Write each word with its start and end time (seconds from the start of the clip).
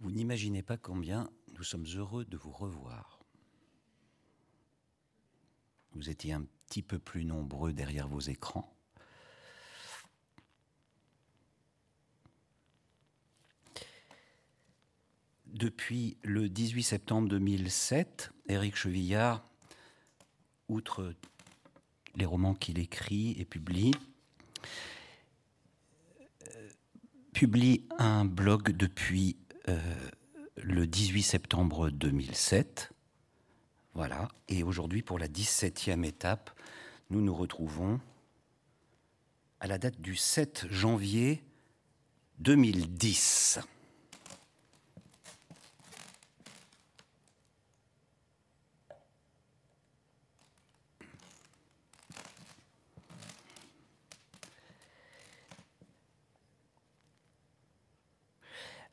Vous 0.00 0.10
n'imaginez 0.10 0.62
pas 0.62 0.76
combien 0.76 1.30
nous 1.56 1.64
sommes 1.64 1.86
heureux 1.96 2.24
de 2.24 2.36
vous 2.36 2.50
revoir. 2.50 3.20
Vous 5.92 6.10
étiez 6.10 6.32
un 6.32 6.44
petit 6.66 6.82
peu 6.82 6.98
plus 6.98 7.24
nombreux 7.24 7.72
derrière 7.72 8.08
vos 8.08 8.20
écrans. 8.20 8.70
Depuis 15.46 16.16
le 16.24 16.48
18 16.48 16.82
septembre 16.82 17.28
2007, 17.28 18.32
Éric 18.48 18.74
Chevillard, 18.74 19.48
outre 20.68 21.14
les 22.16 22.24
romans 22.24 22.54
qu'il 22.54 22.80
écrit 22.80 23.36
et 23.38 23.44
publie, 23.44 23.92
euh, 26.48 26.68
publie 27.32 27.86
un 27.98 28.24
blog 28.24 28.72
depuis 28.72 29.36
euh, 29.68 29.78
le 30.56 30.86
18 30.86 31.22
septembre 31.22 31.90
2007. 31.90 32.90
Voilà. 33.94 34.28
Et 34.48 34.62
aujourd'hui, 34.62 35.02
pour 35.02 35.18
la 35.18 35.28
17e 35.28 36.04
étape, 36.04 36.50
nous 37.10 37.20
nous 37.20 37.34
retrouvons 37.34 38.00
à 39.60 39.66
la 39.66 39.78
date 39.78 40.00
du 40.00 40.16
7 40.16 40.66
janvier 40.70 41.42
2010. 42.40 43.60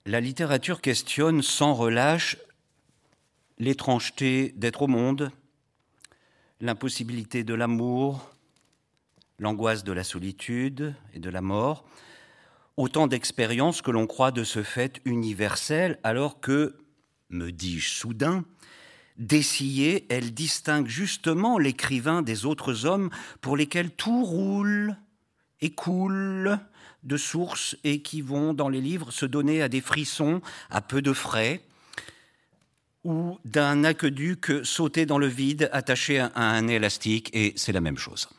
La 0.07 0.19
littérature 0.19 0.81
questionne 0.81 1.43
sans 1.43 1.75
relâche 1.75 2.37
l'étrangeté 3.59 4.51
d'être 4.57 4.81
au 4.81 4.87
monde, 4.87 5.31
l'impossibilité 6.59 7.43
de 7.43 7.53
l'amour, 7.53 8.33
l'angoisse 9.37 9.83
de 9.83 9.91
la 9.91 10.03
solitude 10.03 10.95
et 11.13 11.19
de 11.19 11.29
la 11.29 11.41
mort, 11.41 11.85
autant 12.77 13.05
d'expériences 13.05 13.83
que 13.83 13.91
l'on 13.91 14.07
croit 14.07 14.31
de 14.31 14.43
ce 14.43 14.63
fait 14.63 15.01
universelles, 15.05 15.99
alors 16.03 16.39
que, 16.39 16.77
me 17.29 17.51
dis-je 17.51 17.93
soudain, 17.93 18.43
Dessillée, 19.17 20.07
elle 20.09 20.33
distingue 20.33 20.87
justement 20.87 21.59
l'écrivain 21.59 22.23
des 22.23 22.47
autres 22.47 22.87
hommes 22.87 23.11
pour 23.39 23.55
lesquels 23.55 23.91
tout 23.91 24.23
roule 24.23 24.97
et 25.59 25.69
coule 25.69 26.59
de 27.03 27.17
sources 27.17 27.75
et 27.83 28.01
qui 28.01 28.21
vont 28.21 28.53
dans 28.53 28.69
les 28.69 28.81
livres 28.81 29.11
se 29.11 29.25
donner 29.25 29.61
à 29.61 29.69
des 29.69 29.81
frissons 29.81 30.41
à 30.69 30.81
peu 30.81 31.01
de 31.01 31.13
frais 31.13 31.61
ou 33.03 33.39
d'un 33.45 33.83
aqueduc 33.83 34.51
sauté 34.63 35.05
dans 35.05 35.17
le 35.17 35.27
vide 35.27 35.69
attaché 35.71 36.19
à 36.19 36.31
un 36.35 36.67
élastique 36.67 37.29
et 37.33 37.53
c'est 37.55 37.71
la 37.71 37.81
même 37.81 37.97
chose. 37.97 38.29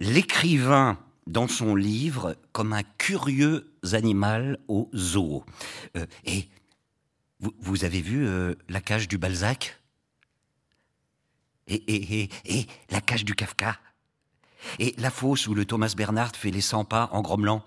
L'écrivain 0.00 0.98
dans 1.26 1.48
son 1.48 1.74
livre 1.74 2.36
comme 2.52 2.72
un 2.72 2.82
curieux 2.82 3.70
animal 3.92 4.58
au 4.68 4.90
zoo. 4.94 5.44
Euh, 5.96 6.06
et 6.24 6.48
vous, 7.40 7.84
avez 7.84 8.00
vu 8.00 8.26
euh, 8.26 8.54
la 8.68 8.80
cage 8.80 9.06
du 9.06 9.18
Balzac? 9.18 9.77
Et, 11.68 12.28
la 12.90 13.00
cage 13.00 13.24
du 13.24 13.34
Kafka. 13.34 13.78
Et 14.78 14.94
la 14.98 15.10
fosse 15.10 15.46
où 15.46 15.54
le 15.54 15.64
Thomas 15.64 15.94
Bernard 15.96 16.34
fait 16.34 16.50
les 16.50 16.60
100 16.60 16.84
pas 16.84 17.08
en 17.12 17.22
grommelant. 17.22 17.62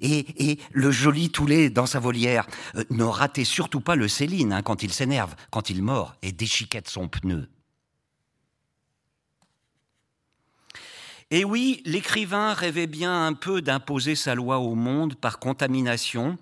Et, 0.00 0.50
et 0.50 0.58
le 0.72 0.90
joli 0.90 1.30
Toulet 1.30 1.70
dans 1.70 1.86
sa 1.86 2.00
volière. 2.00 2.46
Euh, 2.74 2.84
ne 2.90 3.04
ratez 3.04 3.44
surtout 3.44 3.80
pas 3.80 3.94
le 3.94 4.08
Céline 4.08 4.52
hein, 4.52 4.62
quand 4.62 4.82
il 4.82 4.92
s'énerve, 4.92 5.36
quand 5.50 5.70
il 5.70 5.82
mord 5.82 6.14
et 6.22 6.32
déchiquette 6.32 6.88
son 6.88 7.08
pneu. 7.08 7.48
Et 11.30 11.44
oui, 11.44 11.82
l'écrivain 11.84 12.52
rêvait 12.52 12.86
bien 12.86 13.26
un 13.26 13.32
peu 13.32 13.60
d'imposer 13.60 14.14
sa 14.14 14.36
loi 14.36 14.58
au 14.58 14.76
monde 14.76 15.16
par 15.16 15.40
contamination, 15.40 16.38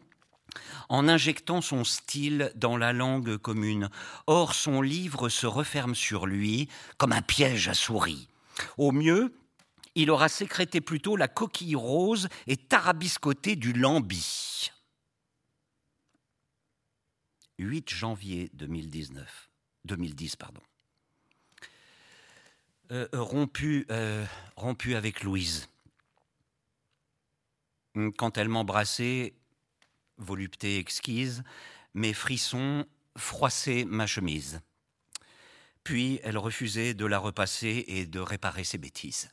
en 0.94 1.08
injectant 1.08 1.60
son 1.60 1.82
style 1.82 2.52
dans 2.54 2.76
la 2.76 2.92
langue 2.92 3.36
commune. 3.36 3.90
Or, 4.28 4.54
son 4.54 4.80
livre 4.80 5.28
se 5.28 5.46
referme 5.46 5.94
sur 5.94 6.26
lui 6.26 6.68
comme 6.98 7.12
un 7.12 7.22
piège 7.22 7.68
à 7.68 7.74
souris. 7.74 8.28
Au 8.78 8.92
mieux, 8.92 9.34
il 9.96 10.10
aura 10.10 10.28
sécrété 10.28 10.80
plutôt 10.80 11.16
la 11.16 11.26
coquille 11.26 11.74
rose 11.74 12.28
et 12.46 12.56
tarabiscoté 12.56 13.56
du 13.56 13.72
lambi. 13.72 14.70
8 17.58 17.90
janvier 17.90 18.50
2019, 18.54 19.50
2010. 19.86 20.36
Pardon. 20.36 20.60
Euh, 22.92 23.08
rompu, 23.12 23.86
euh, 23.90 24.24
rompu 24.56 24.94
avec 24.94 25.24
Louise. 25.24 25.68
Quand 28.16 28.38
elle 28.38 28.48
m'embrassait, 28.48 29.34
volupté 30.18 30.78
exquise, 30.78 31.42
mes 31.94 32.12
frissons 32.12 32.86
froissaient 33.16 33.84
ma 33.84 34.06
chemise. 34.06 34.60
Puis 35.84 36.20
elle 36.24 36.38
refusait 36.38 36.94
de 36.94 37.06
la 37.06 37.18
repasser 37.18 37.84
et 37.88 38.06
de 38.06 38.20
réparer 38.20 38.64
ses 38.64 38.78
bêtises. 38.78 39.28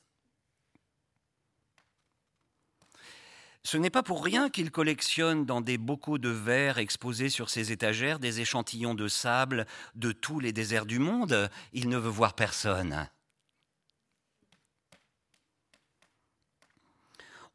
Ce 3.64 3.78
n'est 3.78 3.92
pas 3.92 4.04
pour 4.04 4.24
rien 4.24 4.50
qu'il 4.50 4.72
collectionne 4.72 5.46
dans 5.46 5.62
des 5.62 5.78
bocaux 5.78 6.18
de 6.18 6.30
verre 6.30 6.80
exposés 6.80 7.30
sur 7.30 7.50
ses 7.50 7.72
étagères 7.72 8.18
des 8.18 8.42
échantillons 8.42 8.96
de 8.96 9.08
sable 9.08 9.68
de 9.94 10.12
tous 10.12 10.40
les 10.40 10.52
déserts 10.52 10.88
du 10.88 10.98
monde. 10.98 11.50
Il 11.72 11.88
ne 11.88 11.98
veut 11.98 12.10
voir 12.10 12.34
personne. 12.34 13.08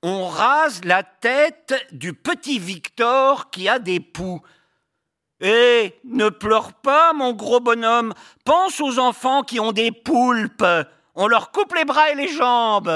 On 0.09 0.29
rase 0.29 0.85
la 0.85 1.03
tête 1.03 1.75
du 1.91 2.15
petit 2.15 2.61
Victor 2.61 3.51
qui 3.51 3.69
a 3.69 3.81
des 3.81 3.99
poux. 3.99 4.41
Eh, 5.41 5.99
ne 6.05 6.29
pleure 6.29 6.75
pas, 6.75 7.13
mon 7.13 7.33
gros 7.33 7.59
bonhomme, 7.59 8.15
pense 8.45 8.81
aux 8.81 9.01
enfants 9.01 9.43
qui 9.43 9.59
ont 9.59 9.73
des 9.73 9.91
poulpes, 9.91 10.65
on 11.17 11.27
leur 11.27 11.51
coupe 11.51 11.75
les 11.75 11.85
bras 11.85 12.13
et 12.13 12.15
les 12.15 12.29
jambes.« 12.29 12.89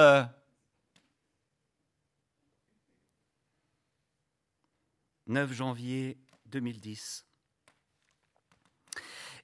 9 5.27 5.53
janvier 5.53 6.17
2010. 6.47 7.27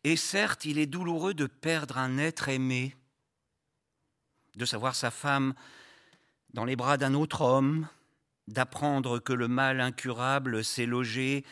Et 0.05 0.15
certes, 0.15 0.67
il 0.67 0.79
est 0.79 0.87
douloureux 0.87 1.35
de 1.35 1.47
perdre 1.47 1.99
un 1.99 2.17
être 2.19 2.49
aimé, 2.49 2.95
de 4.55 4.65
savoir 4.65 4.95
sa 4.95 5.11
femme 5.11 5.53
dans 6.57 6.65
les 6.65 6.75
bras 6.75 6.97
d'un 6.97 7.13
autre 7.13 7.43
homme, 7.43 7.87
d'apprendre 8.49 9.19
que 9.19 9.35
le 9.35 9.47
mal 9.47 9.79
incurable 9.79 10.65
s'est 10.65 10.87
logé 10.87 11.45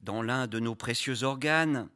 dans 0.00 0.22
l'un 0.22 0.46
de 0.46 0.58
nos 0.58 0.74
précieux 0.74 1.24
organes, 1.24 1.90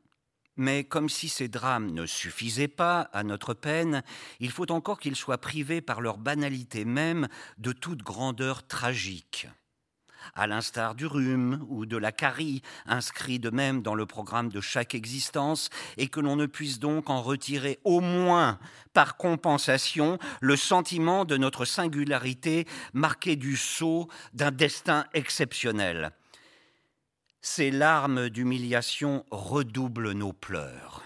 mais 0.56 0.84
comme 0.84 1.08
si 1.08 1.30
ces 1.30 1.48
drames 1.48 1.90
ne 1.90 2.04
suffisaient 2.04 2.68
pas 2.68 3.08
à 3.14 3.22
notre 3.22 3.54
peine, 3.54 4.02
il 4.40 4.50
faut 4.50 4.70
encore 4.72 5.00
qu'ils 5.00 5.16
soient 5.16 5.38
privés 5.38 5.80
par 5.80 6.02
leur 6.02 6.18
banalité 6.18 6.84
même 6.84 7.28
de 7.56 7.72
toute 7.72 8.02
grandeur 8.02 8.66
tragique 8.66 9.48
à 10.34 10.46
l'instar 10.46 10.94
du 10.94 11.06
rhume 11.06 11.64
ou 11.68 11.86
de 11.86 11.96
la 11.96 12.12
carie, 12.12 12.62
inscrit 12.86 13.38
de 13.38 13.50
même 13.50 13.82
dans 13.82 13.94
le 13.94 14.06
programme 14.06 14.50
de 14.50 14.60
chaque 14.60 14.94
existence, 14.94 15.70
et 15.96 16.08
que 16.08 16.20
l'on 16.20 16.36
ne 16.36 16.46
puisse 16.46 16.78
donc 16.78 17.10
en 17.10 17.22
retirer 17.22 17.78
au 17.84 18.00
moins 18.00 18.58
par 18.92 19.16
compensation 19.16 20.18
le 20.40 20.56
sentiment 20.56 21.24
de 21.24 21.36
notre 21.36 21.64
singularité 21.64 22.66
marquée 22.92 23.36
du 23.36 23.56
sceau 23.56 24.08
d'un 24.32 24.50
destin 24.50 25.06
exceptionnel. 25.14 26.12
Ces 27.42 27.70
larmes 27.70 28.28
d'humiliation 28.28 29.24
redoublent 29.30 30.12
nos 30.12 30.32
pleurs. 30.32 31.04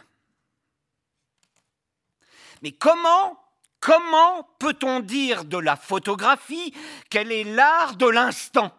Mais 2.62 2.72
comment 2.72 3.38
Comment 3.84 4.48
peut-on 4.58 5.00
dire 5.00 5.44
de 5.44 5.58
la 5.58 5.76
photographie 5.76 6.72
qu'elle 7.10 7.30
est 7.30 7.44
l'art 7.44 7.96
de 7.96 8.06
l'instant? 8.06 8.72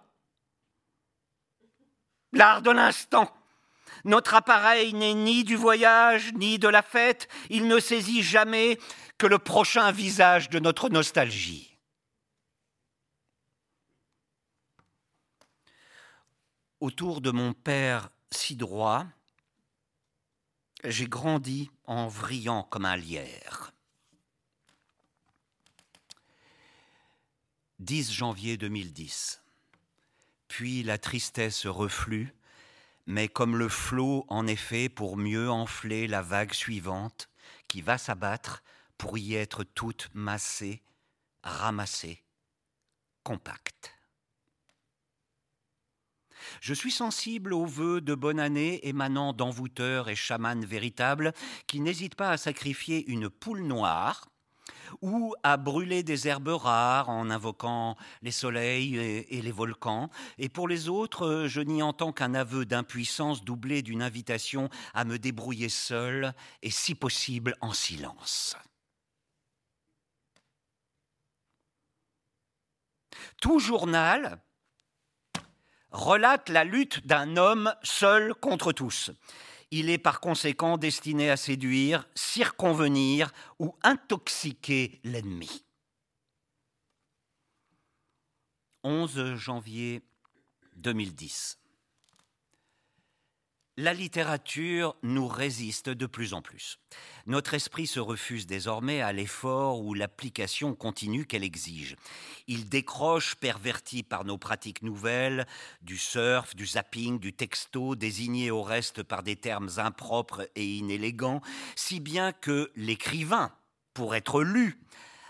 L'art 2.35 2.61
de 2.61 2.71
l'instant. 2.71 3.33
Notre 4.03 4.35
appareil 4.35 4.93
n'est 4.93 5.15
ni 5.15 5.43
du 5.43 5.55
voyage, 5.55 6.31
ni 6.33 6.59
de 6.59 6.67
la 6.67 6.83
fête, 6.83 7.27
il 7.49 7.67
ne 7.67 7.79
saisit 7.79 8.21
jamais 8.21 8.77
que 9.17 9.25
le 9.25 9.39
prochain 9.39 9.91
visage 9.91 10.49
de 10.49 10.59
notre 10.59 10.89
nostalgie. 10.89 11.75
Autour 16.79 17.21
de 17.21 17.31
mon 17.31 17.53
père 17.53 18.09
si 18.29 18.55
droit, 18.55 19.05
j'ai 20.83 21.07
grandi 21.07 21.71
en 21.85 22.07
vrillant 22.07 22.63
comme 22.63 22.85
un 22.85 22.97
lierre. 22.97 23.71
10 27.79 28.11
janvier 28.11 28.57
2010. 28.57 29.44
Puis 30.57 30.83
la 30.83 30.97
tristesse 30.97 31.67
reflue, 31.67 32.33
mais 33.07 33.27
comme 33.27 33.57
le 33.57 33.67
flot 33.67 34.25
en 34.29 34.47
effet 34.47 34.87
pour 34.87 35.17
mieux 35.17 35.51
enfler 35.51 36.07
la 36.07 36.21
vague 36.21 36.53
suivante 36.53 37.29
qui 37.67 37.81
va 37.81 37.97
s'abattre 37.97 38.63
pour 38.97 39.17
y 39.17 39.35
être 39.35 39.65
toute 39.65 40.09
massée, 40.13 40.81
ramassée, 41.43 42.23
compacte. 43.23 43.93
Je 46.61 46.73
suis 46.73 46.91
sensible 46.91 47.51
aux 47.51 47.65
vœux 47.65 47.99
de 47.99 48.15
bonne 48.15 48.39
année 48.39 48.87
émanant 48.87 49.33
d'envoûteurs 49.33 50.07
et 50.07 50.15
chamans 50.15 50.65
véritables 50.65 51.33
qui 51.67 51.81
n'hésitent 51.81 52.15
pas 52.15 52.31
à 52.31 52.37
sacrifier 52.37 53.05
une 53.11 53.29
poule 53.29 53.63
noire 53.63 54.29
ou 55.01 55.35
à 55.43 55.57
brûler 55.57 56.03
des 56.03 56.27
herbes 56.27 56.47
rares 56.49 57.09
en 57.09 57.29
invoquant 57.29 57.95
les 58.21 58.31
soleils 58.31 58.97
et, 58.97 59.41
les 59.41 59.51
volcans. 59.51 60.09
Et 60.37 60.49
pour 60.49 60.67
les 60.67 60.89
autres, 60.89 61.45
je 61.47 61.61
n'y 61.61 61.81
entends 61.81 62.11
qu'un 62.11 62.33
aveu 62.33 62.65
d'impuissance 62.65 63.43
doublé 63.43 63.81
d'une 63.81 64.01
invitation 64.01 64.69
à 64.93 65.05
me 65.05 65.17
débrouiller 65.17 65.69
seul 65.69 66.33
et 66.61 66.71
si 66.71 66.95
possible 66.95 67.55
en 67.61 67.73
silence. 67.73 68.55
Tout 73.41 73.59
journal 73.59 74.41
relate 75.91 76.49
la 76.49 76.63
lutte 76.63 77.05
d'un 77.07 77.37
homme 77.37 77.73
seul 77.83 78.33
contre 78.35 78.71
tous. 78.71 79.11
Il 79.77 79.89
est 79.89 79.97
par 79.97 80.21
conséquent 80.21 80.77
destiné 80.77 81.29
à 81.29 81.35
séduire, 81.35 82.07
circonvenir 82.15 83.33
ou 83.59 83.75
intoxiquer 83.83 85.01
l'ennemi. 85.03 85.65
11 88.85 89.35
janvier 89.35 90.01
2010. 90.77 91.59
La 93.77 93.93
littérature 93.93 94.95
nous 95.03 95.27
résiste 95.27 95.89
de 95.89 96.05
plus 96.05 96.33
en 96.33 96.41
plus. 96.41 96.79
Notre 97.25 97.55
esprit 97.55 97.87
se 97.87 97.99
refuse 97.99 98.47
désormais 98.47 99.01
à 99.01 99.11
l'effort 99.11 99.81
ou 99.81 99.93
l'application 99.93 100.75
continue 100.75 101.25
qu'elle 101.25 101.43
exige. 101.43 101.97
Il 102.47 102.69
décroche, 102.69 103.35
perverti 103.35 104.01
par 104.01 104.23
nos 104.23 104.37
pratiques 104.37 104.81
nouvelles, 104.81 105.45
du 105.81 105.97
surf, 105.97 106.55
du 106.55 106.65
zapping, 106.65 107.19
du 107.19 107.33
texto, 107.33 107.95
désigné 107.95 108.49
au 108.49 108.63
reste 108.63 109.03
par 109.03 109.23
des 109.23 109.35
termes 109.35 109.69
impropres 109.75 110.47
et 110.55 110.65
inélégants, 110.65 111.41
si 111.75 111.99
bien 111.99 112.31
que 112.31 112.71
l'écrivain, 112.77 113.51
pour 113.93 114.15
être 114.15 114.41
lu, 114.41 114.79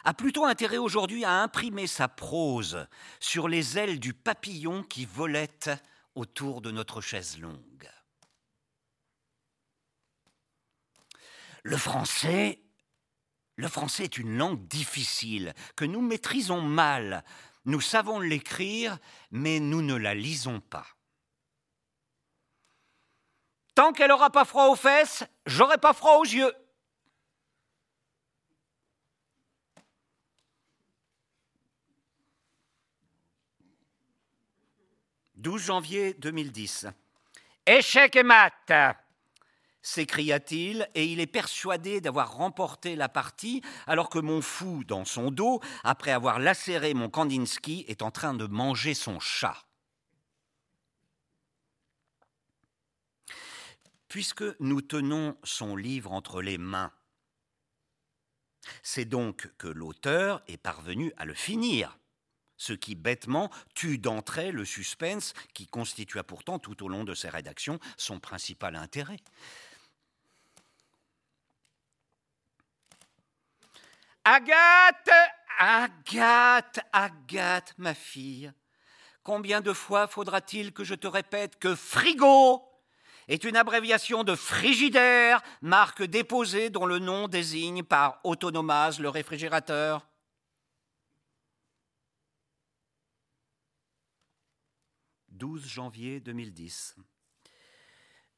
a 0.03 0.13
plutôt 0.13 0.45
intérêt 0.45 0.77
aujourd'hui 0.77 1.25
à 1.25 1.41
imprimer 1.41 1.87
sa 1.87 2.07
prose 2.07 2.85
sur 3.19 3.47
les 3.47 3.79
ailes 3.79 3.99
du 3.99 4.13
papillon 4.13 4.83
qui 4.83 5.05
volette 5.05 5.71
autour 6.13 6.61
de 6.61 6.69
notre 6.69 7.01
chaise 7.01 7.39
longue. 7.39 7.89
Le 11.65 11.75
français, 11.77 12.61
le 13.55 13.67
français 13.67 14.03
est 14.03 14.19
une 14.19 14.37
langue 14.37 14.67
difficile 14.67 15.55
que 15.75 15.83
nous 15.83 15.99
maîtrisons 15.99 16.61
mal. 16.61 17.23
Nous 17.65 17.81
savons 17.81 18.19
l'écrire, 18.19 18.99
mais 19.31 19.59
nous 19.59 19.81
ne 19.81 19.95
la 19.95 20.13
lisons 20.13 20.59
pas. 20.59 20.85
Tant 23.73 23.93
qu'elle 23.93 24.09
n'aura 24.09 24.29
pas 24.29 24.45
froid 24.45 24.67
aux 24.67 24.75
fesses, 24.75 25.23
j'aurai 25.47 25.79
pas 25.79 25.93
froid 25.93 26.17
aux 26.17 26.23
yeux. 26.23 26.53
«12 35.37 35.63
janvier 35.63 36.13
2010. 36.13 36.85
Échec 37.65 38.15
et 38.15 38.21
maths 38.21 38.71
s'écria-t-il, 39.85 40.89
et 40.95 41.05
il 41.05 41.19
est 41.19 41.27
persuadé 41.27 42.01
d'avoir 42.01 42.33
remporté 42.33 42.95
la 42.95 43.07
partie, 43.07 43.61
alors 43.85 44.09
que 44.09 44.17
mon 44.17 44.41
fou, 44.41 44.83
dans 44.83 45.05
son 45.05 45.29
dos, 45.29 45.61
après 45.83 46.11
avoir 46.11 46.39
lacéré 46.39 46.95
mon 46.95 47.07
Kandinsky, 47.07 47.85
est 47.87 48.01
en 48.01 48.09
train 48.09 48.33
de 48.33 48.47
manger 48.47 48.95
son 48.95 49.19
chat. 49.19 49.63
Puisque 54.07 54.43
nous 54.59 54.81
tenons 54.81 55.37
son 55.43 55.75
livre 55.75 56.11
entre 56.11 56.41
les 56.41 56.57
mains, 56.57 56.91
c'est 58.81 59.05
donc 59.05 59.51
que 59.59 59.67
l'auteur 59.67 60.41
est 60.47 60.57
parvenu 60.57 61.13
à 61.17 61.25
le 61.25 61.35
finir, 61.35 61.99
ce 62.57 62.73
qui 62.73 62.95
bêtement 62.95 63.51
tue 63.75 63.99
d'entrée 63.99 64.51
le 64.51 64.65
suspense 64.65 65.33
qui 65.53 65.67
constitua 65.67 66.23
pourtant 66.23 66.57
tout 66.57 66.83
au 66.83 66.87
long 66.87 67.03
de 67.03 67.13
ses 67.13 67.29
rédactions 67.29 67.79
son 67.97 68.19
principal 68.19 68.75
intérêt. 68.75 69.19
Agathe, 74.27 75.11
Agathe, 75.59 76.79
Agathe, 76.91 77.75
ma 77.77 77.93
fille, 77.93 78.51
combien 79.21 79.61
de 79.61 79.71
fois 79.71 80.07
faudra-t-il 80.07 80.73
que 80.73 80.83
je 80.83 80.95
te 80.95 81.05
répète 81.05 81.59
que 81.59 81.75
frigo 81.75 82.63
est 83.27 83.43
une 83.43 83.55
abréviation 83.55 84.23
de 84.23 84.33
frigidaire, 84.33 85.43
marque 85.61 86.01
déposée 86.01 86.71
dont 86.71 86.87
le 86.87 86.97
nom 86.97 87.27
désigne 87.27 87.83
par 87.83 88.19
autonomase 88.23 88.99
le 88.99 89.09
réfrigérateur? 89.09 90.07
12 95.29 95.67
janvier 95.67 96.19
2010. 96.19 96.95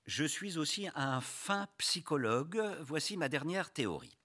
Je 0.05 0.25
suis 0.25 0.57
aussi 0.57 0.89
un 0.95 1.21
fin 1.21 1.67
psychologue. 1.77 2.61
Voici 2.81 3.15
ma 3.15 3.29
dernière 3.29 3.71
théorie. 3.71 4.17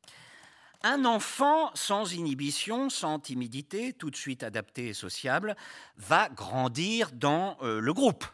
Un 0.84 1.05
enfant 1.05 1.70
sans 1.75 2.12
inhibition, 2.12 2.90
sans 2.90 3.20
timidité, 3.20 3.93
tout 3.93 4.11
de 4.11 4.17
suite 4.17 4.43
adapté 4.43 4.88
et 4.88 4.94
sociable, 4.94 5.56
va 5.96 6.29
grandir 6.29 7.11
dans 7.12 7.56
euh, 7.62 7.81
le 7.81 7.93
groupe, 7.93 8.25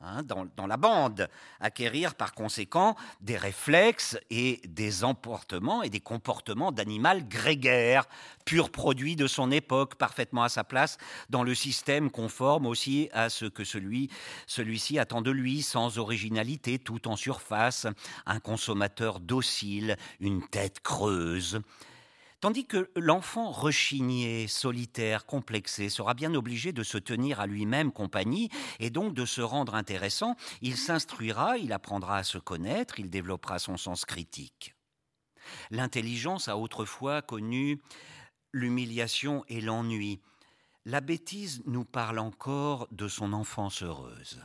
hein, 0.00 0.22
dans, 0.22 0.66
la 0.66 0.76
bande, 0.76 1.28
acquérir 1.60 2.14
par 2.14 2.34
conséquent 2.34 2.96
des 3.20 3.36
réflexes 3.36 4.18
et 4.30 4.60
des 4.66 5.04
emportements 5.04 5.82
et 5.82 5.90
des 5.90 6.00
comportements 6.00 6.72
d'animal 6.72 7.28
grégaire, 7.28 8.06
pur 8.44 8.70
produit 8.70 9.16
de 9.16 9.26
son 9.26 9.50
époque, 9.50 9.96
parfaitement 9.96 10.42
à 10.42 10.48
sa 10.48 10.64
place 10.64 10.98
dans 11.30 11.42
le 11.42 11.54
système 11.54 12.10
conforme 12.10 12.66
aussi 12.66 13.08
à 13.12 13.28
ce 13.28 13.46
que 13.46 13.64
celui, 13.64 14.10
celui-ci 14.46 14.98
attend 14.98 15.22
de 15.22 15.30
lui, 15.30 15.62
sans 15.62 15.98
originalité, 15.98 16.78
tout 16.78 17.08
en 17.08 17.16
surface, 17.16 17.86
un 18.26 18.40
consommateur 18.40 19.20
docile, 19.20 19.96
une 20.20 20.46
tête 20.46 20.80
creuse. 20.80 21.60
Tandis 22.46 22.64
que 22.64 22.88
l'enfant 22.94 23.50
rechigné, 23.50 24.46
solitaire, 24.46 25.26
complexé 25.26 25.88
sera 25.88 26.14
bien 26.14 26.32
obligé 26.32 26.70
de 26.70 26.84
se 26.84 26.96
tenir 26.96 27.40
à 27.40 27.48
lui-même 27.48 27.90
compagnie 27.90 28.50
et 28.78 28.88
donc 28.88 29.14
de 29.14 29.24
se 29.24 29.40
rendre 29.40 29.74
intéressant, 29.74 30.36
il 30.62 30.76
s'instruira, 30.76 31.58
il 31.58 31.72
apprendra 31.72 32.18
à 32.18 32.22
se 32.22 32.38
connaître, 32.38 33.00
il 33.00 33.10
développera 33.10 33.58
son 33.58 33.76
sens 33.76 34.04
critique. 34.04 34.76
L'intelligence 35.72 36.46
a 36.46 36.56
autrefois 36.56 37.20
connu 37.20 37.82
l'humiliation 38.52 39.44
et 39.48 39.60
l'ennui. 39.60 40.20
La 40.84 41.00
bêtise 41.00 41.64
nous 41.66 41.84
parle 41.84 42.20
encore 42.20 42.86
de 42.92 43.08
son 43.08 43.32
enfance 43.32 43.82
heureuse. 43.82 44.40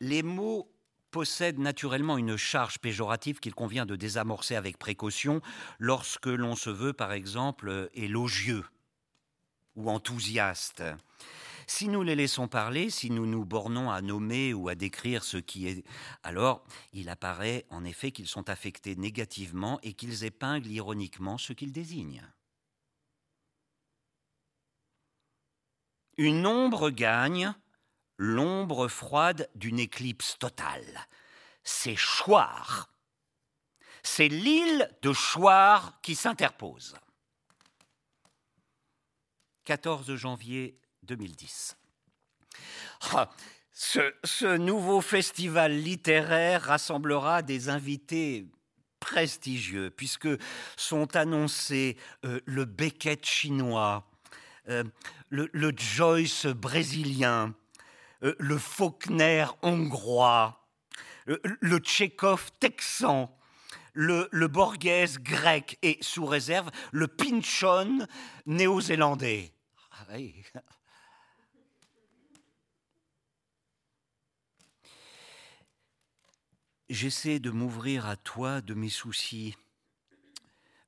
Les 0.00 0.22
mots 0.22 0.71
possède 1.12 1.60
naturellement 1.60 2.18
une 2.18 2.36
charge 2.36 2.78
péjorative 2.78 3.38
qu'il 3.38 3.54
convient 3.54 3.86
de 3.86 3.94
désamorcer 3.94 4.56
avec 4.56 4.78
précaution 4.78 5.40
lorsque 5.78 6.26
l'on 6.26 6.56
se 6.56 6.70
veut, 6.70 6.94
par 6.94 7.12
exemple, 7.12 7.90
élogieux 7.94 8.64
ou 9.76 9.90
enthousiaste. 9.90 10.82
Si 11.66 11.88
nous 11.88 12.02
les 12.02 12.16
laissons 12.16 12.48
parler, 12.48 12.90
si 12.90 13.10
nous 13.10 13.26
nous 13.26 13.44
bornons 13.44 13.90
à 13.90 14.00
nommer 14.00 14.52
ou 14.52 14.68
à 14.68 14.74
décrire 14.74 15.22
ce 15.22 15.36
qui 15.36 15.68
est, 15.68 15.84
alors 16.22 16.64
il 16.92 17.08
apparaît 17.08 17.66
en 17.70 17.84
effet 17.84 18.10
qu'ils 18.10 18.26
sont 18.26 18.50
affectés 18.50 18.96
négativement 18.96 19.78
et 19.82 19.92
qu'ils 19.92 20.24
épinglent 20.24 20.70
ironiquement 20.70 21.38
ce 21.38 21.52
qu'ils 21.52 21.72
désignent. 21.72 22.26
Une 26.16 26.46
ombre 26.46 26.90
gagne 26.90 27.54
l'ombre 28.22 28.86
froide 28.86 29.50
d'une 29.56 29.80
éclipse 29.80 30.38
totale. 30.38 31.08
C'est 31.64 31.96
Chouard. 31.96 32.88
C'est 34.04 34.28
l'île 34.28 34.88
de 35.02 35.12
Chouard 35.12 36.00
qui 36.02 36.14
s'interpose. 36.14 36.94
14 39.64 40.14
janvier 40.14 40.78
2010. 41.02 41.76
Ah, 43.12 43.28
ce, 43.72 44.14
ce 44.22 44.56
nouveau 44.56 45.00
festival 45.00 45.76
littéraire 45.76 46.62
rassemblera 46.62 47.42
des 47.42 47.68
invités 47.68 48.46
prestigieux, 49.00 49.90
puisque 49.90 50.28
sont 50.76 51.16
annoncés 51.16 51.96
euh, 52.24 52.40
le 52.44 52.64
Beckett 52.66 53.26
chinois, 53.26 54.08
euh, 54.68 54.84
le, 55.28 55.72
Joyce 55.76 56.46
brésilien, 56.46 57.52
euh, 58.22 58.34
le 58.38 58.58
Faulkner 58.58 59.46
hongrois, 59.62 60.68
le, 61.26 61.78
Tchekhov 61.78 62.50
texan, 62.60 63.36
le, 63.92 64.28
le 64.30 64.48
Borghese 64.48 65.18
grec 65.18 65.78
et, 65.82 65.98
sous 66.00 66.26
réserve, 66.26 66.70
le 66.92 67.08
Pinchon 67.08 68.06
néo-zélandais. 68.46 69.52
Ah 69.92 70.16
J'essaie 76.88 77.38
de 77.38 77.50
m'ouvrir 77.50 78.06
à 78.06 78.16
toi 78.16 78.60
de 78.60 78.74
mes 78.74 78.90
soucis, 78.90 79.56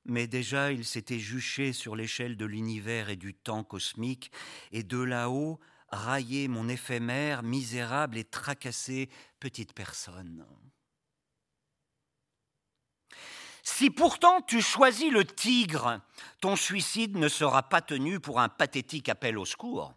mais 0.05 0.27
déjà 0.27 0.71
il 0.71 0.85
s'était 0.85 1.17
juché 1.17 1.73
sur 1.73 1.95
l'échelle 1.95 2.37
de 2.37 2.45
l'univers 2.45 3.09
et 3.09 3.15
du 3.15 3.33
temps 3.33 3.63
cosmique, 3.63 4.31
et 4.71 4.83
de 4.83 5.01
là-haut 5.01 5.59
raillé 5.95 6.47
mon 6.47 6.67
éphémère, 6.69 7.43
misérable 7.43 8.17
et 8.17 8.23
tracassée 8.23 9.09
petite 9.39 9.73
personne. 9.73 10.45
Si 13.63 13.89
pourtant 13.89 14.41
tu 14.41 14.61
choisis 14.61 15.11
le 15.11 15.25
tigre, 15.25 15.99
ton 16.39 16.55
suicide 16.55 17.17
ne 17.17 17.27
sera 17.27 17.63
pas 17.63 17.81
tenu 17.81 18.19
pour 18.19 18.39
un 18.39 18.47
pathétique 18.47 19.09
appel 19.09 19.37
au 19.39 19.45
secours. 19.45 19.93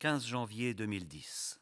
15 0.00 0.26
janvier 0.26 0.74
2010. 0.74 1.60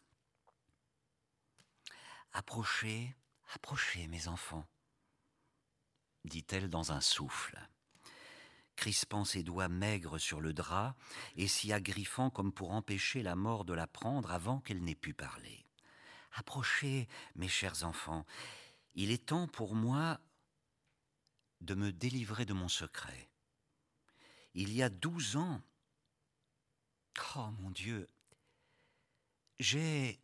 Approchez, 2.32 3.16
approchez, 3.52 4.06
mes 4.06 4.28
enfants, 4.28 4.64
dit-elle 6.24 6.70
dans 6.70 6.92
un 6.92 7.00
souffle, 7.00 7.58
crispant 8.78 9.24
ses 9.24 9.42
doigts 9.42 9.68
maigres 9.68 10.20
sur 10.20 10.40
le 10.40 10.52
drap 10.52 10.94
et 11.34 11.48
s'y 11.48 11.72
agriffant 11.72 12.30
comme 12.30 12.52
pour 12.52 12.70
empêcher 12.70 13.24
la 13.24 13.34
mort 13.34 13.64
de 13.64 13.74
la 13.74 13.88
prendre 13.88 14.30
avant 14.30 14.60
qu'elle 14.60 14.84
n'ait 14.84 14.94
pu 14.94 15.14
parler. 15.14 15.66
Approchez, 16.34 17.08
mes 17.34 17.48
chers 17.48 17.82
enfants, 17.82 18.24
il 18.94 19.10
est 19.10 19.26
temps 19.26 19.48
pour 19.48 19.74
moi 19.74 20.20
de 21.60 21.74
me 21.74 21.90
délivrer 21.90 22.46
de 22.46 22.52
mon 22.52 22.68
secret. 22.68 23.28
Il 24.54 24.72
y 24.72 24.80
a 24.80 24.90
douze 24.90 25.34
ans, 25.34 25.60
oh 27.34 27.50
mon 27.58 27.72
Dieu, 27.72 28.06
j'ai 29.58 30.20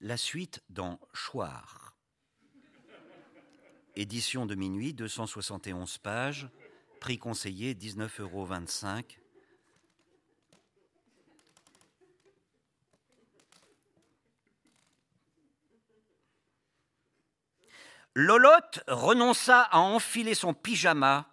la 0.00 0.18
suite 0.18 0.62
dans 0.68 1.00
Choir. 1.14 1.87
Édition 3.98 4.46
de 4.46 4.54
minuit, 4.54 4.94
271 4.94 5.98
pages, 5.98 6.48
prix 7.00 7.18
conseillé 7.18 7.74
19,25 7.74 8.20
euros. 8.20 8.48
Lolotte 18.14 18.84
renonça 18.86 19.62
à 19.62 19.80
enfiler 19.80 20.34
son 20.34 20.54
pyjama 20.54 21.28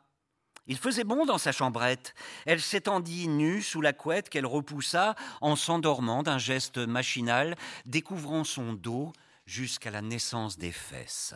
il 0.68 0.78
faisait 0.78 1.04
bon 1.04 1.26
dans 1.26 1.38
sa 1.38 1.52
chambrette. 1.52 2.16
Elle 2.48 2.60
s'étendit 2.60 3.28
nue 3.28 3.62
sous 3.62 3.82
la 3.82 3.94
couette 3.94 4.30
qu'elle 4.30 4.48
repoussa 4.48 5.14
en 5.42 5.56
s'endormant 5.56 6.24
d'un 6.24 6.40
geste 6.40 6.80
machinal, 6.80 7.56
découvrant 7.86 8.44
son 8.44 8.74
dos 8.74 9.14
jusqu'à 9.46 9.92
la 9.92 10.02
naissance 10.02 10.58
des 10.58 10.72
fesses. 10.72 11.36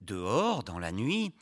Dehors, 0.00 0.64
dans 0.64 0.78
la 0.78 0.92
nuit, 0.92 1.32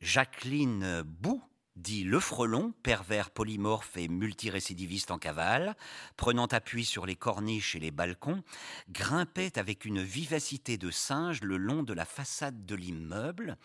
Jacqueline 0.00 1.02
Bou, 1.02 1.42
dit 1.76 2.04
le 2.04 2.18
frelon, 2.18 2.72
pervers 2.82 3.30
polymorphe 3.30 3.96
et 3.96 4.08
multirécidiviste 4.08 5.10
en 5.10 5.18
cavale, 5.18 5.76
prenant 6.16 6.46
appui 6.46 6.84
sur 6.84 7.06
les 7.06 7.16
corniches 7.16 7.76
et 7.76 7.80
les 7.80 7.90
balcons, 7.90 8.42
grimpait 8.88 9.58
avec 9.58 9.84
une 9.84 10.02
vivacité 10.02 10.76
de 10.76 10.90
singe 10.90 11.42
le 11.42 11.56
long 11.56 11.82
de 11.82 11.92
la 11.92 12.04
façade 12.04 12.66
de 12.66 12.74
l'immeuble 12.74 13.56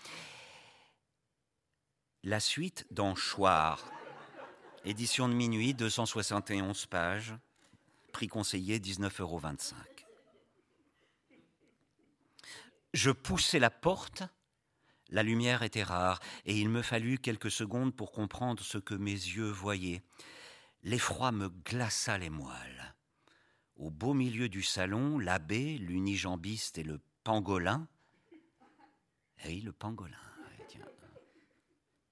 la 2.23 2.39
suite 2.39 2.88
dans 2.89 3.15
Choir. 3.15 3.83
Édition 4.85 5.27
de 5.27 5.33
minuit, 5.33 5.73
271 5.73 6.85
pages. 6.85 7.35
Prix 8.13 8.27
conseillé, 8.27 8.79
19,25 8.79 9.21
euros. 9.21 9.41
Je 12.93 13.12
poussai 13.12 13.59
la 13.59 13.69
porte. 13.69 14.23
La 15.09 15.23
lumière 15.23 15.63
était 15.63 15.83
rare 15.83 16.19
et 16.45 16.57
il 16.57 16.69
me 16.69 16.81
fallut 16.81 17.19
quelques 17.19 17.51
secondes 17.51 17.95
pour 17.95 18.12
comprendre 18.12 18.63
ce 18.63 18.77
que 18.77 18.95
mes 18.95 19.12
yeux 19.12 19.50
voyaient. 19.50 20.03
L'effroi 20.83 21.31
me 21.31 21.50
glaça 21.50 22.17
les 22.17 22.29
moelles. 22.29 22.95
Au 23.75 23.89
beau 23.89 24.13
milieu 24.13 24.50
du 24.50 24.63
salon, 24.63 25.17
l'abbé, 25.17 25.77
l'unijambiste 25.77 26.77
et 26.77 26.83
le 26.83 27.01
pangolin. 27.23 27.88
Eh 29.43 29.47
oui, 29.47 29.62
le 29.62 29.71
pangolin 29.71 30.17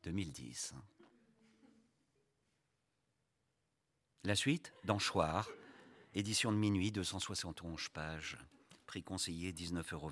2010. 0.04 0.74
La 4.24 4.36
suite, 4.36 4.74
dans 4.84 5.00
Choir, 5.00 5.50
édition 6.14 6.52
de 6.52 6.58
minuit, 6.58 6.92
271 6.92 7.90
pages, 7.90 8.38
prix 8.92 9.04
conseillé 9.04 9.54
19,25 9.54 9.94
euros. 9.94 10.12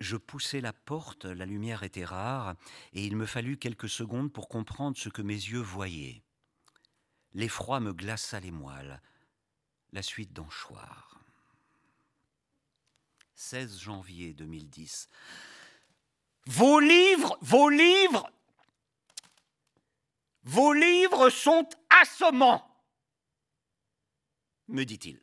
Je 0.00 0.16
poussai 0.16 0.60
la 0.60 0.72
porte, 0.72 1.26
la 1.26 1.46
lumière 1.46 1.84
était 1.84 2.04
rare, 2.04 2.56
et 2.92 3.04
il 3.06 3.16
me 3.16 3.24
fallut 3.24 3.56
quelques 3.56 3.88
secondes 3.88 4.32
pour 4.32 4.48
comprendre 4.48 4.96
ce 4.96 5.08
que 5.08 5.22
mes 5.22 5.34
yeux 5.34 5.60
voyaient. 5.60 6.24
L'effroi 7.34 7.78
me 7.78 7.92
glaça 7.92 8.40
les 8.40 8.50
moelles. 8.50 9.00
La 9.92 10.02
suite 10.02 10.32
dans 10.32 10.48
Choir. 10.48 11.20
16 13.36 13.78
janvier 13.78 14.34
2010. 14.34 15.08
Vos 16.46 16.80
livres, 16.80 17.38
vos 17.42 17.68
livres 17.68 18.28
vos 20.42 20.72
livres 20.72 21.30
sont 21.30 21.68
assommants, 21.88 22.68
me 24.66 24.82
dit-il. 24.82 25.22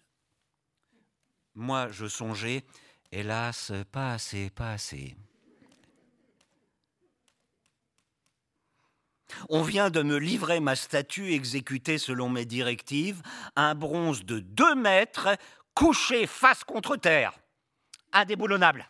Moi, 1.56 1.90
je 1.92 2.08
songeais, 2.08 2.64
hélas, 3.12 3.72
pas 3.92 4.14
assez, 4.14 4.50
pas 4.50 4.72
assez. 4.72 5.16
On 9.50 9.62
vient 9.62 9.90
de 9.90 10.02
me 10.02 10.18
livrer 10.18 10.60
ma 10.60 10.76
statue 10.76 11.34
exécutée 11.34 11.98
selon 11.98 12.30
mes 12.30 12.46
directives, 12.46 13.22
un 13.56 13.76
bronze 13.76 14.26
de 14.26 14.40
deux 14.40 14.76
mètres, 14.76 15.30
couché 15.76 16.26
face 16.28 16.64
contre 16.64 16.96
terre, 16.96 17.38
indéboulonnable. 18.12 18.90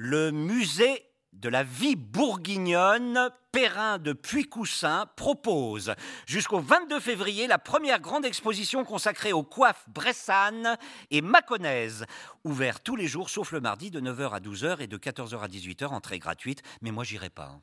le 0.00 0.30
musée 0.30 1.07
de 1.38 1.48
la 1.48 1.62
vie 1.62 1.96
bourguignonne, 1.96 3.30
Perrin 3.52 3.98
de 3.98 4.12
Puy-Coussin, 4.12 5.06
propose 5.16 5.94
jusqu'au 6.26 6.60
22 6.60 7.00
février 7.00 7.46
la 7.46 7.58
première 7.58 8.00
grande 8.00 8.24
exposition 8.24 8.84
consacrée 8.84 9.32
aux 9.32 9.44
coiffes 9.44 9.88
bressanes 9.88 10.76
et 11.10 11.22
mâconnaises, 11.22 12.04
ouvert 12.44 12.80
tous 12.80 12.96
les 12.96 13.06
jours 13.06 13.30
sauf 13.30 13.52
le 13.52 13.60
mardi 13.60 13.90
de 13.90 14.00
9h 14.00 14.30
à 14.32 14.40
12h 14.40 14.80
et 14.80 14.86
de 14.86 14.98
14h 14.98 15.38
à 15.40 15.48
18h, 15.48 15.86
entrée 15.86 16.18
gratuite, 16.18 16.62
mais 16.82 16.90
moi 16.90 17.04
j'irai 17.04 17.30
pas. 17.30 17.54
Hein. 17.54 17.62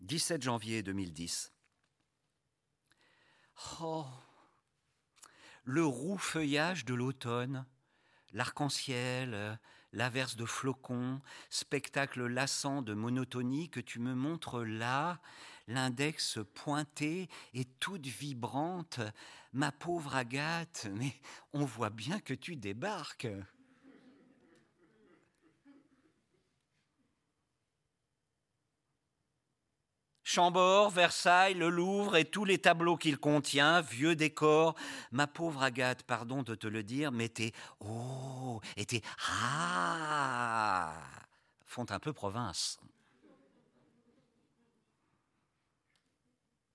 17 0.00 0.42
janvier 0.42 0.82
2010. 0.82 1.52
Oh, 3.80 4.04
le 5.64 5.84
roux 5.84 6.18
feuillage 6.18 6.84
de 6.84 6.94
l'automne, 6.94 7.66
l'arc-en-ciel, 8.32 9.32
euh, 9.34 9.54
l'averse 9.92 10.36
de 10.36 10.44
flocons, 10.44 11.20
spectacle 11.50 12.26
lassant 12.26 12.82
de 12.82 12.94
monotonie 12.94 13.70
que 13.70 13.80
tu 13.80 13.98
me 13.98 14.14
montres 14.14 14.64
là, 14.64 15.20
l'index 15.66 16.38
pointé 16.54 17.28
et 17.54 17.64
toute 17.64 18.06
vibrante. 18.06 19.00
Ma 19.52 19.72
pauvre 19.72 20.16
Agathe, 20.16 20.88
mais 20.96 21.14
on 21.52 21.64
voit 21.64 21.90
bien 21.90 22.20
que 22.20 22.34
tu 22.34 22.56
débarques. 22.56 23.28
Chambord, 30.34 30.90
Versailles, 30.90 31.54
le 31.54 31.68
Louvre 31.68 32.16
et 32.16 32.24
tous 32.24 32.44
les 32.44 32.58
tableaux 32.58 32.96
qu'il 32.96 33.18
contient, 33.18 33.82
vieux 33.82 34.16
décors. 34.16 34.74
Ma 35.12 35.28
pauvre 35.28 35.62
Agathe, 35.62 36.02
pardon 36.02 36.42
de 36.42 36.56
te 36.56 36.66
le 36.66 36.82
dire, 36.82 37.12
mais 37.12 37.28
tes 37.28 37.52
oh 37.78 38.60
et 38.76 38.84
tes 38.84 39.00
ah 39.30 40.92
font 41.66 41.86
un 41.90 42.00
peu 42.00 42.12
province. 42.12 42.80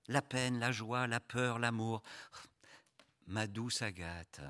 La 0.08 0.22
peine, 0.22 0.58
la 0.58 0.72
joie, 0.72 1.06
la 1.06 1.20
peur, 1.20 1.58
l'amour. 1.58 2.02
Ma 3.26 3.46
douce 3.46 3.82
Agathe. 3.82 4.40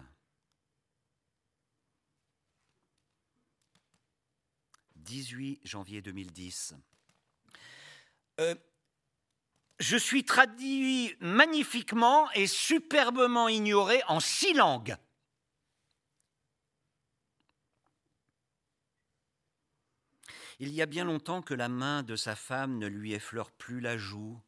18 4.95 5.67
janvier 5.67 6.01
2010. 6.01 6.77
Euh, 8.39 8.55
je 9.81 9.97
suis 9.97 10.25
traduit 10.25 11.17
magnifiquement 11.21 12.31
et 12.33 12.47
superbement 12.47 13.49
ignoré 13.49 14.03
en 14.09 14.21
six 14.21 14.53
langues. 14.53 14.95
Il 20.59 20.69
y 20.75 20.83
a 20.83 20.87
bien 20.87 21.05
longtemps 21.05 21.41
que 21.41 21.55
la 21.55 21.71
main 21.71 22.03
de 22.03 22.15
sa 22.15 22.37
femme 22.37 22.77
ne 22.77 22.87
lui 22.87 23.15
effleure 23.15 23.51
plus 23.51 23.81
la 23.81 23.97
joue, 23.97 24.39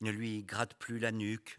ne 0.00 0.10
lui 0.10 0.42
gratte 0.42 0.72
plus 0.74 0.98
la 0.98 1.12
nuque, 1.12 1.58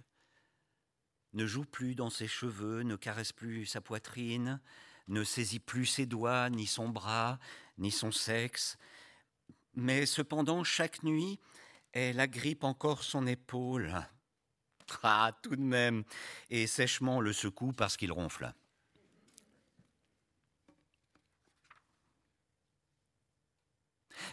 ne 1.33 1.45
joue 1.45 1.65
plus 1.65 1.93
dans 1.93 2.09
ses 2.09 2.27
cheveux, 2.27 2.81
ne 2.81 2.95
caresse 2.95 3.31
plus 3.31 3.67
sa 3.67 3.79
poitrine, 3.79 4.59
ne 5.07 5.23
saisit 5.23 5.59
plus 5.59 5.85
ses 5.85 6.07
doigts, 6.07 6.49
ni 6.49 6.65
son 6.65 6.89
bras, 6.89 7.37
ni 7.77 7.91
son 7.91 8.11
sexe. 8.11 8.79
Mais 9.75 10.07
cependant, 10.07 10.63
chaque 10.63 11.03
nuit, 11.03 11.39
elle 11.93 12.19
agrippe 12.19 12.63
encore 12.63 13.03
son 13.03 13.27
épaule. 13.27 13.93
Ah, 15.03 15.31
tout 15.41 15.55
de 15.55 15.61
même, 15.61 16.03
et 16.49 16.67
sèchement 16.67 17.21
le 17.21 17.31
secoue 17.31 17.71
parce 17.71 17.95
qu'il 17.95 18.11
ronfle. 18.11 18.53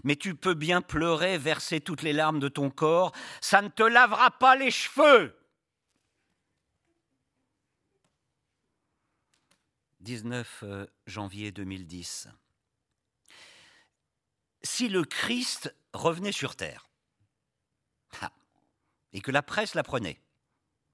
Mais 0.04 0.16
tu 0.16 0.34
peux 0.34 0.54
bien 0.54 0.82
pleurer, 0.82 1.38
verser 1.38 1.80
toutes 1.80 2.02
les 2.02 2.12
larmes 2.12 2.40
de 2.40 2.48
ton 2.48 2.70
corps, 2.70 3.12
ça 3.40 3.62
ne 3.62 3.68
te 3.68 3.82
lavera 3.82 4.30
pas 4.32 4.56
les 4.56 4.70
cheveux. 4.70 5.34
19 10.00 10.60
euh, 10.62 10.86
janvier 11.06 11.52
2010. 11.52 12.28
Si 14.62 14.88
le 14.88 15.04
Christ 15.04 15.74
revenait 15.92 16.32
sur 16.32 16.56
terre, 16.56 16.87
et 19.12 19.20
que 19.20 19.30
la 19.30 19.42
presse 19.42 19.74
l'apprenait, 19.74 20.20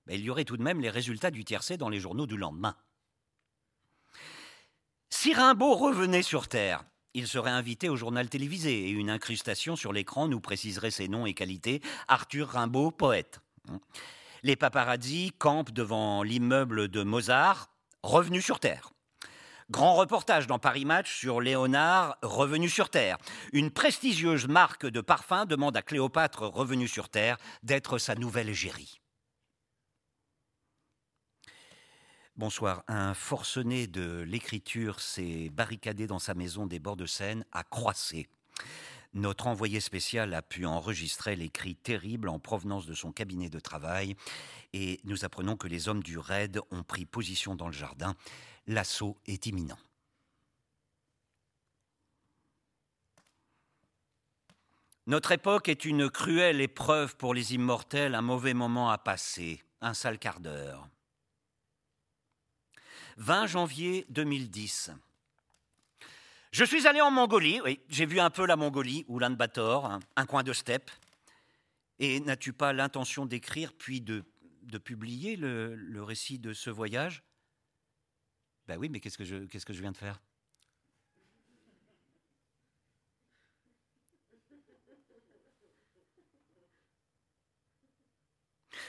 ben, 0.07 0.15
il 0.15 0.25
y 0.25 0.31
aurait 0.31 0.45
tout 0.45 0.57
de 0.57 0.63
même 0.63 0.81
les 0.81 0.91
résultats 0.91 1.31
du 1.31 1.45
tiercé 1.45 1.77
dans 1.77 1.89
les 1.89 2.01
journaux 2.01 2.27
du 2.27 2.37
lendemain. 2.37 2.77
Si 5.11 5.33
Rimbaud 5.33 5.75
revenait 5.75 6.23
sur 6.23 6.49
Terre, 6.49 6.85
il 7.15 7.29
serait 7.29 7.51
invité 7.51 7.89
au 7.89 7.97
journal 7.97 8.29
télévisé 8.29 8.89
et 8.89 8.91
une 8.91 9.11
incrustation 9.11 9.77
sur 9.77 9.93
l'écran 9.93 10.29
nous 10.29 10.41
préciserait 10.41 10.91
ses 10.91 11.09
noms 11.09 11.27
et 11.27 11.35
qualités. 11.35 11.81
Arthur 12.09 12.49
Rimbaud, 12.49 12.91
poète. 12.91 13.41
Les 14.43 14.57
paparazzi 14.57 15.33
campent 15.39 15.71
devant 15.71 16.23
l'immeuble 16.23 16.89
de 16.89 17.03
Mozart, 17.03 17.71
revenu 18.03 18.43
sur 18.43 18.61
Terre. 18.61 18.94
Grand 19.71 19.95
reportage 19.95 20.47
dans 20.47 20.59
Paris 20.59 20.85
Match 20.85 21.21
sur 21.21 21.41
Léonard 21.41 22.19
revenu 22.21 22.69
sur 22.69 22.91
Terre. 22.91 23.17
Une 23.55 23.71
prestigieuse 23.71 24.47
marque 24.47 24.85
de 24.85 25.01
parfum 25.01 25.47
demande 25.47 25.75
à 25.75 25.81
Cléopâtre 25.81 26.43
revenu 26.43 26.87
sur 26.87 27.09
Terre 27.09 27.39
d'être 27.63 27.97
sa 27.97 28.15
nouvelle 28.15 28.51
égérie. 28.51 29.01
Bonsoir. 32.37 32.83
Un 32.89 33.15
forcené 33.15 33.87
de 33.87 34.21
l'écriture 34.21 35.01
s'est 35.01 35.49
barricadé 35.49 36.07
dans 36.07 36.19
sa 36.19 36.35
maison 36.35 36.67
des 36.67 36.79
bords 36.79 36.97
de 36.97 37.07
Seine 37.07 37.47
à 37.51 37.65
Croissé. 37.65 38.29
Notre 39.15 39.47
envoyé 39.47 39.81
spécial 39.81 40.35
a 40.35 40.43
pu 40.43 40.67
enregistrer 40.67 41.37
les 41.37 41.49
cris 41.49 41.77
terribles 41.77 42.29
en 42.29 42.41
provenance 42.41 42.85
de 42.85 42.95
son 42.95 43.13
cabinet 43.13 43.49
de 43.49 43.61
travail 43.61 44.17
et 44.73 45.01
nous 45.05 45.25
apprenons 45.25 45.57
que 45.57 45.69
les 45.69 45.89
hommes 45.89 46.03
du 46.03 46.19
raid 46.19 46.61
ont 46.73 46.83
pris 46.83 47.07
position 47.07 47.55
dans 47.55 47.69
le 47.69 47.73
jardin. 47.73 48.15
L'assaut 48.67 49.17
est 49.27 49.47
imminent. 49.47 49.79
Notre 55.07 55.33
époque 55.33 55.69
est 55.69 55.85
une 55.85 56.09
cruelle 56.09 56.63
épreuve 56.63 57.17
pour 57.17 57.35
les 57.35 57.55
immortels, 57.55 58.15
un 58.15 58.23
mauvais 58.23 58.55
moment 58.55 58.91
à 58.91 58.97
passer, 58.97 59.63
un 59.83 59.93
sale 59.93 60.19
quart 60.19 60.41
d'heure. 60.41 60.89
20 63.19 63.47
janvier 63.47 64.07
2010. 64.09 64.93
Je 66.53 66.65
suis 66.65 66.87
allé 66.87 67.01
en 67.01 67.11
Mongolie, 67.11 67.61
oui, 67.63 67.81
j'ai 67.89 68.07
vu 68.07 68.21
un 68.21 68.31
peu 68.31 68.47
la 68.47 68.57
Mongolie, 68.57 69.05
Oulan-Bator, 69.09 69.99
un, 70.17 70.27
coin 70.27 70.43
de 70.43 70.53
steppe. 70.53 70.91
Et 71.99 72.21
n'as-tu 72.21 72.53
pas 72.53 72.73
l'intention 72.73 73.27
d'écrire 73.27 73.73
puis 73.73 74.01
de, 74.01 74.25
publier 74.79 75.37
le, 75.37 76.03
récit 76.03 76.39
de 76.39 76.53
ce 76.53 76.71
voyage? 76.71 77.23
Ben 78.67 78.79
oui, 78.79 78.89
mais 78.89 79.01
qu'est-ce 79.01 79.19
que 79.19 79.25
je, 79.25 79.81
viens 79.81 79.93
de 79.93 79.97
faire? 79.97 80.21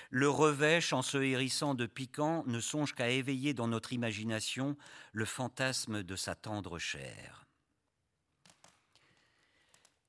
Le 0.10 0.30
revêche, 0.30 0.94
en 0.94 1.02
se 1.02 1.18
hérissant 1.18 1.74
de 1.74 1.86
piquant, 1.86 2.44
ne 2.46 2.62
songe 2.62 2.94
qu'à 2.94 3.10
éveiller 3.10 3.54
dans 3.54 3.68
notre 3.68 3.92
imagination 3.92 4.78
le 5.12 5.26
fantasme 5.26 6.04
de 6.04 6.16
sa 6.16 6.36
tendre 6.36 6.80
chair. 6.80 7.46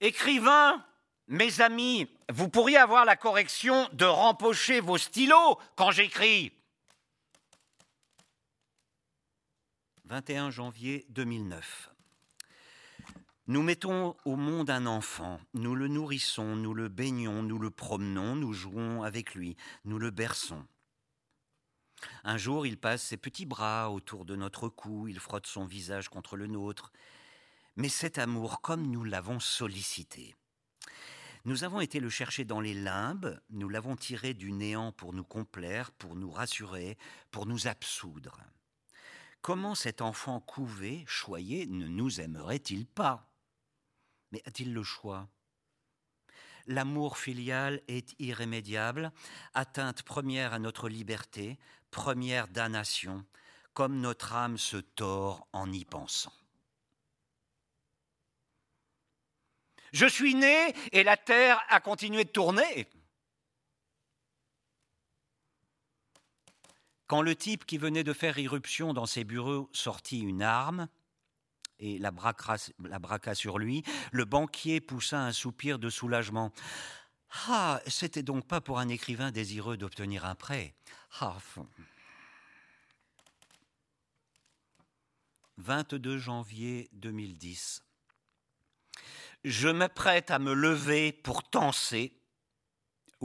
Écrivain, 0.01 0.85
mes 1.27 1.61
amis, 1.61 2.09
vous 2.31 2.49
pourriez 2.49 2.77
avoir 2.77 3.05
la 3.05 3.17
correction 3.17 3.89
de 3.95 4.05
rempocher 4.05 4.81
vos 4.81 4.99
stylos 4.99 5.59
quand 5.75 5.91
j'écris. 5.91 6.53
21 10.09 10.51
janvier 10.51 11.05
2009. 11.09 11.91
Nous 13.49 13.63
mettons 13.63 14.17
au 14.25 14.37
monde 14.37 14.71
un 14.71 14.87
enfant, 14.87 15.41
nous 15.53 15.75
le 15.75 15.89
nourrissons, 15.89 16.55
nous 16.55 16.75
le 16.75 16.89
baignons, 16.89 17.43
nous 17.43 17.59
le 17.59 17.73
promenons, 17.73 18.37
nous 18.37 18.53
jouons 18.53 19.03
avec 19.03 19.35
lui, 19.35 19.57
nous 19.85 19.99
le 19.99 20.13
berçons. 20.13 20.65
Un 22.23 22.37
jour, 22.37 22.69
il 22.69 22.79
passe 22.79 23.03
ses 23.03 23.17
petits 23.17 23.47
bras 23.47 23.91
autour 23.91 24.25
de 24.25 24.37
notre 24.37 24.69
cou, 24.69 25.09
il 25.09 25.19
frotte 25.19 25.49
son 25.49 25.65
visage 25.65 26.09
contre 26.09 26.37
le 26.37 26.47
nôtre, 26.47 26.93
mais 27.75 27.89
cet 27.89 28.19
amour, 28.19 28.61
comme 28.61 28.87
nous 28.87 29.03
l'avons 29.03 29.41
sollicité, 29.41 30.37
nous 31.45 31.65
avons 31.65 31.81
été 31.81 31.99
le 31.99 32.11
chercher 32.11 32.45
dans 32.45 32.61
les 32.61 32.75
limbes, 32.75 33.41
nous 33.51 33.69
l'avons 33.69 33.97
tiré 33.97 34.35
du 34.35 34.53
néant 34.53 34.93
pour 34.93 35.13
nous 35.13 35.25
complaire, 35.25 35.91
pour 35.91 36.15
nous 36.15 36.31
rassurer, 36.31 36.97
pour 37.33 37.47
nous 37.47 37.67
absoudre. 37.67 38.41
Comment 39.47 39.77
cet 39.77 40.03
enfant 40.03 40.41
couvé, 40.41 41.05
choyé, 41.07 41.67
ne 41.67 41.87
nous 41.87 42.21
aimerait-il 42.21 42.85
pas? 42.85 43.31
Mais 44.33 44.43
a-t-il 44.45 44.75
le 44.75 44.83
choix? 44.83 45.29
L'amour 46.67 47.17
filial 47.17 47.81
est 47.87 48.17
irrémédiable, 48.19 49.13
atteinte 49.55 50.03
première 50.03 50.53
à 50.53 50.59
notre 50.59 50.89
liberté, 50.89 51.61
première 51.93 52.49
damnation, 52.49 53.25
comme 53.73 54.01
notre 54.01 54.33
âme 54.33 54.59
se 54.59 54.79
tord 54.79 55.47
en 55.53 55.73
y 55.73 55.85
pensant. 55.85 56.35
Je 59.93 60.07
suis 60.07 60.35
né 60.35 60.75
et 60.91 61.05
la 61.05 61.17
Terre 61.17 61.65
a 61.69 61.79
continué 61.79 62.25
de 62.25 62.31
tourner. 62.31 62.89
Quand 67.07 67.23
le 67.23 67.37
type 67.37 67.65
qui 67.65 67.79
venait 67.79 68.05
de 68.05 68.13
faire 68.13 68.39
irruption 68.39 68.93
dans 68.93 69.07
ses 69.07 69.25
bureaux 69.25 69.71
sortit 69.73 70.21
une 70.21 70.43
arme 70.43 70.89
et 71.79 71.99
la 71.99 72.11
braqua, 72.11 73.35
sur 73.35 73.59
lui, 73.59 73.85
le 74.11 74.25
banquier 74.25 74.81
poussa 74.81 75.21
un 75.21 75.33
soupir 75.33 75.79
de 75.79 75.91
soulagement. 75.91 76.53
Ah, 77.49 77.81
c'était 77.87 78.23
donc 78.23 78.47
pas 78.47 78.61
pour 78.61 78.79
un 78.79 78.89
écrivain 78.89 79.31
désireux 79.31 79.77
d'obtenir 79.77 80.25
un 80.25 80.35
prêt. 80.35 80.75
Ah, 81.21 81.37
22 85.59 86.19
janvier 86.19 86.89
2010. 86.93 87.83
Je 89.45 89.69
m'apprête 89.69 90.31
à 90.31 90.39
me 90.39 90.53
lever 90.53 91.13
pour 91.13 91.49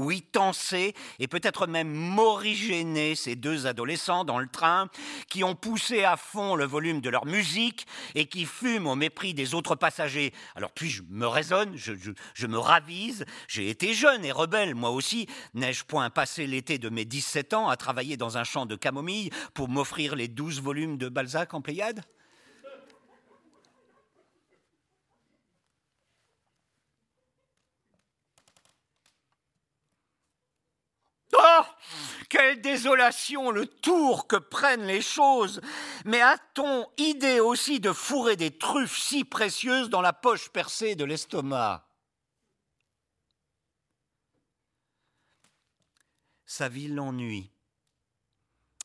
tenser. 0.01 0.05
oui, 0.05 0.21
tenser 0.31 0.95
et 1.19 1.27
peut-être 1.27 1.67
même 1.67 1.91
morigéner 1.91 3.15
ces 3.15 3.35
deux 3.35 3.67
adolescents 3.67 4.23
dans 4.23 4.39
le 4.39 4.47
train 4.47 4.89
qui 5.29 5.43
ont 5.43 5.55
poussé 5.55 6.03
à 6.03 6.17
fond 6.17 6.55
le 6.55 6.65
volume 6.65 7.01
de 7.01 7.09
leur 7.09 7.25
musique 7.25 7.85
et 8.15 8.25
qui 8.25 8.45
fument 8.45 8.87
au 8.87 8.95
mépris 8.95 9.33
des 9.33 9.53
autres 9.53 9.75
passagers. 9.75 10.33
Alors 10.55 10.71
puis 10.71 10.89
je 10.89 11.03
me 11.09 11.27
raisonne, 11.27 11.75
je, 11.75 11.93
je 12.33 12.47
me 12.47 12.57
ravise, 12.57 13.25
j'ai 13.47 13.69
été 13.69 13.93
jeune 13.93 14.25
et 14.25 14.31
rebelle 14.31 14.75
moi 14.75 14.89
aussi, 14.89 15.27
n'ai-je 15.53 15.83
point 15.83 16.09
passé 16.09 16.47
l'été 16.47 16.77
de 16.77 16.89
mes 16.89 17.05
17 17.05 17.53
ans 17.53 17.69
à 17.69 17.77
travailler 17.77 18.17
dans 18.17 18.37
un 18.37 18.43
champ 18.43 18.65
de 18.65 18.75
camomille 18.75 19.29
pour 19.53 19.69
m'offrir 19.69 20.15
les 20.15 20.27
douze 20.27 20.61
volumes 20.61 20.97
de 20.97 21.09
Balzac 21.09 21.53
en 21.53 21.61
Pléiade? 21.61 22.01
Quelle 32.29 32.61
désolation, 32.61 33.51
le 33.51 33.65
tour 33.65 34.27
que 34.27 34.37
prennent 34.37 34.85
les 34.85 35.01
choses 35.01 35.61
Mais 36.05 36.21
a-t-on 36.21 36.87
idée 36.97 37.39
aussi 37.39 37.79
de 37.79 37.91
fourrer 37.91 38.35
des 38.35 38.57
truffes 38.57 38.97
si 38.97 39.25
précieuses 39.25 39.89
dans 39.89 40.01
la 40.01 40.13
poche 40.13 40.49
percée 40.49 40.95
de 40.95 41.03
l'estomac? 41.03 41.85
Sa 46.45 46.69
vie 46.69 46.87
l'ennuie. 46.87 47.51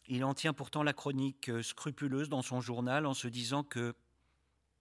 Il 0.09 0.25
en 0.25 0.35
tient 0.35 0.53
pourtant 0.53 0.83
la 0.85 0.93
chronique 0.93 1.51
scrupuleuse 1.63 2.29
dans 2.29 2.43
son 2.43 2.61
journal 2.61 3.07
en 3.07 3.15
se 3.15 3.27
disant 3.27 3.65
que 3.65 3.95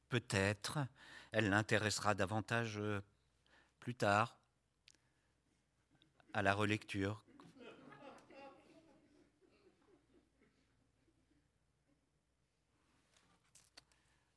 peut-être 0.10 0.80
elle 1.32 1.50
l'intéressera 1.50 2.14
davantage 2.14 2.78
euh, 2.78 3.02
plus 3.80 3.96
tard 3.96 4.38
à 6.34 6.42
la 6.42 6.54
relecture 6.54 7.25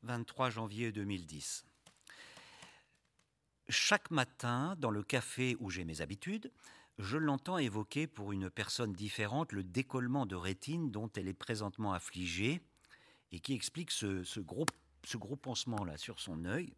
23 0.03 0.51
janvier 0.51 0.93
2010. 0.93 1.65
Chaque 3.69 4.11
matin, 4.11 4.77
dans 4.79 4.91
le 4.91 5.03
café 5.03 5.57
où 5.61 5.71
j'ai 5.71 5.85
mes 5.85 6.01
habitudes, 6.01 6.51
je 6.99 7.17
l'entends 7.17 7.59
évoquer 7.59 8.07
pour 8.07 8.33
une 8.33 8.51
personne 8.51 8.93
différente 8.93 9.53
le 9.53 9.63
décollement 9.63 10.27
de 10.27 10.37
rétine 10.37 10.91
dont 10.91 11.11
elle 11.17 11.29
est 11.29 11.35
présentement 11.35 11.93
affligée 11.93 12.61
et 13.31 13.41
qui 13.41 13.55
explique 13.55 13.91
ce, 13.91 14.41
gros, 14.41 14.67
ce 15.05 15.17
gros 15.17 15.37
pansement-là 15.37 15.97
sur 15.97 16.19
son 16.19 16.45
œil. 16.45 16.73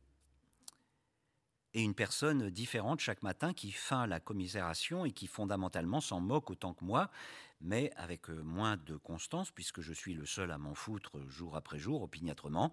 Et 1.73 1.83
une 1.83 1.95
personne 1.95 2.51
différente 2.51 3.01
chaque 3.01 3.23
matin 3.23 3.53
qui 3.55 3.71
feint 3.71 4.07
la 4.07 4.19
commisération 4.19 5.05
et 5.05 5.13
qui 5.13 5.29
fondamentalement 5.29 6.01
s'en 6.01 6.21
moque 6.21 6.51
autant 6.51 6.75
que 6.75 6.85
moi, 6.85 7.11
mais 7.61 7.93
avec 7.97 8.31
euh, 8.31 8.43
moins 8.43 8.77
de 8.77 8.97
constance, 8.97 9.51
puisque 9.51 9.81
je 9.81 9.93
suis 9.93 10.15
le 10.15 10.27
seul 10.27 10.51
à 10.51 10.59
m'en 10.59 10.75
foutre 10.75 11.21
jour 11.29 11.57
après 11.57 11.79
jour, 11.79 12.03
opiniâtrement 12.03 12.73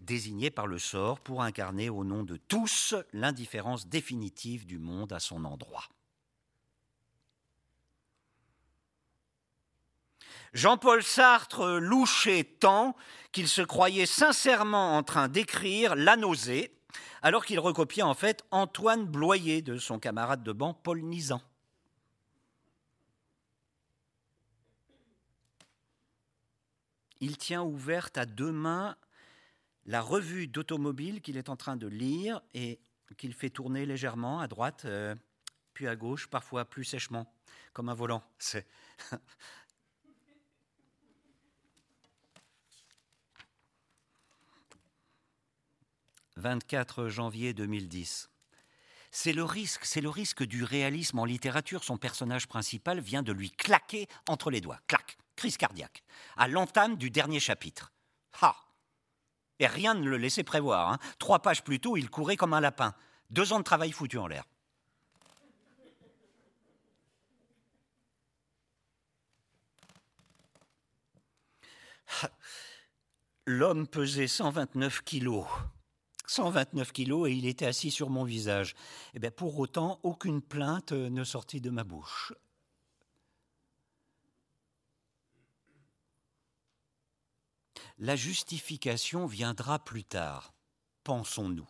désigné 0.00 0.50
par 0.50 0.66
le 0.66 0.78
sort 0.78 1.20
pour 1.20 1.42
incarner 1.42 1.90
au 1.90 2.04
nom 2.04 2.22
de 2.22 2.36
tous 2.36 2.94
l'indifférence 3.12 3.86
définitive 3.86 4.66
du 4.66 4.78
monde 4.78 5.12
à 5.12 5.20
son 5.20 5.44
endroit. 5.44 5.84
Jean-Paul 10.52 11.02
Sartre 11.02 11.78
louchait 11.78 12.44
tant 12.44 12.96
qu'il 13.30 13.46
se 13.46 13.62
croyait 13.62 14.06
sincèrement 14.06 14.96
en 14.96 15.04
train 15.04 15.28
d'écrire 15.28 15.94
La 15.94 16.16
nausée, 16.16 16.74
alors 17.22 17.44
qu'il 17.44 17.60
recopiait 17.60 18.02
en 18.02 18.14
fait 18.14 18.44
Antoine 18.50 19.04
Bloyer 19.04 19.62
de 19.62 19.78
son 19.78 20.00
camarade 20.00 20.42
de 20.42 20.52
banc 20.52 20.74
Paul 20.74 21.02
Nizan. 21.02 21.40
Il 27.20 27.36
tient 27.36 27.62
ouverte 27.62 28.18
à 28.18 28.26
deux 28.26 28.52
mains 28.52 28.96
la 29.86 30.00
revue 30.00 30.46
d'automobile 30.46 31.20
qu'il 31.20 31.36
est 31.36 31.48
en 31.48 31.56
train 31.56 31.76
de 31.76 31.86
lire 31.86 32.40
et 32.54 32.80
qu'il 33.16 33.34
fait 33.34 33.50
tourner 33.50 33.86
légèrement 33.86 34.40
à 34.40 34.48
droite, 34.48 34.84
euh, 34.84 35.14
puis 35.74 35.88
à 35.88 35.96
gauche, 35.96 36.28
parfois 36.28 36.64
plus 36.64 36.84
sèchement, 36.84 37.32
comme 37.72 37.88
un 37.88 37.94
volant. 37.94 38.22
C'est 38.38 38.66
24 46.36 47.08
janvier 47.08 47.52
2010. 47.52 48.30
C'est 49.10 49.32
le 49.32 49.44
risque, 49.44 49.84
c'est 49.84 50.00
le 50.00 50.08
risque 50.08 50.44
du 50.44 50.62
réalisme 50.64 51.18
en 51.18 51.24
littérature. 51.24 51.84
Son 51.84 51.96
personnage 51.96 52.46
principal 52.46 53.00
vient 53.00 53.22
de 53.22 53.32
lui 53.32 53.50
claquer 53.50 54.06
entre 54.28 54.50
les 54.50 54.60
doigts. 54.60 54.80
Clac, 54.86 55.18
crise 55.40 55.56
cardiaque, 55.56 56.02
à 56.36 56.48
l'entame 56.48 56.96
du 56.96 57.08
dernier 57.10 57.40
chapitre. 57.40 57.94
Ha 58.42 58.54
et 59.58 59.66
rien 59.66 59.94
ne 59.94 60.06
le 60.06 60.18
laissait 60.18 60.42
prévoir. 60.42 60.90
Hein. 60.90 60.98
Trois 61.18 61.40
pages 61.40 61.64
plus 61.64 61.80
tôt, 61.80 61.96
il 61.96 62.10
courait 62.10 62.36
comme 62.36 62.52
un 62.52 62.60
lapin. 62.60 62.94
Deux 63.30 63.54
ans 63.54 63.58
de 63.58 63.64
travail 63.64 63.90
foutu 63.90 64.18
en 64.18 64.26
l'air. 64.26 64.44
L'homme 73.46 73.86
pesait 73.86 74.28
129 74.28 75.02
kilos. 75.04 75.46
129 76.26 76.92
kilos 76.92 77.30
et 77.30 77.32
il 77.32 77.46
était 77.46 77.64
assis 77.64 77.90
sur 77.90 78.10
mon 78.10 78.24
visage. 78.24 78.72
Et 78.72 79.16
eh 79.16 79.20
bien 79.20 79.30
pour 79.30 79.58
autant, 79.58 80.00
aucune 80.02 80.42
plainte 80.42 80.92
ne 80.92 81.24
sortit 81.24 81.62
de 81.62 81.70
ma 81.70 81.84
bouche. 81.84 82.34
La 88.02 88.16
justification 88.16 89.26
viendra 89.26 89.78
plus 89.78 90.04
tard, 90.04 90.54
pensons-nous. 91.04 91.68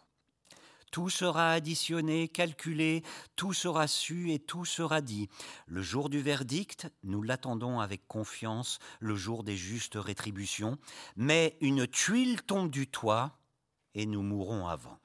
Tout 0.93 1.11
sera 1.11 1.51
additionné, 1.51 2.29
calculé, 2.29 3.03
tout 3.35 3.53
sera 3.53 3.89
su 3.89 4.31
et 4.31 4.39
tout 4.39 4.65
sera 4.65 5.01
dit. 5.01 5.29
Le 5.67 5.83
jour 5.83 6.09
du 6.09 6.23
verdict, 6.23 6.87
nous 7.03 7.23
l'attendons 7.23 7.81
avec 7.81 8.07
confiance, 8.07 8.79
le 9.01 9.17
jour 9.17 9.43
des 9.43 9.57
justes 9.57 9.97
rétributions, 9.97 10.79
mais 11.17 11.57
une 11.61 11.89
tuile 11.89 12.43
tombe 12.43 12.71
du 12.71 12.87
toit 12.87 13.37
et 13.97 14.07
nous 14.07 14.23
mourrons 14.23 14.69
avant. 14.69 15.01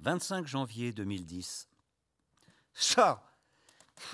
25 0.00 0.46
janvier 0.46 0.90
2010. 0.90 1.68
Ça, 2.72 3.22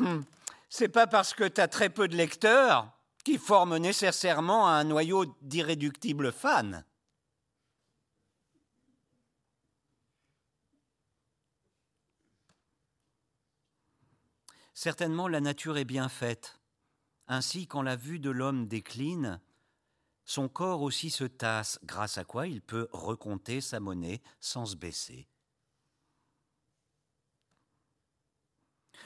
hum, 0.00 0.24
c'est 0.68 0.88
pas 0.88 1.06
parce 1.06 1.34
que 1.34 1.46
tu 1.46 1.60
as 1.60 1.68
très 1.68 1.88
peu 1.88 2.08
de 2.08 2.16
lecteurs 2.16 2.92
qui 3.24 3.38
forment 3.38 3.76
nécessairement 3.76 4.68
un 4.68 4.84
noyau 4.84 5.26
d'irréductibles 5.42 6.32
fans. 6.32 6.82
Certainement 14.74 15.28
la 15.28 15.40
nature 15.40 15.78
est 15.78 15.84
bien 15.84 16.08
faite. 16.08 16.58
Ainsi, 17.28 17.66
quand 17.68 17.82
la 17.82 17.94
vue 17.94 18.18
de 18.18 18.30
l'homme 18.30 18.66
décline, 18.66 19.40
son 20.24 20.48
corps 20.48 20.82
aussi 20.82 21.10
se 21.10 21.24
tasse, 21.24 21.78
grâce 21.84 22.18
à 22.18 22.24
quoi 22.24 22.48
il 22.48 22.60
peut 22.60 22.88
recompter 22.92 23.60
sa 23.60 23.80
monnaie 23.80 24.22
sans 24.40 24.66
se 24.66 24.76
baisser. 24.76 25.28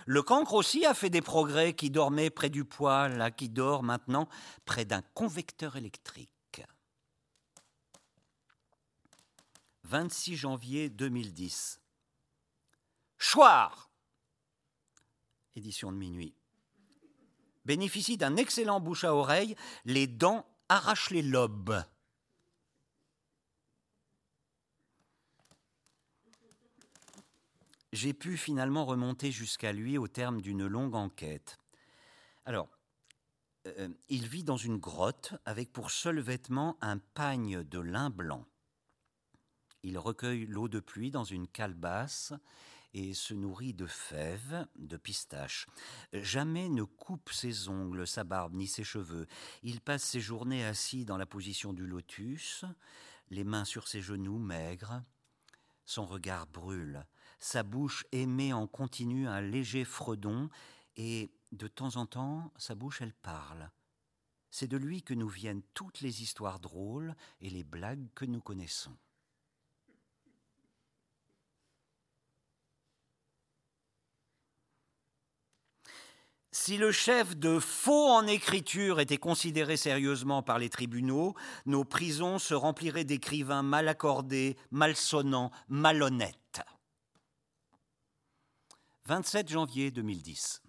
Le 0.06 0.22
cancre 0.22 0.54
aussi 0.54 0.86
a 0.86 0.94
fait 0.94 1.10
des 1.10 1.20
progrès 1.20 1.74
qui 1.74 1.90
dormait 1.90 2.30
près 2.30 2.48
du 2.48 2.64
poêle, 2.64 3.34
qui 3.36 3.48
dort 3.48 3.82
maintenant 3.82 4.28
près 4.64 4.84
d'un 4.84 5.02
convecteur 5.14 5.76
électrique. 5.76 6.30
26 9.82 10.36
janvier 10.36 10.88
2010. 10.90 11.80
Choir, 13.18 13.90
édition 15.56 15.90
de 15.90 15.96
minuit, 15.96 16.34
bénéficie 17.64 18.16
d'un 18.16 18.36
excellent 18.36 18.80
bouche 18.80 19.04
à 19.04 19.14
oreille, 19.14 19.56
les 19.84 20.06
dents 20.06 20.46
arrachent 20.68 21.10
les 21.10 21.22
lobes. 21.22 21.82
J'ai 27.96 28.12
pu 28.12 28.36
finalement 28.36 28.84
remonter 28.84 29.32
jusqu'à 29.32 29.72
lui 29.72 29.96
au 29.96 30.06
terme 30.06 30.42
d'une 30.42 30.66
longue 30.66 30.94
enquête. 30.94 31.58
Alors, 32.44 32.68
euh, 33.66 33.88
il 34.08 34.28
vit 34.28 34.44
dans 34.44 34.58
une 34.58 34.76
grotte 34.76 35.34
avec 35.46 35.72
pour 35.72 35.90
seul 35.90 36.20
vêtement 36.20 36.76
un 36.82 36.98
pagne 36.98 37.64
de 37.64 37.80
lin 37.80 38.10
blanc. 38.10 38.44
Il 39.82 39.98
recueille 39.98 40.46
l'eau 40.46 40.68
de 40.68 40.78
pluie 40.78 41.10
dans 41.10 41.24
une 41.24 41.48
calebasse 41.48 42.34
et 42.92 43.14
se 43.14 43.32
nourrit 43.32 43.72
de 43.72 43.86
fèves, 43.86 44.66
de 44.76 44.96
pistaches. 44.98 45.66
Jamais 46.12 46.68
ne 46.68 46.82
coupe 46.82 47.30
ses 47.32 47.68
ongles, 47.68 48.06
sa 48.06 48.24
barbe 48.24 48.54
ni 48.54 48.66
ses 48.66 48.84
cheveux. 48.84 49.26
Il 49.62 49.80
passe 49.80 50.04
ses 50.04 50.20
journées 50.20 50.64
assis 50.64 51.04
dans 51.06 51.16
la 51.16 51.26
position 51.26 51.72
du 51.72 51.86
lotus, 51.86 52.64
les 53.30 53.44
mains 53.44 53.64
sur 53.64 53.88
ses 53.88 54.02
genoux 54.02 54.38
maigres, 54.38 55.02
Son 55.86 56.04
regard 56.04 56.46
brûle, 56.46 57.06
sa 57.38 57.62
bouche 57.62 58.04
émet 58.12 58.52
en 58.52 58.66
continu 58.66 59.28
un 59.28 59.40
léger 59.40 59.84
fredon, 59.84 60.48
et 60.96 61.30
de 61.52 61.68
temps 61.68 61.96
en 61.96 62.06
temps, 62.06 62.52
sa 62.56 62.74
bouche, 62.74 63.02
elle 63.02 63.14
parle. 63.14 63.70
C'est 64.50 64.68
de 64.68 64.76
lui 64.76 65.02
que 65.02 65.14
nous 65.14 65.28
viennent 65.28 65.62
toutes 65.74 66.00
les 66.00 66.22
histoires 66.22 66.60
drôles 66.60 67.14
et 67.40 67.50
les 67.50 67.64
blagues 67.64 68.08
que 68.14 68.24
nous 68.24 68.40
connaissons. 68.40 68.96
Si 76.52 76.78
le 76.78 76.90
chef 76.90 77.36
de 77.36 77.58
faux 77.58 78.08
en 78.08 78.26
écriture 78.26 78.98
était 78.98 79.18
considéré 79.18 79.76
sérieusement 79.76 80.42
par 80.42 80.58
les 80.58 80.70
tribunaux, 80.70 81.34
nos 81.66 81.84
prisons 81.84 82.38
se 82.38 82.54
rempliraient 82.54 83.04
d'écrivains 83.04 83.62
mal 83.62 83.88
accordés, 83.88 84.56
malsonnants, 84.70 85.50
malhonnêtes. 85.68 86.62
27 89.06 89.48
janvier 89.48 89.90
2010. 89.90 90.62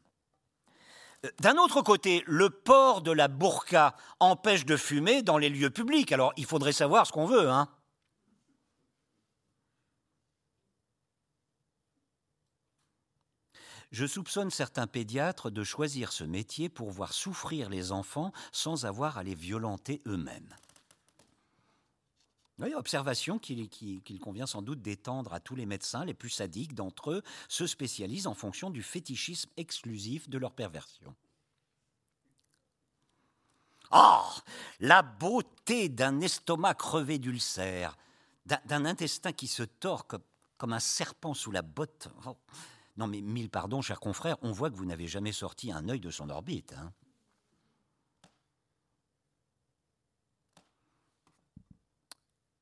Euh, 1.26 1.30
d'un 1.40 1.58
autre 1.58 1.82
côté, 1.82 2.24
le 2.28 2.50
port 2.50 3.02
de 3.02 3.12
la 3.12 3.28
burqa 3.28 3.96
empêche 4.20 4.66
de 4.66 4.78
fumer 4.78 5.24
dans 5.24 5.38
les 5.38 5.50
lieux 5.50 5.70
publics. 5.70 6.12
Alors, 6.12 6.34
il 6.38 6.46
faudrait 6.46 6.72
savoir 6.72 7.08
ce 7.08 7.12
qu'on 7.12 7.26
veut, 7.26 7.50
hein. 7.50 7.68
Je 13.92 14.06
soupçonne 14.06 14.52
certains 14.52 14.86
pédiatres 14.86 15.50
de 15.50 15.64
choisir 15.64 16.12
ce 16.12 16.26
métier 16.26 16.68
pour 16.68 16.92
voir 16.92 17.14
souffrir 17.14 17.70
les 17.70 17.94
enfants 17.94 18.34
sans 18.52 18.86
avoir 18.86 19.18
à 19.18 19.24
les 19.24 19.34
violenter 19.34 20.02
eux-mêmes. 20.06 20.54
Observation 22.60 23.38
qu'il 23.38 24.20
convient 24.22 24.48
sans 24.48 24.62
doute 24.62 24.82
d'étendre 24.82 25.34
à 25.34 25.40
tous 25.40 25.56
les 25.56 25.66
médecins 25.66 26.06
les 26.06 26.14
plus 26.14 26.30
sadiques 26.30 26.74
d'entre 26.74 27.12
eux 27.12 27.24
se 27.50 27.68
spécialisent 27.68 28.28
en 28.28 28.34
fonction 28.34 28.70
du 28.70 28.82
fétichisme 28.82 29.50
exclusif 29.58 30.30
de 30.30 30.38
leur 30.38 30.54
perversion. 30.54 31.16
Oh 33.92 34.24
La 34.80 35.02
beauté 35.02 35.90
d'un 35.90 36.20
estomac 36.20 36.76
crevé 36.76 37.20
d'ulcères, 37.20 37.98
d'un 38.46 38.86
intestin 38.86 39.34
qui 39.34 39.48
se 39.48 39.64
tord 39.64 40.08
comme, 40.08 40.74
un 40.74 40.80
serpent 40.80 41.34
sous 41.34 41.52
la 41.52 41.62
botte. 41.62 42.10
Oh. 42.26 42.38
Non, 42.98 43.08
mais 43.08 43.22
mille 43.22 43.50
pardons, 43.50 43.82
cher 43.82 44.00
confrère, 44.00 44.38
on 44.42 44.52
voit 44.52 44.72
que 44.72 44.76
vous 44.76 44.86
n'avez 44.86 45.08
jamais 45.08 45.32
sorti 45.32 45.72
un 45.72 45.88
œil 45.90 46.00
de 46.00 46.10
son 46.10 46.30
orbite. 46.30 46.74
Hein. 46.74 46.92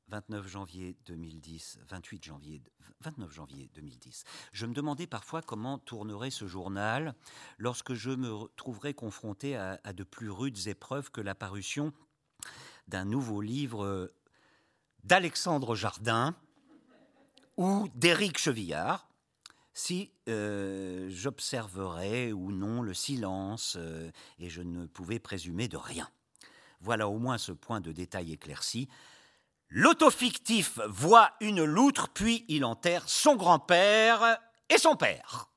29 0.08 0.46
janvier 0.46 0.96
2010, 1.06 1.80
28 1.88 2.24
janvier, 2.24 2.62
29 3.00 3.32
janvier 3.32 3.70
2010. 3.74 4.24
Je 4.52 4.66
me 4.66 4.74
demandais 4.74 5.06
parfois 5.06 5.42
comment 5.42 5.78
tournerait 5.78 6.30
ce 6.30 6.46
journal 6.46 7.14
lorsque 7.58 7.94
je 7.94 8.10
me 8.10 8.48
trouverais 8.56 8.94
confronté 8.94 9.56
à, 9.56 9.80
à 9.84 9.92
de 9.92 10.04
plus 10.04 10.30
rudes 10.30 10.66
épreuves 10.68 11.10
que 11.10 11.20
l'apparition 11.20 11.92
d'un 12.88 13.04
nouveau 13.04 13.40
livre 13.40 14.12
d'Alexandre 15.04 15.74
Jardin 15.74 16.34
ou 17.56 17.88
d'Éric 17.94 18.38
Chevillard, 18.38 19.08
si 19.72 20.10
euh, 20.28 21.08
j'observerais 21.10 22.32
ou 22.32 22.50
non 22.50 22.82
le 22.82 22.94
silence, 22.94 23.76
euh, 23.78 24.10
et 24.38 24.48
je 24.48 24.62
ne 24.62 24.86
pouvais 24.86 25.18
présumer 25.18 25.68
de 25.68 25.76
rien. 25.76 26.08
Voilà 26.80 27.08
au 27.08 27.18
moins 27.18 27.38
ce 27.38 27.52
point 27.52 27.80
de 27.80 27.92
détail 27.92 28.32
éclairci. 28.32 28.88
L'autofictif 29.68 30.78
voit 30.88 31.32
une 31.40 31.64
loutre, 31.64 32.08
puis 32.08 32.44
il 32.48 32.64
enterre 32.64 33.08
son 33.08 33.36
grand-père 33.36 34.38
et 34.68 34.78
son 34.78 34.96
père. 34.96 35.50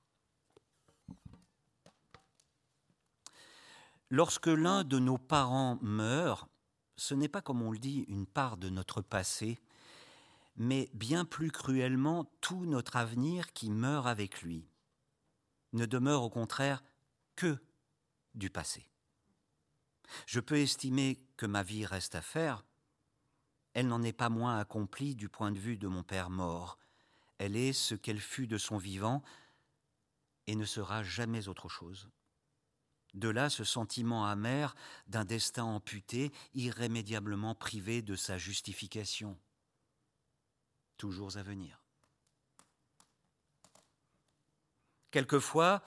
Lorsque 4.10 4.48
l'un 4.48 4.84
de 4.84 4.98
nos 4.98 5.20
parents 5.20 5.78
meurt, 5.82 6.50
ce 6.96 7.14
n'est 7.14 7.30
pas, 7.30 7.42
comme 7.42 7.62
on 7.62 7.72
le 7.72 7.78
dit, 7.78 8.06
une 8.08 8.26
part 8.26 8.58
de 8.58 8.70
notre 8.70 9.02
passé, 9.02 9.60
mais 10.56 10.90
bien 10.94 11.26
plus 11.26 11.52
cruellement 11.52 12.26
tout 12.42 12.66
notre 12.66 12.98
avenir 12.98 13.54
qui 13.54 13.70
meurt 13.70 14.08
avec 14.08 14.42
lui, 14.42 14.68
ne 15.74 15.86
demeure 15.86 16.24
au 16.24 16.30
contraire 16.30 16.84
que 17.36 17.58
du 18.34 18.50
passé. 18.50 18.90
Je 20.26 20.40
peux 20.40 20.58
estimer 20.58 21.20
que 21.38 21.46
ma 21.46 21.62
vie 21.62 21.86
reste 21.86 22.16
à 22.16 22.22
faire, 22.22 22.66
elle 23.80 23.88
n'en 23.88 24.04
est 24.04 24.12
pas 24.12 24.28
moins 24.28 24.60
accomplie 24.60 25.16
du 25.16 25.30
point 25.30 25.54
de 25.54 25.58
vue 25.58 25.78
de 25.78 25.88
mon 25.88 26.04
père 26.04 26.30
mort, 26.30 26.78
elle 27.38 27.56
est 27.56 27.72
ce 27.72 27.96
qu'elle 27.96 28.20
fut 28.20 28.46
de 28.46 28.58
son 28.58 28.76
vivant 28.78 29.24
et 30.48 30.58
ne 30.58 30.66
sera 30.66 31.02
jamais 31.02 31.48
autre 31.48 31.70
chose. 31.70 32.10
De 33.14 33.30
là 33.30 33.50
ce 33.50 33.64
sentiment 33.64 34.26
amer 34.26 34.76
d'un 35.08 35.24
destin 35.24 35.64
amputé, 35.64 36.34
irrémédiablement 36.54 37.56
privé 37.56 38.02
de 38.02 38.18
sa 38.18 38.38
justification 38.38 39.40
toujours 40.98 41.38
à 41.38 41.42
venir. 41.42 41.82
Quelquefois, 45.10 45.82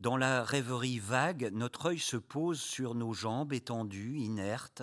dans 0.00 0.16
la 0.16 0.42
rêverie 0.42 0.98
vague, 0.98 1.50
notre 1.52 1.90
œil 1.90 1.98
se 1.98 2.16
pose 2.16 2.62
sur 2.62 2.94
nos 2.94 3.12
jambes 3.12 3.52
étendues, 3.52 4.16
inertes, 4.16 4.82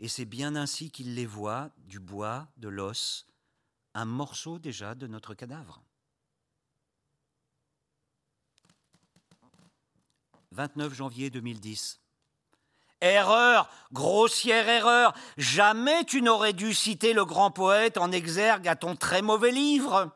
et 0.00 0.08
c'est 0.08 0.24
bien 0.24 0.56
ainsi 0.56 0.90
qu'il 0.90 1.14
les 1.14 1.26
voit, 1.26 1.70
du 1.78 2.00
bois, 2.00 2.48
de 2.56 2.68
l'os, 2.68 3.26
un 3.94 4.04
morceau 4.04 4.58
déjà 4.58 4.94
de 4.94 5.06
notre 5.06 5.34
cadavre. 5.34 5.82
29 10.52 10.94
janvier 10.94 11.30
2010. 11.30 12.00
Erreur, 13.00 13.70
grossière 13.92 14.68
erreur. 14.68 15.14
Jamais 15.36 16.04
tu 16.04 16.20
n'aurais 16.22 16.52
dû 16.52 16.74
citer 16.74 17.12
le 17.12 17.24
grand 17.24 17.50
poète 17.50 17.96
en 17.96 18.10
exergue 18.10 18.66
à 18.66 18.74
ton 18.74 18.96
très 18.96 19.22
mauvais 19.22 19.52
livre. 19.52 20.12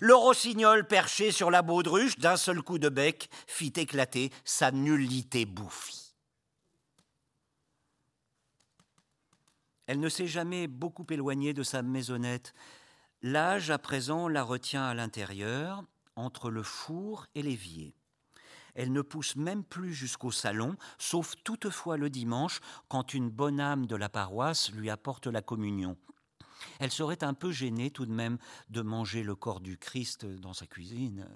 Le 0.00 0.14
rossignol 0.14 0.86
perché 0.86 1.32
sur 1.32 1.50
la 1.50 1.62
baudruche 1.62 2.18
d'un 2.18 2.36
seul 2.36 2.62
coup 2.62 2.78
de 2.78 2.88
bec 2.88 3.30
fit 3.46 3.72
éclater 3.76 4.30
sa 4.44 4.70
nullité 4.70 5.44
bouffie. 5.46 6.01
Elle 9.86 10.00
ne 10.00 10.08
s'est 10.08 10.26
jamais 10.26 10.68
beaucoup 10.68 11.06
éloignée 11.10 11.52
de 11.54 11.62
sa 11.62 11.82
maisonnette. 11.82 12.54
L'âge 13.22 13.70
à 13.70 13.78
présent 13.78 14.28
la 14.28 14.42
retient 14.42 14.84
à 14.84 14.94
l'intérieur, 14.94 15.84
entre 16.16 16.50
le 16.50 16.62
four 16.62 17.26
et 17.34 17.42
l'évier. 17.42 17.94
Elle 18.74 18.92
ne 18.92 19.02
pousse 19.02 19.36
même 19.36 19.64
plus 19.64 19.92
jusqu'au 19.92 20.30
salon, 20.30 20.76
sauf 20.98 21.34
toutefois 21.44 21.96
le 21.96 22.10
dimanche, 22.10 22.60
quand 22.88 23.12
une 23.12 23.28
bonne 23.28 23.60
âme 23.60 23.86
de 23.86 23.96
la 23.96 24.08
paroisse 24.08 24.72
lui 24.72 24.88
apporte 24.88 25.26
la 25.26 25.42
communion. 25.42 25.96
Elle 26.78 26.90
serait 26.90 27.24
un 27.24 27.34
peu 27.34 27.50
gênée 27.50 27.90
tout 27.90 28.06
de 28.06 28.12
même 28.12 28.38
de 28.70 28.82
manger 28.82 29.22
le 29.22 29.34
corps 29.34 29.60
du 29.60 29.76
Christ 29.76 30.24
dans 30.24 30.54
sa 30.54 30.66
cuisine. 30.66 31.28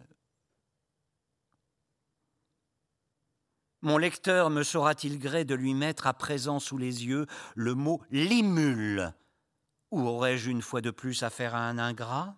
Mon 3.87 3.99
lecteur 3.99 4.51
me 4.51 4.65
saura-t-il 4.65 5.21
gré 5.21 5.45
de 5.45 5.55
lui 5.55 5.73
mettre 5.73 6.09
à 6.09 6.13
présent 6.13 6.59
sous 6.59 6.77
les 6.77 7.07
yeux 7.07 7.27
le 7.55 7.77
mot 7.77 8.03
limule? 8.11 9.15
Ou 9.93 10.01
aurais-je 10.01 10.51
une 10.51 10.61
fois 10.61 10.81
de 10.81 10.91
plus 10.91 11.23
affaire 11.23 11.55
à 11.55 11.69
un 11.69 11.79
ingrat? 11.79 12.37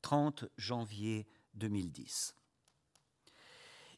30 0.00 0.46
janvier 0.56 1.26
2010. 1.52 2.34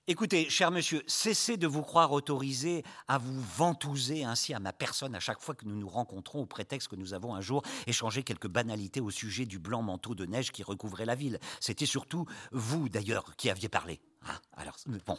Écoutez, 0.09 0.51
cher 0.51 0.73
monsieur, 0.73 1.03
cessez 1.07 1.57
de 1.57 1.67
vous 1.69 1.83
croire 1.83 2.11
autorisé 2.11 2.85
à 3.07 3.19
vous 3.19 3.41
ventouser 3.41 4.25
ainsi 4.25 4.55
à 4.55 4.61
ma 4.61 4.73
personne 4.73 5.15
à 5.15 5.21
chaque 5.21 5.41
fois 5.41 5.57
que 5.57 5.65
nous 5.65 5.77
nous 5.77 5.89
rencontrons 5.89 6.43
au 6.43 6.47
prétexte 6.47 6.89
que 6.89 6.95
nous 6.95 7.12
avons 7.12 7.35
un 7.35 7.41
jour 7.41 7.62
échangé 7.89 8.25
quelques 8.25 8.47
banalités 8.49 9.01
au 9.01 9.11
sujet 9.11 9.47
du 9.47 9.61
blanc 9.61 9.83
manteau 9.83 10.17
de 10.17 10.25
neige 10.25 10.51
qui 10.51 10.65
recouvrait 10.65 11.07
la 11.07 11.17
ville. 11.17 11.39
C'était 11.61 11.87
surtout 11.87 12.25
vous, 12.53 12.89
d'ailleurs, 12.89 13.35
qui 13.37 13.51
aviez 13.51 13.69
parlé. 13.69 14.01
Ah, 14.27 14.41
alors, 14.57 14.77
bon. 15.07 15.19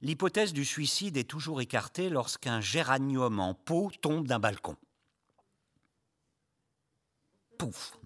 L'hypothèse 0.00 0.52
du 0.52 0.64
suicide 0.64 1.16
est 1.16 1.24
toujours 1.24 1.60
écartée 1.60 2.10
lorsqu'un 2.10 2.60
géranium 2.60 3.40
en 3.40 3.54
pot 3.54 3.90
tombe 4.02 4.26
d'un 4.26 4.38
balcon 4.38 4.76
pouf. 7.64 7.96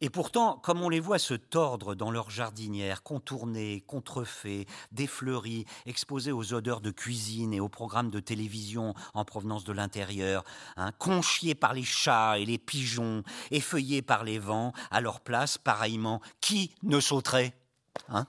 Et 0.00 0.10
pourtant, 0.10 0.58
comme 0.58 0.80
on 0.82 0.88
les 0.88 1.00
voit 1.00 1.18
se 1.18 1.34
tordre 1.34 1.96
dans 1.96 2.12
leur 2.12 2.30
jardinière, 2.30 3.02
contournés, 3.02 3.82
contrefaits, 3.86 4.68
défleuris, 4.92 5.64
exposés 5.86 6.30
aux 6.30 6.54
odeurs 6.54 6.80
de 6.80 6.92
cuisine 6.92 7.52
et 7.52 7.58
aux 7.58 7.68
programmes 7.68 8.10
de 8.10 8.20
télévision 8.20 8.94
en 9.14 9.24
provenance 9.24 9.64
de 9.64 9.72
l'intérieur, 9.72 10.44
hein, 10.76 10.92
par 11.58 11.74
les 11.74 11.82
chats 11.82 12.38
et 12.38 12.44
les 12.44 12.58
pigeons, 12.58 13.24
effeuillés 13.50 14.02
par 14.02 14.22
les 14.22 14.38
vents, 14.38 14.72
à 14.92 15.00
leur 15.00 15.20
place, 15.20 15.58
pareillement, 15.58 16.20
qui 16.40 16.72
ne 16.84 17.00
sauterait 17.00 17.54
hein? 18.08 18.26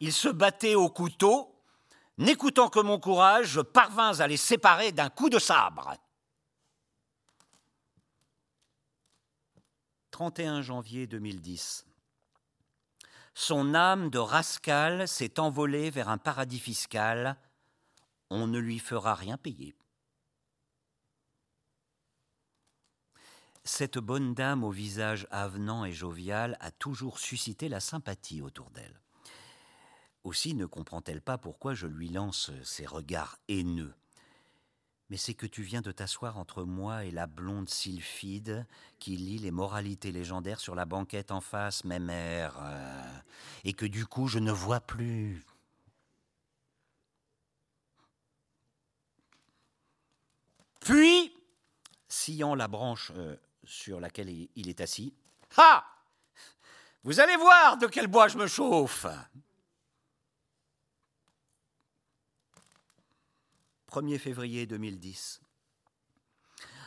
Ils 0.00 0.12
se 0.12 0.28
battaient 0.28 0.74
au 0.74 0.90
couteau. 0.90 1.55
N'écoutant 2.18 2.70
que 2.70 2.80
mon 2.80 2.98
courage, 2.98 3.46
je 3.48 3.60
parvins 3.60 4.20
à 4.20 4.26
les 4.26 4.38
séparer 4.38 4.92
d'un 4.92 5.10
coup 5.10 5.28
de 5.28 5.38
sabre. 5.38 5.94
31 10.12 10.62
janvier 10.62 11.06
2010. 11.06 11.84
Son 13.34 13.74
âme 13.74 14.08
de 14.08 14.18
rascal 14.18 15.06
s'est 15.06 15.38
envolée 15.38 15.90
vers 15.90 16.08
un 16.08 16.16
paradis 16.16 16.58
fiscal. 16.58 17.36
On 18.30 18.46
ne 18.46 18.58
lui 18.58 18.78
fera 18.78 19.14
rien 19.14 19.36
payer. 19.36 19.76
Cette 23.62 23.98
bonne 23.98 24.32
dame 24.32 24.64
au 24.64 24.70
visage 24.70 25.26
avenant 25.30 25.84
et 25.84 25.92
jovial 25.92 26.56
a 26.60 26.70
toujours 26.70 27.18
suscité 27.18 27.68
la 27.68 27.80
sympathie 27.80 28.40
autour 28.40 28.70
d'elle. 28.70 29.02
Aussi 30.26 30.54
ne 30.54 30.66
comprend-elle 30.66 31.22
pas 31.22 31.38
pourquoi 31.38 31.74
je 31.74 31.86
lui 31.86 32.08
lance 32.08 32.50
ces 32.64 32.84
regards 32.84 33.38
haineux. 33.46 33.94
Mais 35.08 35.16
c'est 35.16 35.34
que 35.34 35.46
tu 35.46 35.62
viens 35.62 35.82
de 35.82 35.92
t'asseoir 35.92 36.36
entre 36.36 36.64
moi 36.64 37.04
et 37.04 37.12
la 37.12 37.28
blonde 37.28 37.70
sylphide 37.70 38.66
qui 38.98 39.16
lit 39.16 39.38
les 39.38 39.52
moralités 39.52 40.10
légendaires 40.10 40.58
sur 40.58 40.74
la 40.74 40.84
banquette 40.84 41.30
en 41.30 41.40
face, 41.40 41.84
mes 41.84 42.00
mères, 42.00 42.56
euh, 42.60 43.18
et 43.62 43.72
que 43.72 43.86
du 43.86 44.04
coup 44.04 44.26
je 44.26 44.40
ne 44.40 44.50
vois 44.50 44.80
plus. 44.80 45.44
Puis, 50.80 51.32
sciant 52.08 52.56
la 52.56 52.66
branche 52.66 53.12
euh, 53.14 53.36
sur 53.62 54.00
laquelle 54.00 54.48
il 54.56 54.68
est 54.68 54.80
assis. 54.80 55.14
Ah 55.56 55.86
Vous 57.04 57.20
allez 57.20 57.36
voir 57.36 57.78
de 57.78 57.86
quel 57.86 58.08
bois 58.08 58.26
je 58.26 58.38
me 58.38 58.48
chauffe 58.48 59.06
1er 63.96 64.18
février 64.18 64.66
2010. 64.66 65.40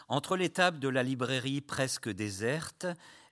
Entre 0.09 0.37
les 0.37 0.49
tables 0.49 0.79
de 0.79 0.89
la 0.89 1.01
librairie 1.01 1.59
presque 1.59 2.07
déserte, 2.07 2.85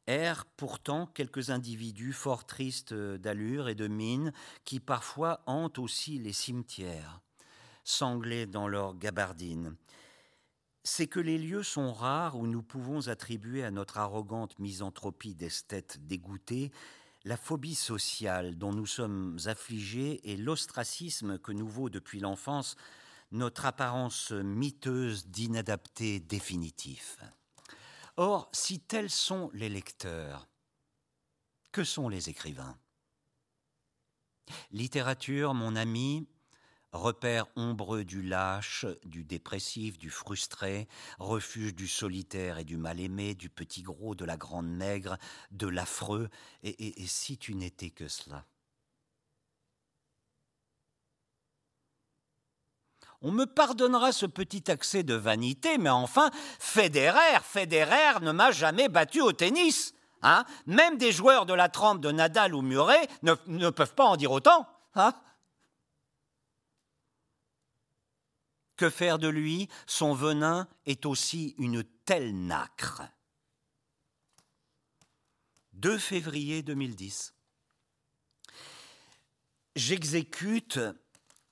errent 0.08 0.48
pourtant 0.58 1.06
quelques 1.06 1.52
individus 1.52 2.12
fort 2.12 2.48
tristes 2.48 2.96
d'allure 2.96 3.70
et 3.70 3.76
de 3.76 3.88
mine 3.88 4.34
qui 4.64 4.80
parfois 4.80 5.44
hantent 5.46 5.78
aussi 5.78 6.18
les 6.18 6.34
cimetières, 6.34 7.22
sanglés 7.84 8.48
dans 8.48 8.68
leurs 8.68 8.98
gabardines 8.98 9.76
c'est 10.84 11.08
que 11.08 11.20
les 11.20 11.38
lieux 11.38 11.64
sont 11.64 11.92
rares 11.92 12.38
où 12.38 12.48
nous 12.48 12.64
pouvons 12.64 13.10
attribuer 13.10 13.62
à 13.66 13.72
notre 13.72 13.98
arrogante 13.98 14.58
misanthropie 14.58 15.36
d'esthète 15.36 15.98
dégoûtée 16.08 16.72
la 17.26 17.36
phobie 17.36 17.76
sociale 17.76 18.58
dont 18.58 18.72
nous 18.72 18.86
sommes 18.86 19.38
affligés 19.48 20.22
et 20.32 20.38
l'ostracisme 20.38 21.40
que 21.40 21.52
nous 21.52 21.68
vaut 21.68 21.90
depuis 21.90 22.22
l'enfance 22.22 22.78
notre 23.32 23.66
apparence 23.66 24.32
miteuse 24.32 25.28
d'inadapté 25.28 26.20
définitif. 26.20 27.18
Or, 28.16 28.50
si 28.52 28.80
tels 28.80 29.10
sont 29.10 29.52
les 29.54 29.70
lecteurs, 29.70 30.48
que 31.72 31.84
sont 31.84 32.10
les 32.10 32.30
écrivains? 32.30 32.78
Littérature, 34.72 35.54
mon 35.54 35.76
ami, 35.76 36.28
repère 36.94 37.46
ombreux 37.56 38.06
du 38.06 38.22
lâche, 38.22 38.86
du 39.04 39.24
dépressif, 39.24 39.98
du 39.98 40.10
frustré, 40.10 40.88
refuge 41.20 41.76
du 41.76 41.88
solitaire 41.88 42.58
et 42.58 42.64
du 42.64 42.78
mal-aimé, 42.78 43.36
du 43.36 43.50
petit 43.50 43.84
gros, 43.84 44.16
de 44.16 44.26
la 44.26 44.38
grande 44.38 44.70
maigre, 44.70 45.18
de 45.52 45.68
l'affreux, 45.68 46.30
et, 46.64 47.04
et 47.04 47.08
si 47.08 47.38
tu 47.38 47.56
n'étais 47.56 47.90
que 47.90 48.08
cela? 48.08 48.46
On 53.22 53.32
me 53.32 53.46
pardonnera 53.46 54.12
ce 54.12 54.26
petit 54.26 54.70
accès 54.70 55.04
de 55.04 55.16
vanité, 55.16 55.78
mais 55.78 55.90
enfin, 55.90 56.30
Federer, 56.60 57.40
Federer 57.42 58.20
ne 58.22 58.32
m'a 58.32 58.52
jamais 58.52 58.90
battu 58.90 59.22
au 59.22 59.32
tennis. 59.32 59.94
Hein 60.22 60.46
Même 60.66 60.98
des 60.98 61.12
joueurs 61.12 61.46
de 61.46 61.54
la 61.54 61.70
trempe 61.70 62.02
de 62.02 62.12
Nadal 62.12 62.54
ou 62.54 62.62
Murray 62.62 63.08
ne, 63.24 63.70
peuvent 63.70 63.96
pas 63.96 64.06
en 64.06 64.18
dire 64.18 64.32
autant. 64.32 64.68
Hein 64.96 65.14
Que 68.76 68.90
faire 68.90 69.18
de 69.18 69.28
lui? 69.28 69.68
Son 69.88 70.14
venin 70.14 70.68
est 70.86 71.06
aussi 71.06 71.56
une 71.58 71.84
telle 71.84 72.36
nacre. 72.36 73.02
2 75.74 75.98
février 75.98 76.62
2010. 76.62 77.34
J'exécute, 79.76 80.80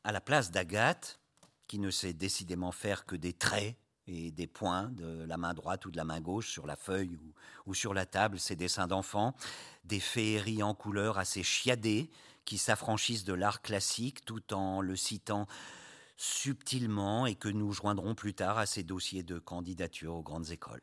à 0.04 0.12
la 0.12 0.22
place 0.22 0.50
d'Agathe, 0.50 1.20
qui 1.68 1.80
ne 1.80 1.92
sait 1.92 2.14
décidément 2.14 2.72
faire 2.72 3.06
que 3.06 3.16
des 3.16 3.34
traits 3.34 3.76
et 4.08 4.32
des 4.32 4.48
points 4.48 4.90
de 4.92 5.26
la 5.26 5.38
main 5.38 5.54
droite 5.54 5.86
ou 5.86 5.92
de 5.92 5.98
la 5.98 6.04
main 6.04 6.22
gauche 6.22 6.50
sur 6.52 6.68
la 6.68 6.76
feuille 6.76 7.18
ou, 7.66 7.74
sur 7.74 7.94
la 7.94 8.06
table, 8.06 8.40
ses 8.40 8.56
dessins 8.56 8.88
d'enfants, 8.88 9.36
des 9.84 10.00
féeries 10.00 10.64
en 10.64 10.76
couleurs 10.76 11.18
assez 11.18 11.44
chiadées 11.44 12.10
qui 12.46 12.58
s'affranchissent 12.58 13.24
de 13.24 13.34
l'art 13.34 13.62
classique 13.62 14.24
tout 14.24 14.54
en 14.54 14.82
le 14.82 14.96
citant 14.96 15.48
subtilement 16.18 17.26
et 17.26 17.36
que 17.36 17.50
nous 17.50 17.74
joindrons 17.74 18.16
plus 18.16 18.34
tard 18.34 18.58
à 18.58 18.66
ces 18.66 18.84
dossiers 18.84 19.24
de 19.24 19.40
candidature 19.40 20.14
aux 20.14 20.24
grandes 20.24 20.52
écoles. 20.52 20.82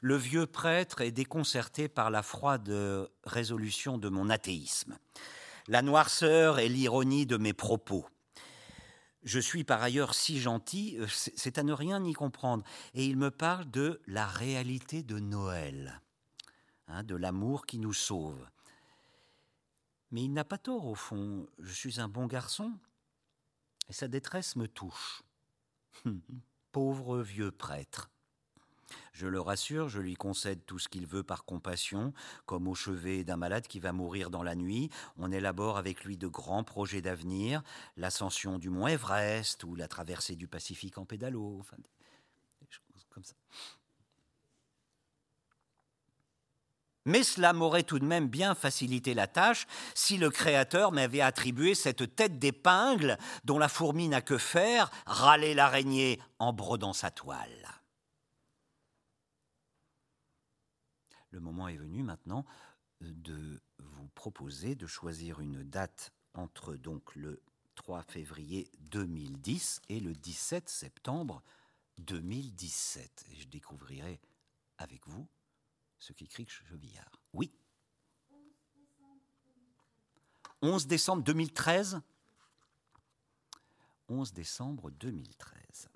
Le 0.00 0.16
vieux 0.16 0.46
prêtre 0.46 1.00
est 1.00 1.10
déconcerté 1.10 1.88
par 1.88 2.10
la 2.10 2.22
froide 2.22 2.72
résolution 3.24 3.98
de 3.98 4.08
mon 4.08 4.30
athéisme, 4.30 4.96
la 5.66 5.82
noirceur 5.82 6.58
et 6.58 6.68
l'ironie 6.68 7.26
de 7.26 7.36
mes 7.36 7.52
propos. 7.52 8.06
Je 9.24 9.40
suis 9.40 9.64
par 9.64 9.82
ailleurs 9.82 10.14
si 10.14 10.40
gentil, 10.40 10.98
c'est 11.08 11.58
à 11.58 11.62
ne 11.62 11.72
rien 11.72 12.02
y 12.04 12.12
comprendre. 12.12 12.64
Et 12.94 13.04
il 13.04 13.16
me 13.16 13.30
parle 13.30 13.68
de 13.70 14.00
la 14.06 14.26
réalité 14.26 15.02
de 15.02 15.18
Noël. 15.18 16.00
Hein, 16.86 17.02
de 17.02 17.16
l'amour 17.16 17.66
qui 17.66 17.78
nous 17.78 17.92
sauve. 17.92 18.48
Mais 20.10 20.22
il 20.22 20.32
n'a 20.32 20.44
pas 20.44 20.56
tort 20.56 20.86
au 20.86 20.94
fond, 20.94 21.46
je 21.58 21.72
suis 21.72 22.00
un 22.00 22.08
bon 22.08 22.26
garçon, 22.26 22.72
et 23.90 23.92
sa 23.92 24.08
détresse 24.08 24.56
me 24.56 24.66
touche. 24.66 25.22
Pauvre 26.72 27.20
vieux 27.20 27.50
prêtre. 27.50 28.10
Je 29.18 29.26
le 29.26 29.40
rassure, 29.40 29.88
je 29.88 29.98
lui 29.98 30.14
concède 30.14 30.64
tout 30.64 30.78
ce 30.78 30.86
qu'il 30.86 31.04
veut 31.04 31.24
par 31.24 31.44
compassion, 31.44 32.12
comme 32.46 32.68
au 32.68 32.76
chevet 32.76 33.24
d'un 33.24 33.36
malade 33.36 33.66
qui 33.66 33.80
va 33.80 33.90
mourir 33.90 34.30
dans 34.30 34.44
la 34.44 34.54
nuit. 34.54 34.90
On 35.16 35.32
élabore 35.32 35.76
avec 35.76 36.04
lui 36.04 36.16
de 36.16 36.28
grands 36.28 36.62
projets 36.62 37.02
d'avenir, 37.02 37.64
l'ascension 37.96 38.58
du 38.58 38.70
mont 38.70 38.86
Everest 38.86 39.64
ou 39.64 39.74
la 39.74 39.88
traversée 39.88 40.36
du 40.36 40.46
Pacifique 40.46 40.98
en 40.98 41.04
pédalo. 41.04 41.62
Mais 47.04 47.24
cela 47.24 47.52
m'aurait 47.52 47.82
tout 47.82 47.98
de 47.98 48.04
même 48.04 48.28
bien 48.28 48.54
facilité 48.54 49.14
la 49.14 49.26
tâche 49.26 49.66
si 49.96 50.16
le 50.16 50.30
Créateur 50.30 50.92
m'avait 50.92 51.22
attribué 51.22 51.74
cette 51.74 52.14
tête 52.14 52.38
d'épingle 52.38 53.18
dont 53.42 53.58
la 53.58 53.68
fourmi 53.68 54.06
n'a 54.06 54.20
que 54.20 54.38
faire, 54.38 54.92
râler 55.06 55.54
l'araignée 55.54 56.20
en 56.38 56.52
brodant 56.52 56.92
sa 56.92 57.10
toile. 57.10 57.77
Le 61.38 61.44
moment 61.44 61.68
est 61.68 61.76
venu 61.76 62.02
maintenant 62.02 62.44
de 63.00 63.62
vous 63.78 64.08
proposer 64.08 64.74
de 64.74 64.88
choisir 64.88 65.38
une 65.38 65.62
date 65.62 66.12
entre 66.34 66.74
donc 66.74 67.14
le 67.14 67.40
3 67.76 68.02
février 68.02 68.68
2010 68.80 69.82
et 69.88 70.00
le 70.00 70.14
17 70.14 70.68
septembre 70.68 71.44
2017. 71.98 73.26
Et 73.30 73.36
je 73.36 73.46
découvrirai 73.46 74.18
avec 74.78 75.06
vous 75.06 75.28
ce 76.00 76.12
qu'écrit 76.12 76.44
Chevillard. 76.48 77.12
Oui. 77.32 77.52
11 80.60 80.88
décembre 80.88 81.22
2013 81.22 82.00
11 84.08 84.32
décembre 84.32 84.90
2013. 84.90 85.88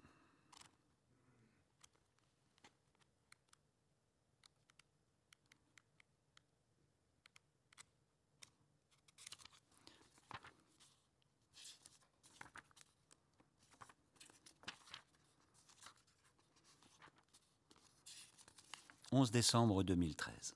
11 19.12 19.30
décembre 19.30 19.82
2013. 19.82 20.54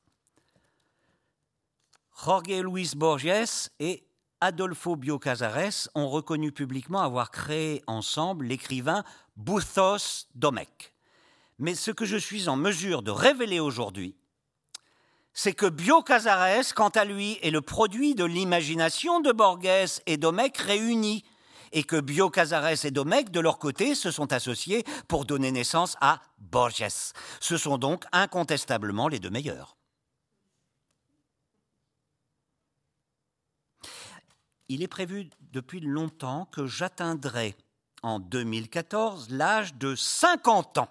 Jorge 2.24 2.62
Luis 2.62 2.92
Borges 2.96 3.70
et 3.78 4.06
Adolfo 4.40 4.96
Bio 4.96 5.18
Casares 5.18 5.88
ont 5.94 6.08
reconnu 6.08 6.52
publiquement 6.52 7.00
avoir 7.00 7.30
créé 7.30 7.82
ensemble 7.86 8.46
l'écrivain 8.46 9.04
Bouthos 9.36 10.26
Domecq. 10.34 10.94
Mais 11.58 11.74
ce 11.74 11.90
que 11.90 12.06
je 12.06 12.16
suis 12.16 12.48
en 12.48 12.56
mesure 12.56 13.02
de 13.02 13.10
révéler 13.10 13.60
aujourd'hui, 13.60 14.16
c'est 15.34 15.52
que 15.52 15.66
Bio 15.66 16.02
Casares, 16.02 16.74
quant 16.74 16.88
à 16.88 17.04
lui, 17.04 17.38
est 17.42 17.50
le 17.50 17.60
produit 17.60 18.14
de 18.14 18.24
l'imagination 18.24 19.20
de 19.20 19.32
Borges 19.32 20.00
et 20.06 20.16
Domecq 20.16 20.56
réunis, 20.56 21.24
et 21.72 21.84
que 21.84 22.00
Bio 22.00 22.30
Casares 22.30 22.84
et 22.84 22.90
Domecq, 22.90 23.30
de 23.30 23.40
leur 23.40 23.58
côté, 23.58 23.94
se 23.94 24.10
sont 24.10 24.32
associés 24.32 24.84
pour 25.08 25.24
donner 25.24 25.52
naissance 25.52 25.96
à 26.00 26.20
Borges. 26.38 27.12
Ce 27.40 27.56
sont 27.56 27.78
donc 27.78 28.04
incontestablement 28.12 29.08
les 29.08 29.18
deux 29.18 29.30
meilleurs. 29.30 29.76
Il 34.68 34.82
est 34.82 34.88
prévu 34.88 35.30
depuis 35.52 35.80
longtemps 35.80 36.46
que 36.46 36.66
j'atteindrai 36.66 37.54
en 38.02 38.18
2014 38.18 39.30
l'âge 39.30 39.74
de 39.74 39.94
50 39.94 40.78
ans. 40.78 40.88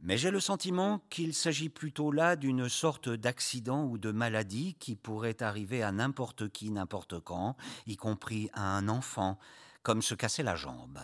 Mais 0.00 0.16
j'ai 0.16 0.30
le 0.30 0.38
sentiment 0.38 1.00
qu'il 1.10 1.34
s'agit 1.34 1.68
plutôt 1.68 2.12
là 2.12 2.36
d'une 2.36 2.68
sorte 2.68 3.08
d'accident 3.08 3.84
ou 3.84 3.98
de 3.98 4.12
maladie 4.12 4.74
qui 4.78 4.94
pourrait 4.94 5.42
arriver 5.42 5.82
à 5.82 5.90
n'importe 5.90 6.48
qui, 6.50 6.70
n'importe 6.70 7.18
quand, 7.18 7.56
y 7.86 7.96
compris 7.96 8.48
à 8.52 8.76
un 8.76 8.88
enfant, 8.88 9.38
comme 9.82 10.02
se 10.02 10.14
casser 10.14 10.44
la 10.44 10.54
jambe. 10.54 11.00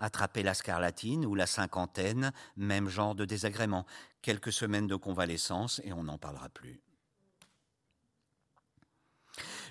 Attraper 0.00 0.42
la 0.42 0.54
scarlatine 0.54 1.26
ou 1.26 1.34
la 1.34 1.46
cinquantaine, 1.46 2.32
même 2.56 2.88
genre 2.88 3.14
de 3.14 3.26
désagrément. 3.26 3.86
Quelques 4.22 4.52
semaines 4.52 4.86
de 4.86 4.96
convalescence 4.96 5.80
et 5.84 5.92
on 5.92 6.04
n'en 6.04 6.18
parlera 6.18 6.48
plus. 6.48 6.80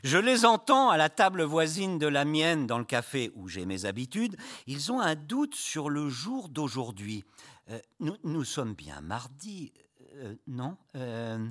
Je 0.04 0.18
les 0.18 0.46
entends 0.46 0.90
à 0.90 0.98
la 0.98 1.10
table 1.10 1.44
voisine 1.44 2.00
de 2.00 2.08
la 2.08 2.26
mienne 2.26 2.66
dans 2.66 2.80
le 2.80 2.86
café 2.86 3.32
où 3.36 3.48
j'ai 3.48 3.66
mes 3.66 3.86
habitudes. 3.86 4.36
Ils 4.66 4.92
ont 4.92 5.00
un 5.00 5.16
doute 5.16 5.54
sur 5.54 5.90
le 5.90 6.10
jour 6.10 6.50
d'aujourd'hui. 6.50 7.24
Euh, 7.70 7.80
nous, 8.00 8.44
sommes 8.44 8.74
bien 8.74 9.02
mardi, 9.02 9.72
euh, 10.16 10.36
non 10.48 10.78
euh, 10.96 11.48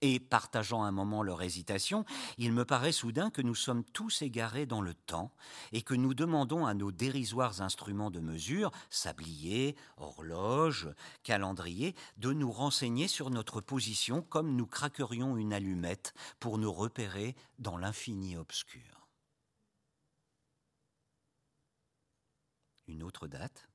Et 0.00 0.18
partageant 0.18 0.82
un 0.82 0.90
moment 0.90 1.22
leur 1.22 1.42
hésitation, 1.42 2.04
il 2.38 2.52
me 2.52 2.64
paraît 2.64 2.92
soudain 2.92 3.30
que 3.30 3.42
nous 3.42 3.54
sommes 3.54 3.84
tous 3.84 4.22
égarés 4.22 4.66
dans 4.66 4.80
le 4.80 4.94
temps 4.94 5.32
et 5.70 5.82
que 5.82 5.94
nous 5.94 6.14
demandons 6.14 6.66
à 6.66 6.74
nos 6.74 6.90
dérisoires 6.90 7.60
instruments 7.60 8.10
de 8.10 8.20
mesure, 8.20 8.70
sabliers, 8.90 9.76
horloges, 9.98 10.88
calendriers, 11.22 11.94
de 12.16 12.32
nous 12.32 12.50
renseigner 12.50 13.06
sur 13.06 13.30
notre 13.30 13.60
position 13.60 14.22
comme 14.22 14.56
nous 14.56 14.66
craquerions 14.66 15.36
une 15.36 15.52
allumette 15.52 16.14
pour 16.40 16.58
nous 16.58 16.72
repérer 16.72 17.36
dans 17.58 17.76
l'infini 17.76 18.36
obscur. 18.36 19.08
Une 22.88 23.02
autre 23.02 23.28
date? 23.28 23.71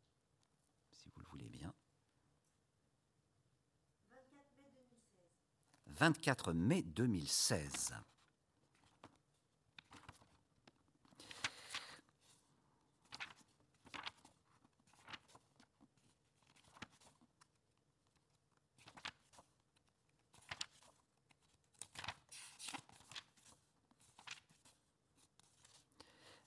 24 5.97 6.53
mai 6.53 6.83
2016. 6.83 8.05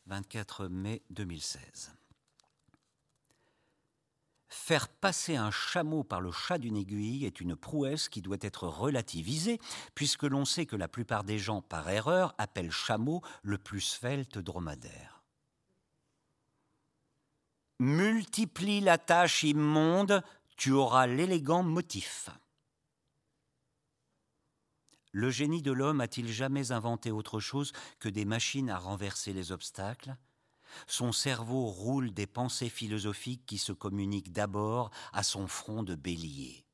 «24 0.04 0.68
mai 0.68 1.02
2016. 1.06 1.99
Faire 4.70 4.86
passer 4.86 5.34
un 5.34 5.50
chameau 5.50 6.04
par 6.04 6.20
le 6.20 6.30
chat 6.30 6.56
d'une 6.56 6.76
aiguille 6.76 7.24
est 7.24 7.40
une 7.40 7.56
prouesse 7.56 8.08
qui 8.08 8.22
doit 8.22 8.36
être 8.40 8.68
relativisée, 8.68 9.58
puisque 9.96 10.22
l'on 10.22 10.44
sait 10.44 10.64
que 10.64 10.76
la 10.76 10.86
plupart 10.86 11.24
des 11.24 11.40
gens, 11.40 11.60
par 11.60 11.90
erreur, 11.90 12.36
appellent 12.38 12.70
chameau 12.70 13.20
le 13.42 13.58
plus 13.58 13.80
svelte 13.80 14.38
dromadaire. 14.38 15.24
Multiplie 17.80 18.80
la 18.80 18.96
tâche 18.96 19.42
immonde, 19.42 20.22
tu 20.56 20.70
auras 20.70 21.08
l'élégant 21.08 21.64
motif. 21.64 22.30
Le 25.10 25.30
génie 25.30 25.62
de 25.62 25.72
l'homme 25.72 26.00
a-t-il 26.00 26.28
jamais 26.30 26.70
inventé 26.70 27.10
autre 27.10 27.40
chose 27.40 27.72
que 27.98 28.08
des 28.08 28.24
machines 28.24 28.70
à 28.70 28.78
renverser 28.78 29.32
les 29.32 29.50
obstacles? 29.50 30.14
Son 30.86 31.12
cerveau 31.12 31.66
roule 31.66 32.12
des 32.12 32.26
pensées 32.26 32.68
philosophiques 32.68 33.46
qui 33.46 33.58
se 33.58 33.72
communiquent 33.72 34.32
d'abord 34.32 34.90
à 35.12 35.22
son 35.22 35.46
front 35.46 35.82
de 35.82 35.94
bélier. 35.94 36.64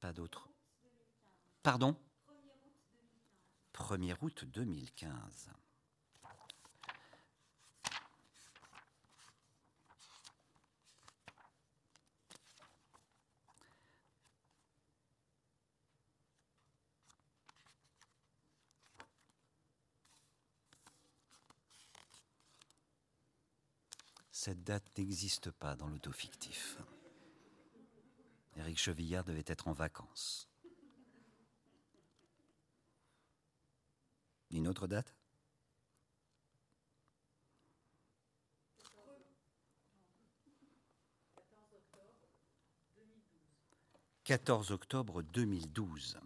Pas 0.00 0.12
d'autre. 0.12 0.50
Pardon? 1.62 1.96
1er 3.72 4.16
août 4.20 4.44
2015. 4.44 5.50
Cette 24.36 24.64
date 24.64 24.98
n'existe 24.98 25.52
pas 25.52 25.76
dans 25.76 25.86
l'autofictif. 25.86 26.78
Éric 28.56 28.78
Chevillard 28.78 29.22
devait 29.22 29.44
être 29.46 29.68
en 29.68 29.72
vacances. 29.72 30.48
Une 34.50 34.66
autre 34.66 34.88
date 34.88 35.14
«14 44.24 44.72
octobre 44.72 45.22
2012. 45.22 46.18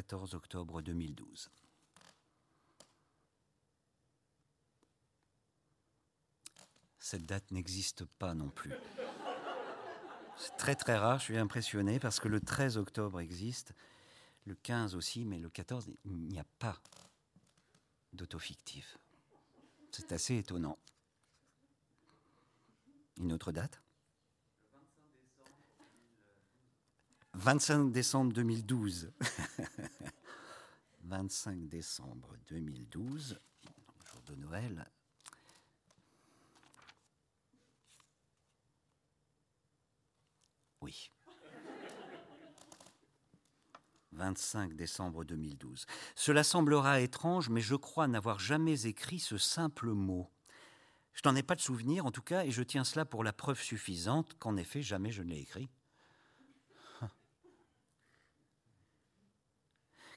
14 0.00 0.34
octobre 0.34 0.80
2012. 0.80 1.50
Cette 6.98 7.26
date 7.26 7.50
n'existe 7.50 8.06
pas 8.06 8.32
non 8.32 8.48
plus. 8.48 8.72
C'est 10.38 10.56
très 10.56 10.74
très 10.74 10.96
rare, 10.96 11.18
je 11.18 11.24
suis 11.24 11.36
impressionné 11.36 12.00
parce 12.00 12.18
que 12.18 12.28
le 12.28 12.40
13 12.40 12.78
octobre 12.78 13.20
existe, 13.20 13.74
le 14.46 14.54
15 14.54 14.94
aussi, 14.94 15.26
mais 15.26 15.38
le 15.38 15.50
14, 15.50 15.90
il 16.06 16.28
n'y 16.28 16.40
a 16.40 16.46
pas 16.58 16.80
d'autofictif. 18.14 18.96
C'est 19.92 20.12
assez 20.12 20.38
étonnant. 20.38 20.78
Une 23.18 23.34
autre 23.34 23.52
date? 23.52 23.82
25 27.34 27.92
décembre 27.92 28.32
2012. 28.32 29.12
25 31.04 31.68
décembre 31.68 32.36
2012, 32.48 33.38
jour 34.04 34.22
de 34.26 34.34
Noël. 34.34 34.86
Oui. 40.80 41.10
25 44.12 44.74
décembre 44.74 45.24
2012. 45.24 45.86
Cela 46.14 46.42
semblera 46.42 47.00
étrange, 47.00 47.48
mais 47.48 47.60
je 47.60 47.76
crois 47.76 48.08
n'avoir 48.08 48.38
jamais 48.38 48.86
écrit 48.86 49.20
ce 49.20 49.38
simple 49.38 49.90
mot. 49.90 50.28
Je 51.12 51.22
n'en 51.24 51.36
ai 51.36 51.42
pas 51.42 51.54
de 51.54 51.60
souvenir, 51.60 52.06
en 52.06 52.10
tout 52.10 52.22
cas, 52.22 52.44
et 52.44 52.50
je 52.50 52.62
tiens 52.62 52.84
cela 52.84 53.04
pour 53.04 53.24
la 53.24 53.32
preuve 53.32 53.60
suffisante 53.60 54.34
qu'en 54.38 54.56
effet, 54.56 54.82
jamais 54.82 55.10
je 55.10 55.22
ne 55.22 55.30
l'ai 55.30 55.40
écrit. 55.40 55.70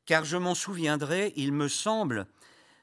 Car 0.05 0.25
je 0.25 0.37
m'en 0.37 0.55
souviendrai, 0.55 1.33
il 1.35 1.51
me 1.53 1.67
semble, 1.67 2.27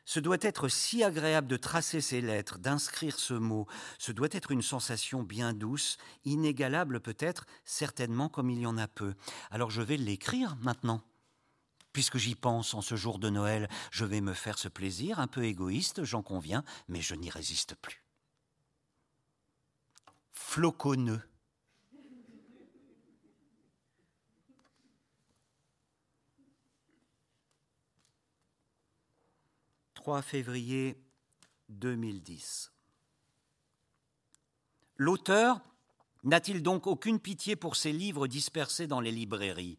ce 0.04 0.18
doit 0.18 0.38
être 0.40 0.68
si 0.68 1.04
agréable 1.04 1.46
de 1.46 1.56
tracer 1.56 2.00
ces 2.00 2.20
lettres, 2.20 2.58
d'inscrire 2.58 3.18
ce 3.18 3.34
mot, 3.34 3.66
ce 3.98 4.12
doit 4.12 4.28
être 4.32 4.50
une 4.50 4.62
sensation 4.62 5.22
bien 5.22 5.52
douce, 5.52 5.98
inégalable 6.24 7.00
peut-être, 7.00 7.46
certainement 7.64 8.28
comme 8.28 8.50
il 8.50 8.60
y 8.60 8.66
en 8.66 8.76
a 8.76 8.88
peu. 8.88 9.14
Alors 9.52 9.70
je 9.70 9.82
vais 9.82 9.96
l'écrire 9.96 10.56
maintenant. 10.62 11.02
Puisque 11.92 12.18
j'y 12.18 12.34
pense 12.34 12.74
en 12.74 12.82
ce 12.82 12.96
jour 12.96 13.18
de 13.18 13.30
Noël, 13.30 13.68
je 13.90 14.04
vais 14.04 14.20
me 14.20 14.32
faire 14.32 14.58
ce 14.58 14.68
plaisir, 14.68 15.18
un 15.18 15.26
peu 15.26 15.44
égoïste, 15.44 16.04
j'en 16.04 16.22
conviens, 16.22 16.64
mais 16.88 17.00
je 17.00 17.14
n'y 17.14 17.30
résiste 17.30 17.74
plus. 17.76 18.04
Floconneux. 20.32 21.22
3 30.00 30.22
février 30.22 30.96
2010. 31.68 32.72
L'auteur 34.96 35.60
n'a-t-il 36.24 36.62
donc 36.62 36.86
aucune 36.86 37.20
pitié 37.20 37.54
pour 37.54 37.76
ces 37.76 37.92
livres 37.92 38.26
dispersés 38.26 38.86
dans 38.86 39.02
les 39.02 39.10
librairies? 39.10 39.78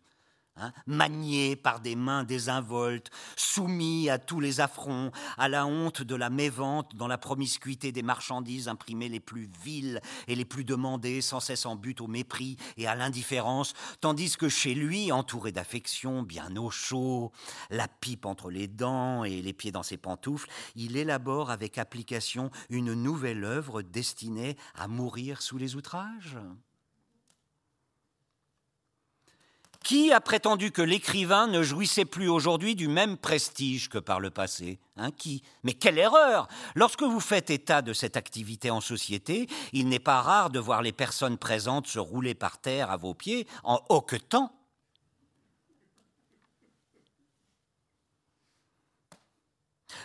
Hein, 0.58 0.74
manié 0.86 1.56
par 1.56 1.80
des 1.80 1.96
mains 1.96 2.26
désinvoltes, 2.26 3.10
soumis 3.38 4.10
à 4.10 4.20
tous 4.20 4.42
les 4.42 4.60
affronts, 4.60 5.12
à 5.38 5.48
la 5.48 5.66
honte 5.66 6.02
de 6.02 6.14
la 6.14 6.30
mévente 6.30 6.94
dans 6.94 7.08
la 7.08 7.18
promiscuité 7.18 7.94
des 7.94 8.04
marchandises 8.04 8.68
imprimées 8.68 9.08
les 9.08 9.22
plus 9.22 9.50
viles 9.64 10.02
et 10.28 10.36
les 10.36 10.44
plus 10.44 10.66
demandées, 10.66 11.22
sans 11.22 11.40
cesse 11.40 11.66
en 11.66 11.78
but 11.78 12.02
au 12.02 12.08
mépris 12.08 12.58
et 12.76 12.86
à 12.86 12.96
l'indifférence, 12.96 13.74
tandis 14.02 14.36
que 14.36 14.50
chez 14.50 14.76
lui, 14.76 15.14
entouré 15.14 15.54
d'affection, 15.54 16.22
bien 16.22 16.54
au 16.58 16.70
chaud, 16.70 17.32
la 17.70 17.88
pipe 17.88 18.26
entre 18.26 18.50
les 18.50 18.68
dents 18.68 19.24
et 19.24 19.42
les 19.42 19.54
pieds 19.54 19.72
dans 19.72 19.84
ses 19.84 19.98
pantoufles, 19.98 20.50
il 20.76 20.98
élabore 20.98 21.50
avec 21.50 21.78
application 21.78 22.52
une 22.70 22.94
nouvelle 22.94 23.46
œuvre 23.46 23.82
destinée 23.82 24.58
à 24.76 24.90
mourir 24.90 25.42
sous 25.42 25.58
les 25.58 25.78
outrages 25.78 26.38
Qui 29.84 30.12
a 30.14 30.22
prétendu 30.22 30.72
que 30.72 30.82
l'écrivain 30.84 31.48
ne 31.48 31.64
jouissait 31.64 32.06
plus 32.06 32.30
aujourd'hui 32.30 32.76
du 32.76 32.88
même 32.88 33.18
prestige 33.18 33.90
que 33.90 33.98
par 33.98 34.20
le 34.20 34.30
passé? 34.30 34.80
Hein, 34.96 35.12
Qui? 35.12 35.42
Mais 35.64 35.74
quelle 35.74 35.98
erreur 35.98 36.48
Lorsque 36.76 37.02
vous 37.02 37.20
faites 37.20 37.50
état 37.50 37.82
de 37.82 37.92
cette 37.94 38.16
activité 38.16 38.70
en 38.70 38.80
société, 38.80 39.48
il 39.74 39.90
n'est 39.90 40.00
pas 40.00 40.22
rare 40.22 40.52
de 40.52 40.60
voir 40.60 40.84
les 40.84 40.92
personnes 40.92 41.38
présentes 41.38 41.88
se 41.88 41.98
rouler 41.98 42.36
par 42.36 42.60
terre 42.60 42.92
à 42.92 42.98
vos 42.98 43.16
pieds 43.16 43.48
en 43.64 43.82
hoquetant. 43.90 44.54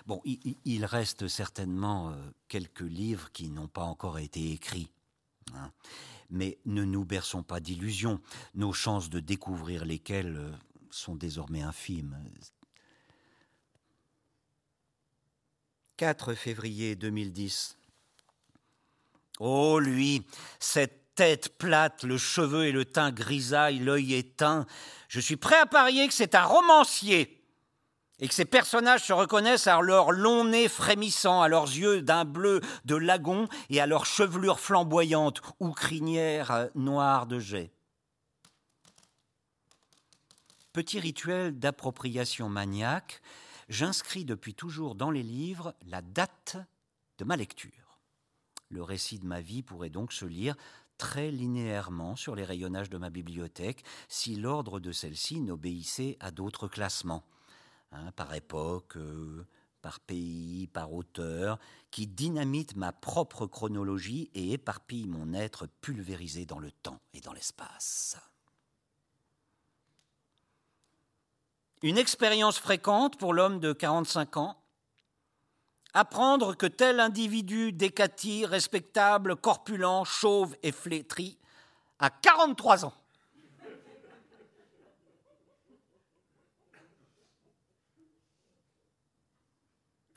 Bon, 0.06 0.22
il, 0.24 0.84
reste 0.84 1.28
certainement 1.28 2.10
euh, 2.10 2.14
quelques 2.48 2.80
livres 2.80 3.30
qui 3.32 3.50
n'ont 3.50 3.68
pas 3.68 3.82
encore 3.82 4.18
été 4.18 4.52
écrits. 4.52 4.90
Hein 5.54 5.70
mais 6.30 6.58
ne 6.64 6.84
nous 6.84 7.04
berçons 7.04 7.42
pas 7.42 7.60
d'illusions. 7.60 8.20
Nos 8.54 8.72
chances 8.72 9.10
de 9.10 9.20
découvrir 9.20 9.84
lesquelles 9.84 10.36
euh, 10.36 10.52
sont 10.90 11.16
désormais 11.16 11.62
infimes. 11.62 12.16
4 15.96 16.34
février 16.34 16.94
2010. 16.94 17.76
Oh, 19.38 19.78
lui, 19.78 20.22
cette 20.58 21.14
tête 21.14 21.56
plate, 21.58 22.04
le 22.04 22.18
cheveu 22.18 22.66
et 22.66 22.72
le 22.72 22.84
teint 22.84 23.10
grisaille, 23.10 23.78
l'œil 23.78 24.14
éteint, 24.14 24.66
je 25.08 25.20
suis 25.20 25.36
prêt 25.36 25.58
à 25.58 25.66
parier 25.66 26.06
que 26.06 26.14
c'est 26.14 26.34
un 26.34 26.44
romancier 26.44 27.36
et 28.18 28.28
que 28.28 28.34
ces 28.34 28.44
personnages 28.44 29.04
se 29.04 29.12
reconnaissent 29.12 29.66
à 29.66 29.80
leur 29.80 30.12
long 30.12 30.44
nez 30.44 30.68
frémissant, 30.68 31.42
à 31.42 31.48
leurs 31.48 31.66
yeux 31.66 32.02
d'un 32.02 32.24
bleu 32.24 32.60
de 32.84 32.96
lagon 32.96 33.48
et 33.68 33.80
à 33.80 33.86
leur 33.86 34.06
chevelure 34.06 34.60
flamboyante 34.60 35.42
ou 35.60 35.70
crinière 35.72 36.50
euh, 36.50 36.66
noire 36.74 37.26
de 37.26 37.38
jet. 37.38 37.72
Petit 40.72 41.00
rituel 41.00 41.58
d'appropriation 41.58 42.48
maniaque, 42.48 43.22
j'inscris 43.68 44.24
depuis 44.24 44.54
toujours 44.54 44.94
dans 44.94 45.10
les 45.10 45.22
livres 45.22 45.74
la 45.86 46.02
date 46.02 46.56
de 47.18 47.24
ma 47.24 47.36
lecture. 47.36 48.00
Le 48.68 48.82
récit 48.82 49.18
de 49.18 49.26
ma 49.26 49.40
vie 49.40 49.62
pourrait 49.62 49.90
donc 49.90 50.12
se 50.12 50.24
lire 50.24 50.56
très 50.98 51.30
linéairement 51.30 52.16
sur 52.16 52.34
les 52.34 52.44
rayonnages 52.44 52.90
de 52.90 52.98
ma 52.98 53.10
bibliothèque 53.10 53.84
si 54.08 54.34
l'ordre 54.36 54.80
de 54.80 54.92
celle-ci 54.92 55.40
n'obéissait 55.40 56.16
à 56.20 56.30
d'autres 56.30 56.68
classements. 56.68 57.24
Hein, 57.93 58.11
par 58.16 58.34
époque, 58.34 58.97
euh, 58.97 59.47
par 59.80 60.01
pays, 60.01 60.66
par 60.66 60.93
auteur, 60.93 61.59
qui 61.91 62.07
dynamite 62.07 62.76
ma 62.76 62.93
propre 62.93 63.47
chronologie 63.47 64.30
et 64.34 64.53
éparpille 64.53 65.07
mon 65.07 65.32
être 65.32 65.66
pulvérisé 65.80 66.45
dans 66.45 66.59
le 66.59 66.72
temps 66.72 67.01
et 67.14 67.20
dans 67.20 67.32
l'espace. 67.32 68.16
Une 71.82 71.99
expérience 71.99 72.59
fréquente 72.59 73.18
pour 73.18 73.32
l'homme 73.32 73.61
de 73.61 73.72
45 73.72 74.39
ans 74.39 74.61
Apprendre 75.99 76.55
que 76.55 76.66
tel 76.66 77.01
individu 77.01 77.72
décati, 77.72 78.45
respectable, 78.45 79.34
corpulent, 79.34 80.05
chauve 80.05 80.55
et 80.62 80.70
flétri 80.70 81.39
a 82.01 82.11
43 82.11 82.84
ans 82.84 82.93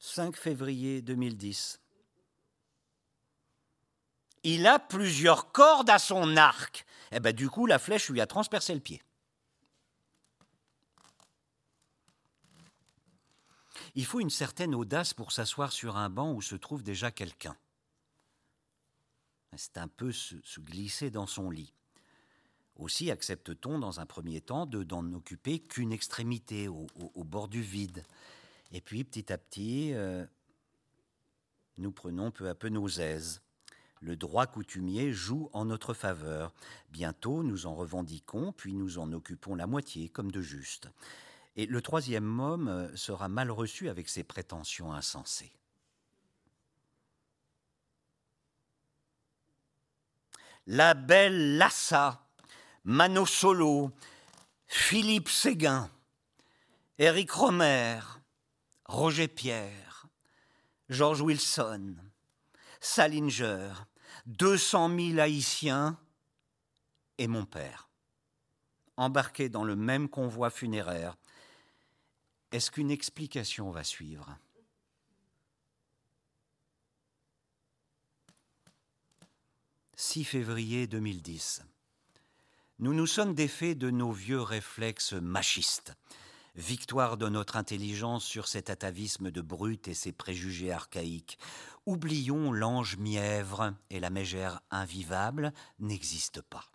5 0.09 0.35
février 0.35 1.01
2010. 1.01 1.79
Il 4.43 4.65
a 4.65 4.79
plusieurs 4.79 5.51
cordes 5.51 5.89
à 5.89 5.99
son 5.99 6.35
arc. 6.35 6.85
Eh 7.11 7.19
ben, 7.19 7.33
du 7.33 7.49
coup, 7.49 7.65
la 7.65 7.79
flèche 7.79 8.09
lui 8.09 8.21
a 8.21 8.27
transpercé 8.27 8.73
le 8.73 8.79
pied. 8.79 9.01
Il 13.95 14.05
faut 14.05 14.19
une 14.19 14.29
certaine 14.29 14.75
audace 14.75 15.13
pour 15.13 15.31
s'asseoir 15.31 15.71
sur 15.71 15.97
un 15.97 16.09
banc 16.09 16.33
où 16.33 16.41
se 16.41 16.55
trouve 16.55 16.83
déjà 16.83 17.11
quelqu'un. 17.11 17.55
C'est 19.55 19.77
un 19.77 19.87
peu 19.87 20.11
se, 20.11 20.35
glisser 20.59 21.09
dans 21.09 21.27
son 21.27 21.49
lit. 21.49 21.73
Aussi 22.75 23.11
accepte-t-on 23.11 23.79
dans 23.79 23.99
un 23.99 24.05
premier 24.05 24.41
temps 24.41 24.65
de 24.65 24.83
n'en 24.83 25.13
occuper 25.13 25.59
qu'une 25.59 25.91
extrémité 25.91 26.67
au, 26.67 26.87
bord 27.23 27.47
du 27.47 27.61
vide. 27.61 28.05
Et 28.71 28.81
puis 28.81 29.03
petit 29.03 29.31
à 29.31 29.37
petit, 29.37 29.93
euh, 29.93 30.25
nous 31.77 31.91
prenons 31.91 32.31
peu 32.31 32.49
à 32.49 32.55
peu 32.55 32.69
nos 32.69 32.87
aises. 32.87 33.41
Le 34.01 34.15
droit 34.15 34.47
coutumier 34.47 35.11
joue 35.11 35.49
en 35.51 35.65
notre 35.65 35.93
faveur. 35.93 36.53
Bientôt, 36.89 37.43
nous 37.43 37.65
en 37.65 37.75
revendiquons, 37.75 38.53
puis 38.53 38.73
nous 38.73 38.97
en 38.97 39.11
occupons 39.11 39.55
la 39.55 39.67
moitié, 39.67 40.07
comme 40.07 40.31
de 40.31 40.41
juste. 40.41 40.87
Et 41.55 41.65
le 41.65 41.81
troisième 41.81 42.39
homme 42.39 42.67
euh, 42.69 42.95
sera 42.95 43.27
mal 43.27 43.51
reçu 43.51 43.89
avec 43.89 44.07
ses 44.07 44.23
prétentions 44.23 44.93
insensées. 44.93 45.51
La 50.67 50.93
belle 50.93 51.57
Lassa, 51.57 52.25
Mano 52.83 53.25
Solo, 53.25 53.91
Philippe 54.67 55.27
Séguin, 55.27 55.89
Éric 56.99 57.31
Romer, 57.31 57.99
Roger 58.89 59.27
Pierre, 59.27 60.07
George 60.89 61.21
Wilson, 61.21 61.95
Salinger, 62.81 63.71
200 64.25 64.97
000 64.97 65.19
Haïtiens 65.19 65.99
et 67.19 67.27
mon 67.27 67.45
père, 67.45 67.87
embarqués 68.97 69.47
dans 69.47 69.63
le 69.63 69.75
même 69.75 70.09
convoi 70.09 70.49
funéraire. 70.49 71.17
Est-ce 72.51 72.71
qu'une 72.71 72.89
explication 72.89 73.69
va 73.69 73.83
suivre? 73.83 74.35
6 79.97 80.23
février 80.23 80.87
2010. 80.87 81.61
Nous 82.79 82.95
nous 82.95 83.05
sommes 83.05 83.35
défaits 83.35 83.77
de 83.77 83.91
nos 83.91 84.11
vieux 84.11 84.41
réflexes 84.41 85.13
machistes 85.13 85.93
victoire 86.59 87.17
de 87.17 87.29
notre 87.29 87.55
intelligence 87.55 88.25
sur 88.25 88.47
cet 88.47 88.69
atavisme 88.69 89.31
de 89.31 89.41
brute 89.41 89.87
et 89.87 89.93
ses 89.93 90.11
préjugés 90.11 90.71
archaïques. 90.71 91.39
Oublions 91.85 92.51
l'ange 92.51 92.97
mièvre 92.97 93.73
et 93.89 93.99
la 93.99 94.09
mégère 94.09 94.61
invivable 94.69 95.53
n'existe 95.79 96.41
pas. 96.41 96.65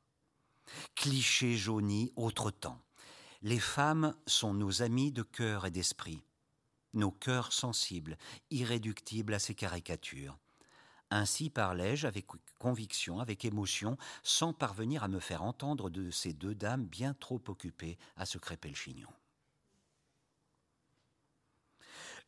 Cliché 0.97 1.57
jauni, 1.57 2.12
autre 2.16 2.51
temps. 2.51 2.80
Les 3.43 3.61
femmes 3.61 4.14
sont 4.26 4.55
nos 4.55 4.80
amies 4.80 5.12
de 5.12 5.22
cœur 5.22 5.66
et 5.66 5.70
d'esprit, 5.70 6.22
nos 6.95 7.11
cœurs 7.11 7.53
sensibles, 7.53 8.16
irréductibles 8.51 9.35
à 9.35 9.39
ces 9.39 9.55
caricatures. 9.55 10.39
Ainsi 11.11 11.51
parlais-je 11.51 12.07
avec 12.07 12.26
conviction, 12.59 13.20
avec 13.20 13.45
émotion, 13.45 13.99
sans 14.22 14.55
parvenir 14.55 15.05
à 15.05 15.09
me 15.09 15.20
faire 15.20 15.43
entendre 15.43 15.91
de 15.91 16.11
ces 16.11 16.32
deux 16.32 16.55
dames 16.55 16.87
bien 16.87 17.12
trop 17.12 17.43
occupées 17.49 17.99
à 18.16 18.24
se 18.24 18.39
crêper 18.39 18.70
le 18.70 18.74
chignon. 18.74 19.11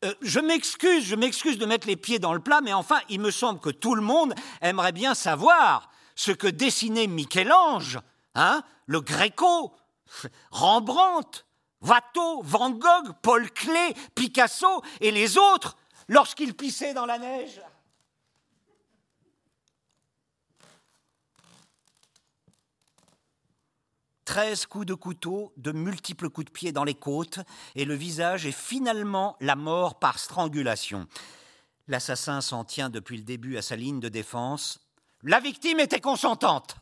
Euh, 0.05 0.13
je 0.21 0.41
m'excuse, 0.41 1.05
je 1.05 1.17
m'excuse 1.17 1.59
de 1.59 1.67
mettre 1.67 1.87
les 1.87 1.97
pieds 1.97 2.19
dans 2.19 2.35
le 2.35 2.41
plat, 2.41 2.61
mais 2.61 2.73
enfin, 2.73 3.01
il 3.09 3.21
me 3.21 3.31
semble 3.31 3.61
que 3.61 3.71
tout 3.71 3.95
le 3.95 4.03
monde 4.03 4.35
aimerait 4.61 4.93
bien 4.93 5.15
savoir 5.15 5.91
ce 6.15 6.33
que 6.33 6.47
dessinait 6.47 7.07
Michel-Ange, 7.07 7.99
hein, 8.35 8.63
le 8.87 9.01
Gréco, 9.01 9.73
Rembrandt, 10.51 11.47
Watteau, 11.81 12.43
Van 12.43 12.71
Gogh, 12.71 13.13
Paul 13.23 13.51
Klee, 13.51 13.95
Picasso 14.15 14.83
et 15.01 15.11
les 15.11 15.39
autres 15.39 15.77
lorsqu'ils 16.09 16.55
pissaient 16.55 16.95
dans 16.95 17.07
la 17.07 17.19
neige. 17.19 17.61
Treize 24.27 24.67
coups 24.67 24.87
de 24.87 24.95
couteau, 24.95 25.53
de 25.57 25.71
multiples 25.71 26.29
coups 26.29 26.47
de 26.47 26.51
pied 26.51 26.73
dans 26.73 26.83
les 26.83 26.97
côtes, 26.97 27.39
et 27.77 27.85
le 27.85 27.95
visage 27.95 28.45
est 28.45 28.51
finalement 28.51 29.37
la 29.41 29.55
mort 29.55 30.01
par 30.01 30.19
strangulation. 30.19 31.07
L'assassin 31.87 32.41
s'en 32.41 32.65
tient 32.65 32.91
depuis 32.91 33.17
le 33.19 33.23
début 33.23 33.57
à 33.57 33.63
sa 33.63 33.77
ligne 33.77 34.01
de 34.01 34.09
défense. 34.09 34.81
La 35.23 35.39
victime 35.39 35.79
était 35.79 36.01
consentante. 36.01 36.77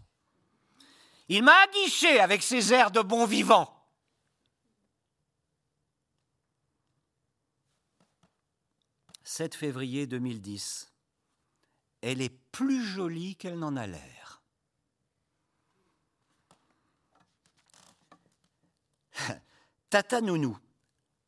Il 1.28 1.42
m'a 1.42 1.54
aguiché 1.68 2.18
avec 2.18 2.42
ses 2.42 2.72
airs 2.72 2.90
de 2.90 3.02
bon 3.02 3.26
vivant. 3.26 3.70
7 9.22 9.54
février 9.54 10.06
2010. 10.06 10.90
Elle 12.00 12.22
est 12.22 12.34
plus 12.52 12.82
jolie 12.82 13.36
qu'elle 13.36 13.58
n'en 13.58 13.76
a 13.76 13.86
l'air. 13.86 14.23
Tata 19.90 20.20
Nounou. 20.20 20.56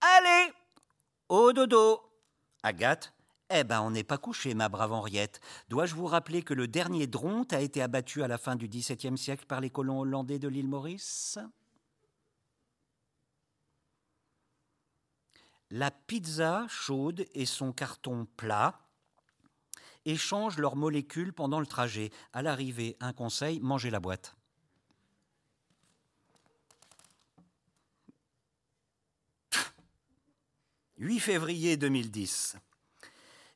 Allez, 0.01 0.53
au 1.28 1.53
dodo. 1.53 2.01
Agathe. 2.62 3.12
Eh 3.49 3.62
ben, 3.62 3.80
on 3.80 3.93
n'est 3.93 4.03
pas 4.03 4.18
couché, 4.18 4.55
ma 4.55 4.68
brave 4.68 4.93
Henriette. 4.93 5.41
Dois-je 5.68 5.95
vous 5.95 6.07
rappeler 6.07 6.43
que 6.43 6.53
le 6.53 6.66
dernier 6.66 7.07
dronte 7.07 7.53
a 7.53 7.61
été 7.61 7.80
abattu 7.80 8.24
à 8.24 8.28
la 8.28 8.39
fin 8.39 8.57
du 8.57 8.66
XVIIe 8.66 9.16
siècle 9.16 9.47
par 9.47 9.61
les 9.61 9.70
colons 9.70 10.01
hollandais 10.01 10.41
de 10.41 10.49
l'île 10.49 10.68
Maurice? 10.68 11.39
La 15.70 15.93
pizza 15.93 16.66
chaude 16.68 17.24
et 17.34 17.47
son 17.47 17.72
carton 17.72 18.26
plat 18.37 18.80
échangent 20.05 20.59
leurs 20.59 20.76
molécules 20.76 21.32
pendant 21.32 21.61
le 21.61 21.66
trajet. 21.66 22.11
À 22.32 22.43
l'arrivée, 22.43 22.97
un 23.01 23.12
conseil, 23.12 23.61
mangez 23.61 23.91
la 23.91 24.01
boîte. 24.01 24.37
8 30.99 31.20
février 31.20 31.76
2010. 31.76 32.57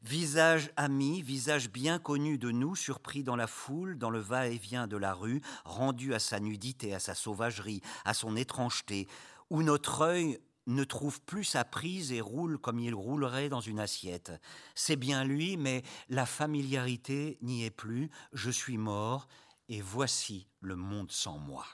Visage 0.02 0.70
ami, 0.76 1.22
visage 1.22 1.70
bien 1.70 1.98
connu 1.98 2.36
de 2.36 2.50
nous, 2.50 2.76
surpris 2.76 3.22
dans 3.22 3.36
la 3.36 3.46
foule, 3.46 3.96
dans 3.96 4.10
le 4.10 4.18
va-et-vient 4.18 4.86
de 4.86 4.98
la 4.98 5.14
rue, 5.14 5.40
rendu 5.64 6.12
à 6.12 6.18
sa 6.18 6.38
nudité, 6.38 6.94
à 6.94 6.98
sa 6.98 7.14
sauvagerie, 7.14 7.80
à 8.04 8.12
son 8.12 8.36
étrangeté, 8.36 9.08
où 9.48 9.62
notre 9.62 10.02
œil 10.02 10.38
ne 10.66 10.84
trouve 10.84 11.22
plus 11.22 11.44
sa 11.44 11.64
prise 11.64 12.12
et 12.12 12.20
roule 12.20 12.58
comme 12.58 12.78
il 12.78 12.94
roulerait 12.94 13.48
dans 13.48 13.62
une 13.62 13.80
assiette. 13.80 14.32
C'est 14.74 14.96
bien 14.96 15.24
lui, 15.24 15.56
mais 15.56 15.82
la 16.10 16.26
familiarité 16.26 17.38
n'y 17.40 17.64
est 17.64 17.70
plus, 17.70 18.10
je 18.34 18.50
suis 18.50 18.76
mort, 18.76 19.28
et 19.70 19.80
voici 19.80 20.46
le 20.60 20.76
monde 20.76 21.10
sans 21.10 21.38
moi. 21.38 21.64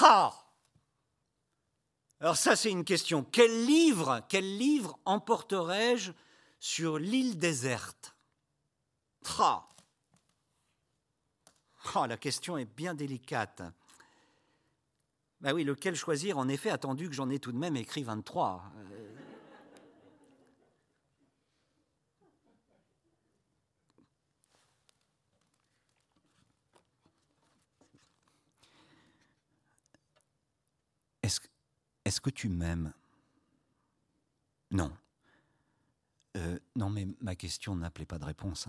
Ha 0.00 0.49
alors 2.20 2.36
ça, 2.36 2.54
c'est 2.54 2.70
une 2.70 2.84
question. 2.84 3.24
Quel 3.24 3.64
livre, 3.66 4.22
quel 4.28 4.58
livre 4.58 4.98
emporterai-je 5.06 6.12
sur 6.58 6.98
l'île 6.98 7.38
déserte? 7.38 8.14
La 11.94 12.16
question 12.18 12.58
est 12.58 12.66
bien 12.66 12.94
délicate. 12.94 13.62
Ben 15.40 15.54
oui, 15.54 15.64
lequel 15.64 15.96
choisir? 15.96 16.36
En 16.36 16.48
effet, 16.48 16.68
attendu 16.68 17.08
que 17.08 17.14
j'en 17.14 17.30
ai 17.30 17.38
tout 17.38 17.52
de 17.52 17.56
même 17.56 17.76
écrit 17.76 18.02
23. 18.02 18.62
Est-ce 32.10 32.20
que 32.20 32.30
tu 32.30 32.48
m'aimes? 32.48 32.92
Non. 34.72 34.90
Euh, 36.36 36.58
non, 36.74 36.90
mais 36.90 37.06
ma 37.20 37.36
question 37.36 37.76
n'appelait 37.76 38.04
pas 38.04 38.18
de 38.18 38.24
réponse. 38.24 38.66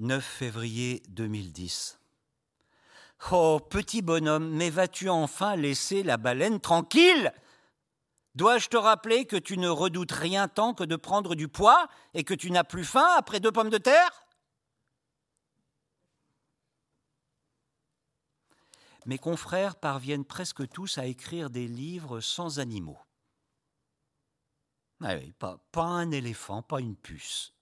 9 0.00 0.18
hein. 0.18 0.20
février 0.20 1.04
2010. 1.10 2.00
Oh, 3.30 3.60
petit 3.60 4.02
bonhomme, 4.02 4.50
mais 4.50 4.70
vas-tu 4.70 5.08
enfin 5.08 5.54
laisser 5.54 6.02
la 6.02 6.16
baleine 6.16 6.58
tranquille? 6.58 7.32
Dois-je 8.34 8.66
te 8.66 8.76
rappeler 8.76 9.24
que 9.24 9.36
tu 9.36 9.56
ne 9.56 9.68
redoutes 9.68 10.10
rien 10.10 10.48
tant 10.48 10.74
que 10.74 10.82
de 10.82 10.96
prendre 10.96 11.36
du 11.36 11.46
poids 11.46 11.86
et 12.12 12.24
que 12.24 12.34
tu 12.34 12.50
n'as 12.50 12.64
plus 12.64 12.84
faim 12.84 13.06
après 13.16 13.38
deux 13.38 13.52
pommes 13.52 13.70
de 13.70 13.78
terre? 13.78 14.21
Mes 19.06 19.18
confrères 19.18 19.76
parviennent 19.76 20.24
presque 20.24 20.68
tous 20.68 20.98
à 20.98 21.06
écrire 21.06 21.50
des 21.50 21.66
livres 21.66 22.20
sans 22.20 22.58
animaux. 22.58 22.98
Ah 25.00 25.16
pas, 25.72 25.82
un 25.82 26.10
éléphant, 26.12 26.62
pas 26.62 26.80
une 26.80 26.96
puce. 26.96 27.54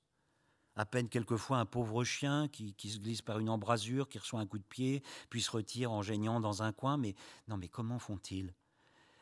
À 0.76 0.84
peine 0.84 1.08
quelquefois 1.08 1.58
un 1.58 1.66
pauvre 1.66 2.04
chien 2.04 2.48
qui, 2.48 2.74
qui, 2.74 2.90
se 2.90 2.98
glisse 2.98 3.22
par 3.22 3.38
une 3.38 3.48
embrasure, 3.48 4.08
qui 4.08 4.18
reçoit 4.18 4.40
un 4.40 4.46
coup 4.46 4.58
de 4.58 4.64
pied, 4.64 5.02
puis 5.30 5.40
se 5.40 5.50
retire 5.50 5.90
en 5.90 6.02
geignant 6.02 6.40
dans 6.40 6.62
un 6.62 6.72
coin. 6.72 6.96
Mais 6.96 7.14
non, 7.48 7.56
mais 7.56 7.68
comment 7.68 7.98
font-ils? 7.98 8.54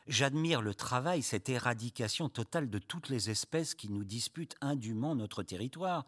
J'admire 0.09 0.63
le 0.63 0.73
travail, 0.73 1.21
cette 1.21 1.49
éradication 1.49 2.29
totale 2.29 2.67
de 2.67 2.79
toutes 2.79 3.09
les 3.09 3.29
espèces 3.29 3.75
qui 3.75 3.89
nous 3.89 4.03
disputent 4.03 4.55
indûment 4.59 5.13
notre 5.13 5.43
territoire. 5.43 6.03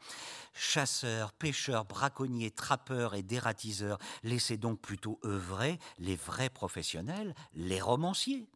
Chasseurs, 0.55 1.31
pêcheurs, 1.33 1.85
braconniers, 1.85 2.49
trappeurs 2.49 3.13
et 3.13 3.21
dératiseurs, 3.21 3.99
laissez 4.23 4.57
donc 4.57 4.81
plutôt 4.81 5.19
œuvrer 5.23 5.77
les 5.99 6.15
vrais 6.15 6.49
professionnels, 6.49 7.35
les 7.53 7.79
romanciers. 7.79 8.49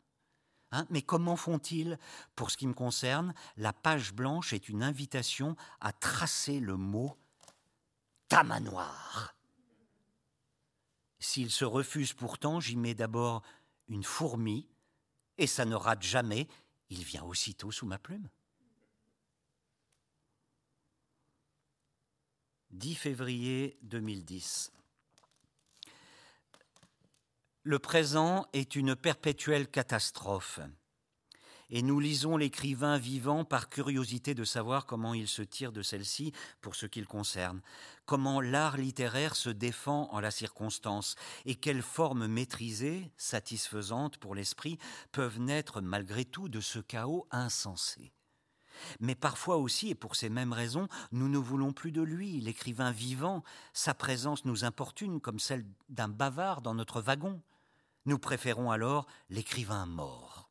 Hein, 0.72 0.88
mais 0.90 1.04
comment 1.04 1.36
font-ils? 1.36 2.00
Pour 2.36 2.50
ce 2.50 2.58
qui 2.58 2.66
me 2.66 2.74
concerne, 2.74 3.32
la 3.56 3.72
page 3.72 4.16
blanche 4.16 4.52
est 4.52 4.68
une 4.68 4.82
invitation 4.82 5.56
à 5.80 5.94
tracer 5.94 6.60
le 6.60 6.76
mot 6.76 7.16
tamanoir. 8.30 9.36
S'ils 11.20 11.52
se 11.52 11.66
refusent 11.66 12.14
pourtant, 12.14 12.60
j'y 12.60 12.78
mets 12.78 12.96
d'abord 12.96 13.44
une 13.88 14.04
fourmi, 14.04 14.68
et 15.38 15.48
ça 15.48 15.66
ne 15.66 15.76
rate 15.76 16.04
jamais, 16.04 16.48
il 16.90 17.04
vient 17.04 17.24
aussitôt 17.24 17.72
sous 17.72 17.86
ma 17.86 18.00
plume. 18.00 18.30
10 22.72 22.96
février 22.96 23.78
2010. 23.84 24.72
Le 27.64 27.80
présent 27.80 28.48
est 28.54 28.76
une 28.76 28.96
perpétuelle 28.96 29.70
catastrophe 29.70 30.60
et 31.70 31.82
nous 31.82 32.00
lisons 32.00 32.38
l'écrivain 32.38 32.98
vivant 32.98 33.44
par 33.44 33.70
curiosité 33.70 34.34
de 34.34 34.44
savoir 34.44 34.86
comment 34.86 35.14
il 35.14 35.28
se 35.28 35.42
tire 35.42 35.72
de 35.72 35.82
celle-ci 35.82 36.32
pour 36.62 36.76
ce 36.76 36.86
qu'il 36.86 37.06
concerne, 37.06 37.62
comment 38.06 38.42
l'art 38.42 38.78
littéraire 38.78 39.36
se 39.36 39.50
défend 39.50 40.10
en 40.12 40.20
la 40.20 40.32
circonstance, 40.32 41.16
et 41.46 41.56
quelles 41.56 41.82
formes 41.82 42.28
maîtrisées, 42.28 43.12
satisfaisantes 43.18 44.18
pour 44.18 44.36
l'esprit, 44.36 44.78
peuvent 45.12 45.40
naître 45.40 45.82
malgré 45.82 46.26
tout 46.26 46.50
de 46.50 46.62
ce 46.62 46.80
chaos 46.80 47.28
insensé. 47.32 48.12
Mais 49.00 49.16
parfois 49.16 49.58
aussi, 49.58 49.90
et 49.90 49.96
pour 49.96 50.16
ces 50.16 50.30
mêmes 50.30 50.54
raisons, 50.54 50.88
nous 51.14 51.30
ne 51.30 51.38
voulons 51.38 51.72
plus 51.72 51.92
de 51.92 52.02
lui, 52.02 52.42
l'écrivain 52.42 52.92
vivant, 52.92 53.44
sa 53.74 53.94
présence 53.94 54.46
nous 54.46 54.66
importune 54.66 55.22
comme 55.22 55.40
celle 55.40 55.66
d'un 55.90 56.10
bavard 56.10 56.62
dans 56.62 56.76
notre 56.76 57.02
wagon. 57.02 57.42
Nous 58.06 58.20
préférons 58.20 58.72
alors 58.72 59.08
l'écrivain 59.30 59.86
mort 59.86 60.45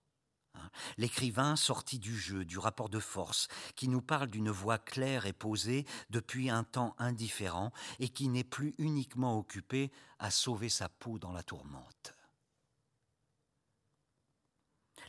l'écrivain 0.96 1.56
sorti 1.56 1.98
du 1.98 2.16
jeu, 2.16 2.44
du 2.44 2.58
rapport 2.58 2.88
de 2.88 3.00
force, 3.00 3.48
qui 3.76 3.88
nous 3.88 4.02
parle 4.02 4.28
d'une 4.28 4.50
voix 4.50 4.78
claire 4.78 5.26
et 5.26 5.32
posée 5.32 5.86
depuis 6.10 6.50
un 6.50 6.64
temps 6.64 6.94
indifférent 6.98 7.72
et 7.98 8.08
qui 8.08 8.28
n'est 8.28 8.44
plus 8.44 8.74
uniquement 8.78 9.38
occupé 9.38 9.92
à 10.18 10.30
sauver 10.30 10.68
sa 10.68 10.88
peau 10.88 11.18
dans 11.18 11.32
la 11.32 11.42
tourmente. 11.42 12.14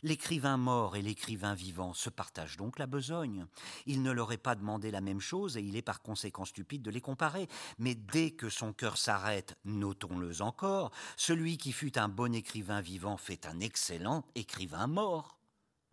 L'écrivain 0.02 0.56
mort 0.56 0.96
et 0.96 1.02
l'écrivain 1.02 1.54
vivant 1.54 1.94
se 1.94 2.10
partagent 2.10 2.56
donc 2.56 2.78
la 2.78 2.86
besogne. 2.86 3.46
Il 3.86 4.02
ne 4.02 4.10
leur 4.10 4.32
est 4.32 4.38
pas 4.38 4.54
demandé 4.54 4.90
la 4.90 5.00
même 5.00 5.20
chose 5.20 5.56
et 5.56 5.62
il 5.62 5.76
est 5.76 5.82
par 5.82 6.02
conséquent 6.02 6.44
stupide 6.44 6.82
de 6.82 6.90
les 6.90 7.00
comparer. 7.00 7.48
Mais 7.78 7.94
dès 7.94 8.30
que 8.32 8.48
son 8.48 8.72
cœur 8.72 8.98
s'arrête, 8.98 9.56
notons-le 9.64 10.42
encore, 10.42 10.90
celui 11.16 11.56
qui 11.56 11.72
fut 11.72 11.98
un 11.98 12.08
bon 12.08 12.34
écrivain 12.34 12.80
vivant 12.80 13.16
fait 13.16 13.46
un 13.46 13.60
excellent 13.60 14.24
écrivain 14.34 14.86
mort. 14.86 15.35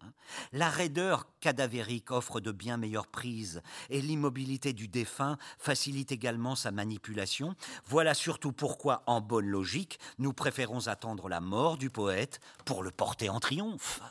Hein. 0.03 0.13
La 0.51 0.69
raideur 0.69 1.27
cadavérique 1.39 2.11
offre 2.11 2.39
de 2.39 2.51
bien 2.51 2.77
meilleures 2.77 3.07
prises 3.07 3.61
et 3.89 4.01
l'immobilité 4.01 4.73
du 4.73 4.87
défunt 4.87 5.37
facilite 5.57 6.11
également 6.11 6.55
sa 6.55 6.71
manipulation. 6.71 7.55
Voilà 7.85 8.13
surtout 8.13 8.51
pourquoi, 8.51 9.03
en 9.07 9.21
bonne 9.21 9.47
logique, 9.47 9.99
nous 10.19 10.33
préférons 10.33 10.87
attendre 10.87 11.29
la 11.29 11.39
mort 11.39 11.77
du 11.77 11.89
poète 11.89 12.39
pour 12.65 12.83
le 12.83 12.91
porter 12.91 13.29
en 13.29 13.39
triomphe. 13.39 14.01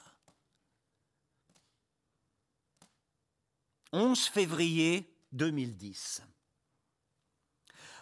11 3.92 4.18
février 4.26 5.14
2010. 5.32 6.22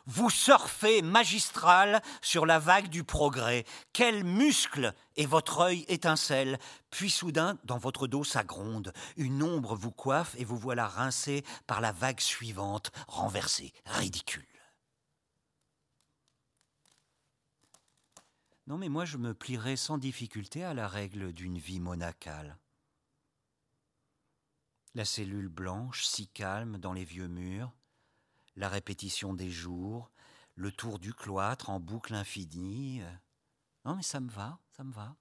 Vous 0.06 0.30
surfez 0.30 1.02
magistral 1.02 2.02
sur 2.22 2.46
la 2.46 2.58
vague 2.58 2.88
du 2.88 3.04
progrès. 3.04 3.64
Quel 3.92 4.24
muscle 4.24 4.94
Et 5.16 5.26
votre 5.26 5.60
œil 5.60 5.84
étincelle. 5.88 6.58
Puis 6.90 7.10
soudain, 7.10 7.58
dans 7.64 7.78
votre 7.78 8.06
dos, 8.06 8.24
ça 8.24 8.42
gronde. 8.42 8.92
Une 9.16 9.42
ombre 9.42 9.76
vous 9.76 9.92
coiffe 9.92 10.34
et 10.38 10.44
vous 10.44 10.58
voilà 10.58 10.86
rincé 10.88 11.44
par 11.66 11.80
la 11.80 11.92
vague 11.92 12.20
suivante, 12.20 12.90
renversé, 13.06 13.72
ridicule. 13.86 14.46
Non, 18.66 18.78
mais 18.78 18.88
moi, 18.88 19.04
je 19.04 19.16
me 19.16 19.34
plierais 19.34 19.76
sans 19.76 19.98
difficulté 19.98 20.62
à 20.62 20.74
la 20.74 20.86
règle 20.86 21.32
d'une 21.32 21.58
vie 21.58 21.80
monacale. 21.80 22.56
La 24.94 25.04
cellule 25.04 25.48
blanche, 25.48 26.04
si 26.04 26.28
calme 26.28 26.78
dans 26.78 26.92
les 26.92 27.04
vieux 27.04 27.26
murs, 27.26 27.72
la 28.60 28.68
répétition 28.68 29.32
des 29.32 29.50
jours, 29.50 30.10
le 30.54 30.70
tour 30.70 30.98
du 30.98 31.14
cloître 31.14 31.70
en 31.70 31.80
boucle 31.80 32.14
infinie. 32.14 33.00
Non, 33.86 33.96
mais 33.96 34.02
ça 34.02 34.20
me 34.20 34.28
va, 34.28 34.58
ça 34.76 34.84
me 34.84 34.92
va. 34.92 35.16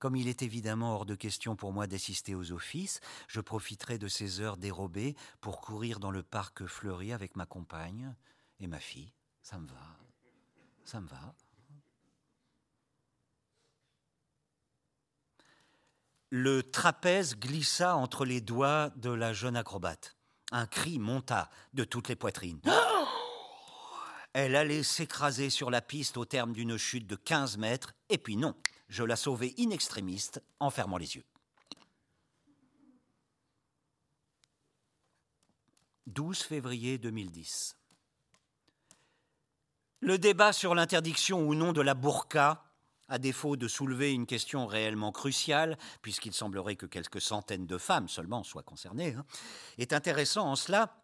Comme 0.00 0.16
il 0.16 0.26
est 0.26 0.42
évidemment 0.42 0.94
hors 0.94 1.06
de 1.06 1.14
question 1.14 1.54
pour 1.54 1.72
moi 1.72 1.86
d'assister 1.86 2.34
aux 2.34 2.50
offices, 2.50 3.00
je 3.28 3.40
profiterai 3.40 3.98
de 3.98 4.08
ces 4.08 4.40
heures 4.40 4.56
dérobées 4.56 5.16
pour 5.40 5.60
courir 5.60 6.00
dans 6.00 6.10
le 6.10 6.24
parc 6.24 6.66
fleuri 6.66 7.12
avec 7.12 7.36
ma 7.36 7.46
compagne 7.46 8.14
et 8.58 8.66
ma 8.66 8.80
fille. 8.80 9.12
Ça 9.42 9.58
me 9.58 9.68
va. 9.68 9.96
Ça 10.84 11.00
me 11.00 11.06
va. 11.06 11.34
Le 16.30 16.62
trapèze 16.62 17.36
glissa 17.36 17.96
entre 17.96 18.24
les 18.24 18.40
doigts 18.40 18.90
de 18.96 19.10
la 19.10 19.32
jeune 19.32 19.56
acrobate. 19.56 20.17
Un 20.50 20.66
cri 20.66 20.98
monta 20.98 21.50
de 21.74 21.84
toutes 21.84 22.08
les 22.08 22.16
poitrines. 22.16 22.60
Elle 24.32 24.56
allait 24.56 24.82
s'écraser 24.82 25.50
sur 25.50 25.70
la 25.70 25.80
piste 25.80 26.16
au 26.16 26.24
terme 26.24 26.52
d'une 26.52 26.76
chute 26.76 27.06
de 27.06 27.16
15 27.16 27.58
mètres, 27.58 27.94
et 28.08 28.18
puis 28.18 28.36
non, 28.36 28.54
je 28.88 29.02
la 29.02 29.16
sauvai 29.16 29.54
in 29.58 29.70
extremis 29.70 30.30
en 30.60 30.70
fermant 30.70 30.96
les 30.96 31.16
yeux. 31.16 31.24
12 36.06 36.38
février 36.38 36.98
2010. 36.98 37.76
Le 40.00 40.18
débat 40.18 40.52
sur 40.52 40.74
l'interdiction 40.74 41.46
ou 41.46 41.54
non 41.54 41.72
de 41.72 41.80
la 41.80 41.94
burqa 41.94 42.67
à 43.08 43.18
défaut 43.18 43.56
de 43.56 43.68
soulever 43.68 44.12
une 44.12 44.26
question 44.26 44.66
réellement 44.66 45.12
cruciale, 45.12 45.78
puisqu'il 46.02 46.32
semblerait 46.32 46.76
que 46.76 46.86
quelques 46.86 47.20
centaines 47.20 47.66
de 47.66 47.78
femmes 47.78 48.08
seulement 48.08 48.44
soient 48.44 48.62
concernées, 48.62 49.14
hein, 49.14 49.24
est 49.78 49.92
intéressant 49.92 50.50
en 50.50 50.56
cela 50.56 50.94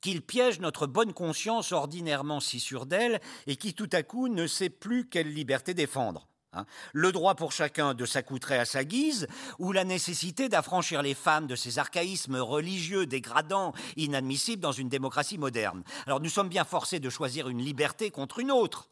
qu'il 0.00 0.22
piège 0.22 0.60
notre 0.60 0.86
bonne 0.86 1.12
conscience 1.12 1.72
ordinairement 1.72 2.40
si 2.40 2.60
sûre 2.60 2.86
d'elle 2.86 3.20
et 3.46 3.56
qui 3.56 3.74
tout 3.74 3.90
à 3.92 4.02
coup 4.02 4.28
ne 4.28 4.46
sait 4.46 4.70
plus 4.70 5.08
quelle 5.08 5.32
liberté 5.32 5.74
défendre. 5.74 6.26
Hein. 6.52 6.66
le 6.92 7.12
droit 7.12 7.36
pour 7.36 7.52
chacun 7.52 7.94
de 7.94 8.04
s'accoutrer 8.04 8.58
à 8.58 8.64
sa 8.64 8.82
guise, 8.82 9.28
ou 9.60 9.70
la 9.70 9.84
nécessité 9.84 10.48
d'affranchir 10.48 11.00
les 11.00 11.14
femmes 11.14 11.46
de 11.46 11.54
ces 11.54 11.78
archaïsmes 11.78 12.38
religieux 12.38 13.06
dégradants, 13.06 13.72
inadmissibles 13.96 14.60
dans 14.60 14.72
une 14.72 14.88
démocratie 14.88 15.38
moderne. 15.38 15.84
Alors 16.06 16.18
nous 16.18 16.28
sommes 16.28 16.48
bien 16.48 16.64
forcés 16.64 16.98
de 16.98 17.08
choisir 17.08 17.48
une 17.48 17.62
liberté 17.62 18.10
contre 18.10 18.40
une 18.40 18.50
autre. 18.50 18.90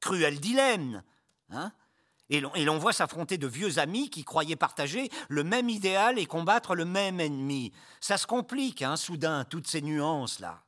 Cruel 0.00 0.40
dilemme. 0.40 1.02
Hein 1.50 1.72
et 2.30 2.64
l'on 2.64 2.78
voit 2.78 2.92
s'affronter 2.92 3.38
de 3.38 3.48
vieux 3.48 3.78
amis 3.80 4.08
qui 4.08 4.22
croyaient 4.22 4.54
partager 4.54 5.10
le 5.28 5.42
même 5.42 5.68
idéal 5.68 6.18
et 6.18 6.26
combattre 6.26 6.76
le 6.76 6.84
même 6.84 7.18
ennemi. 7.18 7.72
Ça 8.00 8.16
se 8.16 8.26
complique, 8.26 8.82
hein, 8.82 8.96
soudain, 8.96 9.44
toutes 9.44 9.66
ces 9.66 9.82
nuances-là. 9.82 10.62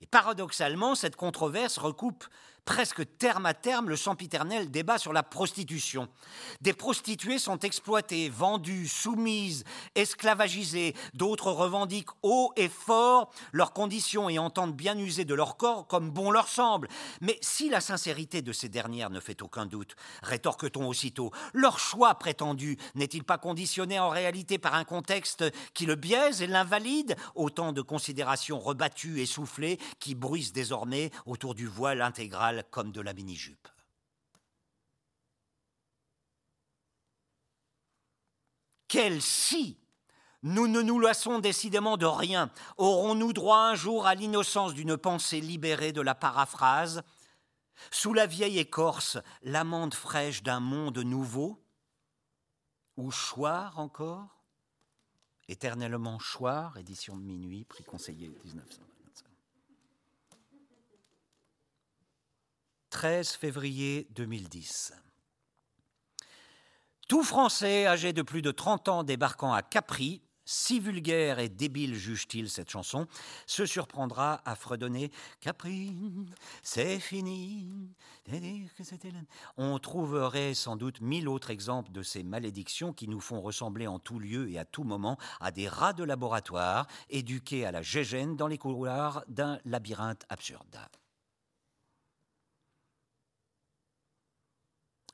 Et 0.00 0.06
paradoxalement, 0.06 0.96
cette 0.96 1.16
controverse 1.16 1.78
recoupe 1.78 2.24
presque 2.68 3.16
terme 3.16 3.46
à 3.46 3.54
terme 3.54 3.88
le 3.88 3.96
sempiternel 3.96 4.70
débat 4.70 4.98
sur 4.98 5.14
la 5.14 5.22
prostitution. 5.22 6.06
Des 6.60 6.74
prostituées 6.74 7.38
sont 7.38 7.58
exploitées, 7.60 8.28
vendues, 8.28 8.86
soumises, 8.86 9.64
esclavagisées, 9.94 10.94
d'autres 11.14 11.50
revendiquent 11.50 12.10
haut 12.22 12.52
et 12.56 12.68
fort 12.68 13.32
leurs 13.52 13.72
conditions 13.72 14.28
et 14.28 14.38
entendent 14.38 14.76
bien 14.76 14.98
user 14.98 15.24
de 15.24 15.32
leur 15.32 15.56
corps 15.56 15.86
comme 15.86 16.10
bon 16.10 16.30
leur 16.30 16.46
semble. 16.46 16.88
Mais 17.22 17.38
si 17.40 17.70
la 17.70 17.80
sincérité 17.80 18.42
de 18.42 18.52
ces 18.52 18.68
dernières 18.68 19.08
ne 19.08 19.18
fait 19.18 19.40
aucun 19.40 19.64
doute, 19.64 19.96
rétorque-t-on 20.22 20.86
aussitôt, 20.86 21.30
leur 21.54 21.78
choix 21.78 22.16
prétendu 22.16 22.76
n'est-il 22.94 23.24
pas 23.24 23.38
conditionné 23.38 23.98
en 23.98 24.10
réalité 24.10 24.58
par 24.58 24.74
un 24.74 24.84
contexte 24.84 25.42
qui 25.72 25.86
le 25.86 25.94
biaise 25.94 26.42
et 26.42 26.46
l'invalide? 26.46 27.16
Autant 27.34 27.72
de 27.72 27.80
considérations 27.80 28.60
rebattues 28.60 29.22
et 29.22 29.26
soufflées 29.26 29.78
qui 30.00 30.14
bruissent 30.14 30.52
désormais 30.52 31.10
autour 31.24 31.54
du 31.54 31.66
voile 31.66 32.02
intégral 32.02 32.57
comme 32.62 32.92
de 32.92 33.00
la 33.00 33.12
mini-jupe. 33.12 33.68
Quel 38.88 39.20
si 39.20 39.78
nous 40.42 40.68
ne 40.68 40.82
nous 40.82 41.00
lassons 41.00 41.40
décidément 41.40 41.96
de 41.96 42.06
rien. 42.06 42.50
Aurons-nous 42.76 43.32
droit 43.32 43.58
un 43.58 43.74
jour 43.74 44.06
à 44.06 44.14
l'innocence 44.14 44.72
d'une 44.72 44.96
pensée 44.96 45.40
libérée 45.40 45.92
de 45.92 46.00
la 46.00 46.14
paraphrase 46.14 47.02
Sous 47.90 48.14
la 48.14 48.26
vieille 48.26 48.58
écorce, 48.58 49.18
l'amande 49.42 49.94
fraîche 49.94 50.44
d'un 50.44 50.60
monde 50.60 50.98
nouveau 50.98 51.60
Ou 52.96 53.10
choir 53.10 53.78
encore 53.78 54.44
Éternellement 55.48 56.18
choir, 56.18 56.76
édition 56.76 57.16
de 57.16 57.22
minuit, 57.22 57.64
prix 57.64 57.82
conseiller 57.82 58.28
1900. 58.44 58.87
13 62.98 63.30
février 63.30 64.08
2010. 64.16 64.92
Tout 67.06 67.22
Français 67.22 67.86
âgé 67.86 68.12
de 68.12 68.22
plus 68.22 68.42
de 68.42 68.50
30 68.50 68.88
ans 68.88 69.04
débarquant 69.04 69.52
à 69.52 69.62
Capri, 69.62 70.20
si 70.44 70.80
vulgaire 70.80 71.38
et 71.38 71.48
débile 71.48 71.94
juge-t-il 71.94 72.50
cette 72.50 72.70
chanson, 72.70 73.06
se 73.46 73.66
surprendra 73.66 74.40
à 74.44 74.56
fredonner 74.56 75.12
Capri, 75.40 75.94
c'est 76.64 76.98
fini. 76.98 77.70
On 79.56 79.78
trouverait 79.78 80.54
sans 80.54 80.74
doute 80.74 81.00
mille 81.00 81.28
autres 81.28 81.50
exemples 81.50 81.92
de 81.92 82.02
ces 82.02 82.24
malédictions 82.24 82.92
qui 82.92 83.06
nous 83.06 83.20
font 83.20 83.40
ressembler 83.40 83.86
en 83.86 84.00
tout 84.00 84.18
lieu 84.18 84.50
et 84.50 84.58
à 84.58 84.64
tout 84.64 84.82
moment 84.82 85.18
à 85.38 85.52
des 85.52 85.68
rats 85.68 85.92
de 85.92 86.02
laboratoire 86.02 86.88
éduqués 87.10 87.64
à 87.64 87.70
la 87.70 87.80
gégène 87.82 88.34
dans 88.34 88.48
les 88.48 88.58
couloirs 88.58 89.22
d'un 89.28 89.60
labyrinthe 89.64 90.24
absurde. 90.28 90.80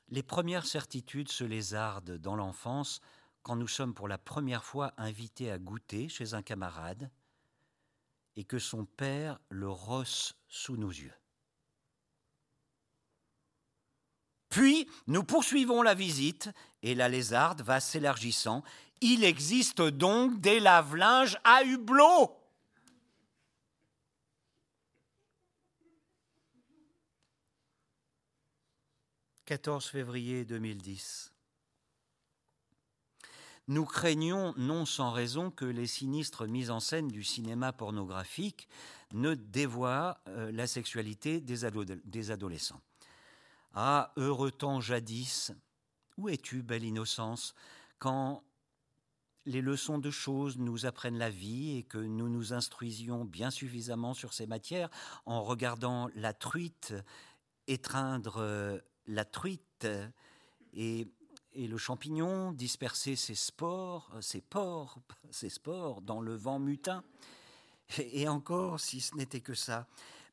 Les 0.09 0.23
premières 0.23 0.65
certitudes 0.65 1.29
se 1.29 1.43
lézardent 1.43 2.17
dans 2.17 2.35
l'enfance 2.35 3.01
quand 3.41 3.55
nous 3.55 3.67
sommes 3.67 3.93
pour 3.93 4.07
la 4.07 4.17
première 4.17 4.63
fois 4.63 4.93
invités 4.97 5.51
à 5.51 5.57
goûter 5.57 6.09
chez 6.09 6.33
un 6.33 6.41
camarade 6.41 7.09
et 8.35 8.43
que 8.43 8.59
son 8.59 8.85
père 8.85 9.39
le 9.49 9.69
rosse 9.69 10.35
sous 10.47 10.77
nos 10.77 10.89
yeux. 10.89 11.13
Puis 14.49 14.87
nous 15.07 15.23
poursuivons 15.23 15.81
la 15.81 15.93
visite 15.93 16.49
et 16.81 16.95
la 16.95 17.09
lézarde 17.09 17.61
va 17.61 17.79
s'élargissant. 17.79 18.63
Il 19.01 19.23
existe 19.23 19.81
donc 19.81 20.39
des 20.39 20.59
lave-linges 20.59 21.37
à 21.43 21.63
hublot 21.63 22.31
14 29.45 29.85
février 29.85 30.43
2010. 30.43 31.31
Nous 33.67 33.85
craignons, 33.85 34.55
non 34.57 34.85
sans 34.85 35.11
raison, 35.11 35.51
que 35.51 35.65
les 35.65 35.85
sinistres 35.85 36.47
mises 36.47 36.71
en 36.71 36.79
scène 36.79 37.09
du 37.09 37.23
cinéma 37.23 37.71
pornographique 37.71 38.67
ne 39.13 39.35
dévoient 39.35 40.17
euh, 40.27 40.51
la 40.51 40.65
sexualité 40.65 41.41
des, 41.41 41.59
des 42.05 42.31
adolescents. 42.31 42.81
Ah, 43.75 44.13
heureux 44.17 44.49
temps 44.49 44.81
jadis, 44.81 45.51
où 46.17 46.27
es-tu, 46.27 46.63
belle 46.63 46.83
innocence, 46.83 47.53
quand 47.99 48.43
les 49.45 49.61
leçons 49.61 49.99
de 49.99 50.09
choses 50.09 50.57
nous 50.57 50.87
apprennent 50.87 51.19
la 51.19 51.29
vie 51.29 51.77
et 51.77 51.83
que 51.83 51.99
nous 51.99 52.29
nous 52.29 52.53
instruisions 52.53 53.25
bien 53.25 53.51
suffisamment 53.51 54.15
sur 54.15 54.33
ces 54.33 54.47
matières 54.47 54.89
en 55.27 55.43
regardant 55.43 56.09
la 56.15 56.33
truite 56.33 56.95
étreindre 57.67 58.81
la 59.07 59.25
truite 59.25 59.87
et, 60.73 61.07
le 61.55 61.77
champignon 61.77 62.51
dispersait 62.51 63.15
ses 63.15 63.35
spores, 63.35 64.11
ses 64.19 64.41
pores, 64.41 64.99
ses 65.31 65.49
spores 65.49 66.01
dans 66.01 66.19
le 66.19 66.35
vent 66.35 66.59
mutin. 66.59 67.03
Et 67.97 68.27
encore, 68.27 68.79
si 68.79 68.99
ce 68.99 69.15
n'était 69.15 69.41
que 69.41 69.53
ça. 69.53 69.87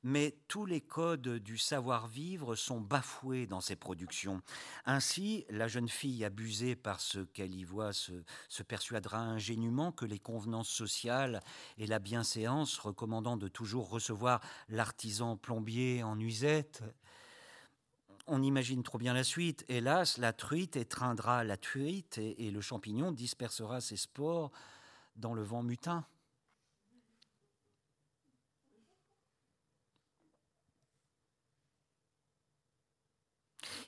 Mais 0.05 0.35
tous 0.49 0.67
les 0.67 0.81
codes 0.81 1.29
du 1.29 1.59
savoir-vivre 1.59 2.57
sont 2.57 2.81
bafoués 2.81 3.47
dans 3.47 3.61
ces 3.61 3.77
productions. 3.77 4.43
Ainsi, 4.85 5.45
la 5.49 5.69
jeune 5.69 5.89
fille 5.89 6.25
abusée 6.25 6.75
par 6.75 7.01
ce 7.01 7.21
qu'elle 7.21 7.55
y 7.55 7.63
voit 7.63 7.93
se, 7.93 8.25
se, 8.49 8.65
persuadera 8.65 9.19
ingénument 9.19 9.93
que 9.93 10.05
les 10.05 10.19
convenances 10.19 10.71
sociales 10.71 11.41
et 11.79 11.87
la 11.87 12.01
bienséance 12.01 12.79
recommandant 12.79 13.37
de 13.37 13.47
toujours 13.47 13.91
recevoir 13.91 14.41
l'artisan 14.69 15.37
plombier 15.37 16.03
en 16.03 16.17
nuisette 16.17 16.83
on 18.27 18.43
imagine 18.43 18.83
trop 18.83 18.99
bien 18.99 19.15
la 19.15 19.25
suite. 19.25 19.65
Hélas, 19.69 20.19
la 20.19 20.33
truite 20.33 20.77
étreindra 20.77 21.45
la 21.45 21.57
truite 21.57 22.19
et, 22.19 22.51
le 22.51 22.61
champignon 22.61 23.13
dispersera 23.13 23.81
ses 23.81 23.97
spores 23.97 24.51
dans 25.17 25.35
le 25.35 25.43
vent 25.43 25.63
mutin. 25.63 26.07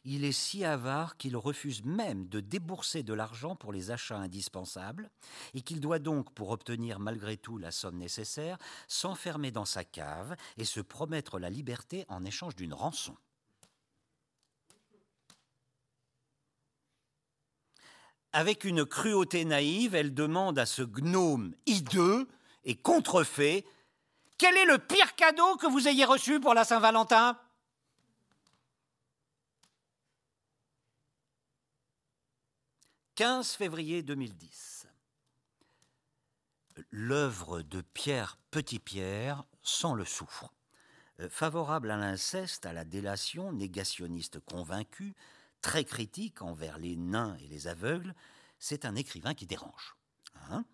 Il 0.07 0.25
est 0.25 0.33
si 0.33 0.67
avare 0.67 1.17
qu'il 1.17 1.35
refuse 1.35 1.83
même 1.83 2.29
de 2.29 2.41
débourser 2.41 3.03
de 3.03 3.15
l'argent 3.15 3.57
pour 3.57 3.73
les 3.73 3.91
achats 3.91 4.19
indispensables 4.19 5.11
et 5.55 5.63
qu'il 5.63 5.81
doit 5.81 5.99
donc, 5.99 6.31
pour 6.35 6.51
obtenir 6.51 7.01
malgré 7.01 7.39
tout 7.39 7.57
la 7.57 7.71
somme 7.71 7.97
nécessaire, 7.97 8.59
s'enfermer 8.87 9.51
dans 9.51 9.65
sa 9.65 9.83
cave 9.83 10.37
et 10.59 10.67
se 10.67 10.81
promettre 10.81 11.39
la 11.39 11.49
liberté 11.49 12.05
en 12.09 12.23
échange 12.27 12.55
d'une 12.55 12.75
rançon. 12.75 13.17
Avec 18.37 18.65
une 18.65 18.85
cruauté 18.85 19.45
naïve, 19.45 19.95
elle 19.95 20.13
demande 20.13 20.59
à 20.59 20.67
ce 20.67 20.83
gnome 20.83 21.55
hideux 21.67 22.27
et 22.65 22.75
contrefait 22.75 23.65
Quel 24.39 24.57
est 24.57 24.65
le 24.65 24.79
pire 24.79 25.15
cadeau 25.15 25.55
que 25.57 25.69
vous 25.69 25.87
ayez 25.87 26.05
reçu 26.05 26.41
pour 26.41 26.53
la 26.53 26.65
Saint-Valentin? 26.65 27.39
15 33.15 33.53
février 33.53 34.03
2010. 34.03 34.89
L'œuvre 36.91 37.63
de 37.63 37.83
Pierre 37.83 38.37
Petitpierre 38.51 39.45
sans 39.63 39.95
le 39.95 40.05
souffre. 40.05 40.53
Euh, 41.21 41.29
favorable 41.31 41.93
à 41.93 41.97
l'inceste, 41.97 42.67
à 42.67 42.73
la 42.73 42.85
délation, 42.85 43.53
négationniste 43.53 44.41
convaincu, 44.41 45.15
très 45.65 45.85
critique 45.87 46.43
envers 46.43 46.77
les 46.77 46.95
nains 46.95 47.39
et 47.41 47.47
les 47.47 47.69
aveugles, 47.69 48.15
c'est 48.59 48.85
un 48.85 48.95
écrivain 48.97 49.33
qui 49.33 49.47
dérange. 49.47 49.97
Hein 50.51 50.67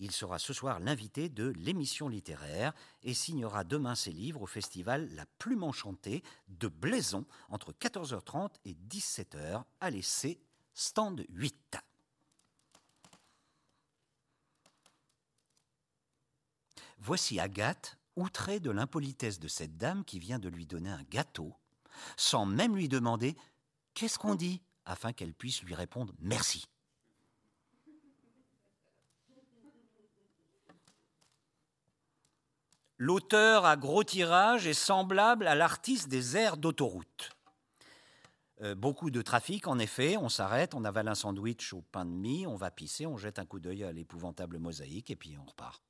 il 0.00 0.10
sera 0.10 0.40
ce 0.40 0.52
soir 0.52 0.80
l'invité 0.80 1.28
de 1.28 1.52
l'émission 1.56 2.08
littéraire 2.08 2.72
et 3.04 3.14
signera 3.14 3.62
demain 3.62 3.94
ses 3.94 4.10
livres 4.10 4.42
au 4.42 4.46
festival 4.46 5.08
La 5.14 5.24
Plume 5.38 5.62
Enchantée 5.62 6.24
de 6.48 6.66
Blaison 6.66 7.24
entre 7.48 7.72
14h30 7.74 8.50
et 8.64 8.74
17h 8.74 9.62
à 9.78 9.90
l'essai 9.90 10.40
stand 10.74 11.24
8. 11.28 11.76
Voici 16.98 17.38
Agathe, 17.38 17.98
outrée 18.16 18.58
de 18.58 18.72
l'impolitesse 18.72 19.38
de 19.38 19.46
cette 19.46 19.76
dame 19.76 20.04
qui 20.04 20.18
vient 20.18 20.40
de 20.40 20.48
lui 20.48 20.66
donner 20.66 20.90
un 20.90 21.04
gâteau, 21.04 21.54
sans 22.16 22.46
même 22.46 22.74
lui 22.74 22.88
demander 22.88 23.36
Qu'est-ce 23.94 24.18
qu'on 24.18 24.34
dit 24.34 24.60
afin 24.84 25.12
qu'elle 25.12 25.32
puisse 25.32 25.62
lui 25.62 25.74
répondre 25.74 26.12
merci. 26.18 26.66
L'auteur 32.96 33.64
à 33.64 33.76
gros 33.76 34.04
tirage 34.04 34.66
est 34.66 34.72
semblable 34.72 35.46
à 35.46 35.54
l'artiste 35.54 36.08
des 36.08 36.36
aires 36.36 36.56
d'autoroute. 36.56 37.30
Euh, 38.62 38.74
beaucoup 38.74 39.10
de 39.10 39.20
trafic, 39.20 39.66
en 39.66 39.78
effet. 39.78 40.16
On 40.16 40.28
s'arrête, 40.28 40.74
on 40.74 40.84
avale 40.84 41.08
un 41.08 41.16
sandwich 41.16 41.72
au 41.72 41.82
pain 41.82 42.04
de 42.04 42.10
mie, 42.10 42.46
on 42.46 42.54
va 42.54 42.70
pisser, 42.70 43.04
on 43.04 43.16
jette 43.16 43.40
un 43.40 43.46
coup 43.46 43.58
d'œil 43.58 43.82
à 43.82 43.92
l'épouvantable 43.92 44.58
mosaïque 44.58 45.10
et 45.10 45.16
puis 45.16 45.36
on 45.36 45.44
repart. 45.44 45.82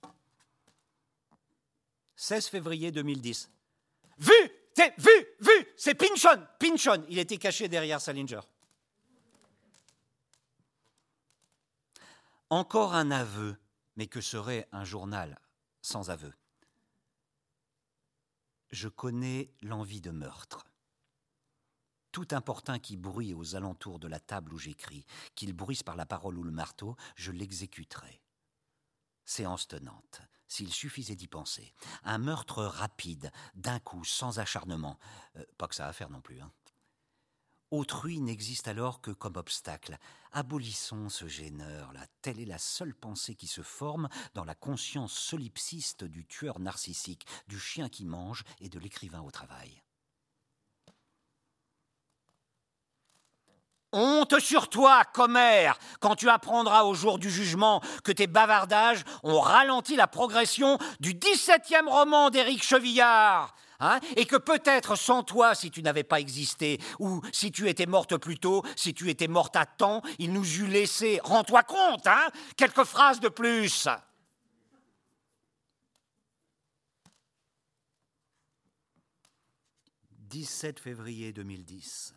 «16 2.16 2.48
février 2.48 2.92
2010. 2.92 3.50
Vu 4.18 4.59
Vu 4.98 5.26
Vu 5.40 5.66
C'est 5.76 5.94
Pinchon 5.94 6.46
Pinchon 6.58 7.04
Il 7.08 7.18
était 7.18 7.38
caché 7.38 7.68
derrière 7.68 8.00
Salinger. 8.00 8.40
Encore 12.48 12.94
un 12.94 13.10
aveu, 13.10 13.56
mais 13.96 14.08
que 14.08 14.20
serait 14.20 14.68
un 14.72 14.84
journal 14.84 15.38
sans 15.82 16.10
aveu? 16.10 16.32
Je 18.70 18.88
connais 18.88 19.52
l'envie 19.62 20.00
de 20.00 20.10
meurtre. 20.10 20.66
Tout 22.12 22.28
importun 22.32 22.78
qui 22.80 22.96
bruit 22.96 23.34
aux 23.34 23.54
alentours 23.54 24.00
de 24.00 24.08
la 24.08 24.18
table 24.18 24.52
où 24.52 24.58
j'écris, 24.58 25.06
qu'il 25.36 25.52
bruisse 25.52 25.84
par 25.84 25.96
la 25.96 26.06
parole 26.06 26.38
ou 26.38 26.42
le 26.42 26.50
marteau, 26.50 26.96
je 27.14 27.30
l'exécuterai. 27.30 28.20
Séance 29.24 29.68
tenante, 29.68 30.20
s'il 30.50 30.72
suffisait 30.72 31.16
d'y 31.16 31.28
penser. 31.28 31.72
Un 32.02 32.18
meurtre 32.18 32.64
rapide, 32.64 33.30
d'un 33.54 33.78
coup, 33.78 34.04
sans 34.04 34.40
acharnement. 34.40 34.98
Euh, 35.36 35.44
pas 35.56 35.68
que 35.68 35.74
ça 35.74 35.86
à 35.86 35.92
faire 35.92 36.10
non 36.10 36.20
plus. 36.20 36.40
Hein. 36.40 36.50
Autrui 37.70 38.20
n'existe 38.20 38.66
alors 38.66 39.00
que 39.00 39.12
comme 39.12 39.36
obstacle. 39.36 39.96
Abolissons 40.32 41.08
ce 41.08 41.28
gêneur-là. 41.28 42.04
Telle 42.20 42.40
est 42.40 42.44
la 42.44 42.58
seule 42.58 42.94
pensée 42.94 43.36
qui 43.36 43.46
se 43.46 43.62
forme 43.62 44.08
dans 44.34 44.44
la 44.44 44.56
conscience 44.56 45.12
solipsiste 45.12 46.02
du 46.02 46.26
tueur 46.26 46.58
narcissique, 46.58 47.26
du 47.46 47.60
chien 47.60 47.88
qui 47.88 48.04
mange 48.04 48.42
et 48.60 48.68
de 48.68 48.80
l'écrivain 48.80 49.20
au 49.20 49.30
travail. 49.30 49.82
Honte 53.92 54.38
sur 54.38 54.68
toi, 54.68 55.02
commère, 55.12 55.76
quand 55.98 56.14
tu 56.14 56.28
apprendras 56.28 56.84
au 56.84 56.94
jour 56.94 57.18
du 57.18 57.28
jugement 57.28 57.80
que 58.04 58.12
tes 58.12 58.28
bavardages 58.28 59.04
ont 59.24 59.40
ralenti 59.40 59.96
la 59.96 60.06
progression 60.06 60.78
du 61.00 61.14
17e 61.14 61.88
roman 61.88 62.30
d'Éric 62.30 62.62
Chevillard. 62.62 63.54
Hein, 63.82 63.98
et 64.16 64.26
que 64.26 64.36
peut-être 64.36 64.94
sans 64.94 65.22
toi, 65.22 65.54
si 65.54 65.70
tu 65.70 65.82
n'avais 65.82 66.04
pas 66.04 66.20
existé, 66.20 66.78
ou 66.98 67.22
si 67.32 67.50
tu 67.50 67.66
étais 67.66 67.86
morte 67.86 68.18
plus 68.18 68.38
tôt, 68.38 68.62
si 68.76 68.92
tu 68.92 69.08
étais 69.08 69.26
morte 69.26 69.56
à 69.56 69.64
temps, 69.64 70.02
il 70.18 70.34
nous 70.34 70.60
eût 70.60 70.66
laissé, 70.66 71.18
rends-toi 71.24 71.62
compte, 71.62 72.06
hein, 72.06 72.28
quelques 72.58 72.84
phrases 72.84 73.20
de 73.20 73.30
plus. 73.30 73.88
«17 80.30 80.78
février 80.78 81.32
2010. 81.32 82.14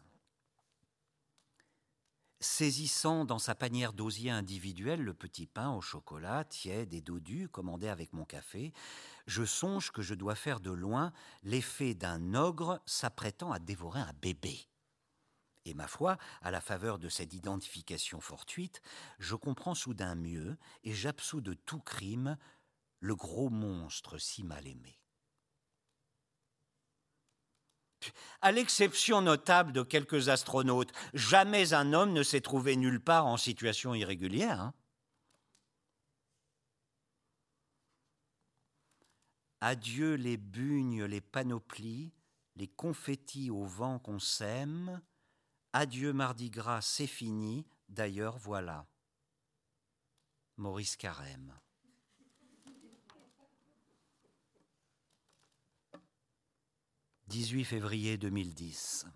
Saisissant 2.44 3.24
dans 3.24 3.40
sa 3.40 3.56
panière 3.56 3.94
d'osier 3.94 4.30
individuel 4.30 5.02
le 5.02 5.14
petit 5.14 5.48
pain 5.48 5.72
au 5.72 5.80
chocolat, 5.80 6.44
tiède 6.44 6.94
et 6.94 7.00
dodu, 7.00 7.48
commandé 7.48 7.88
avec 7.88 8.12
mon 8.12 8.26
café, 8.26 8.74
je 9.28 9.46
songe 9.46 9.92
que 9.92 10.02
je 10.02 10.14
dois 10.14 10.36
faire 10.36 10.60
de 10.60 10.70
loin 10.70 11.14
l'effet 11.44 11.94
d'un 11.94 12.34
ogre 12.34 12.82
s'apprêtant 12.86 13.54
à 13.54 13.60
dévorer 13.60 14.02
un 14.02 14.12
bébé. 14.22 14.60
Et 15.64 15.74
ma 15.74 15.88
foi, 15.88 16.18
à 16.42 16.52
la 16.52 16.60
faveur 16.60 17.00
de 17.00 17.08
cette 17.08 17.34
identification 17.34 18.20
fortuite, 18.20 18.82
je 19.20 19.36
comprends 19.36 19.74
soudain 19.74 20.16
mieux 20.16 20.58
et 20.84 20.92
j'absous 20.92 21.40
de 21.40 21.54
tout 21.54 21.80
crime 21.80 22.38
le 23.00 23.16
gros 23.16 23.50
monstre 23.50 24.18
si 24.18 24.44
mal 24.44 24.68
aimé. 24.68 25.00
À 28.42 28.52
l'exception 28.52 29.22
notable 29.22 29.72
de 29.72 29.84
quelques 29.84 30.30
astronautes, 30.30 30.92
jamais 31.14 31.74
un 31.74 31.94
homme 31.94 32.14
ne 32.14 32.24
s'est 32.24 32.42
trouvé 32.42 32.76
nulle 32.76 33.00
part 33.00 33.26
en 33.26 33.38
situation 33.38 33.94
irrégulière. 33.94 34.62
Hein. 34.62 34.74
Adieu 39.62 40.16
les 40.16 40.36
bugnes, 40.36 41.06
les 41.06 41.22
panoplies, 41.22 42.12
les 42.58 42.68
confettis 42.68 43.50
au 43.50 43.64
vent 43.64 43.98
qu'on 43.98 44.20
sème. 44.20 45.02
Adieu 45.72 46.12
Mardi 46.12 46.50
Gras, 46.50 46.82
c'est 46.82 47.08
fini. 47.08 47.66
D'ailleurs, 47.88 48.38
voilà. 48.38 48.86
Maurice 50.58 50.98
Carême. 50.98 51.54
18 57.28 57.64
février 57.64 58.18
2010. 58.18 59.08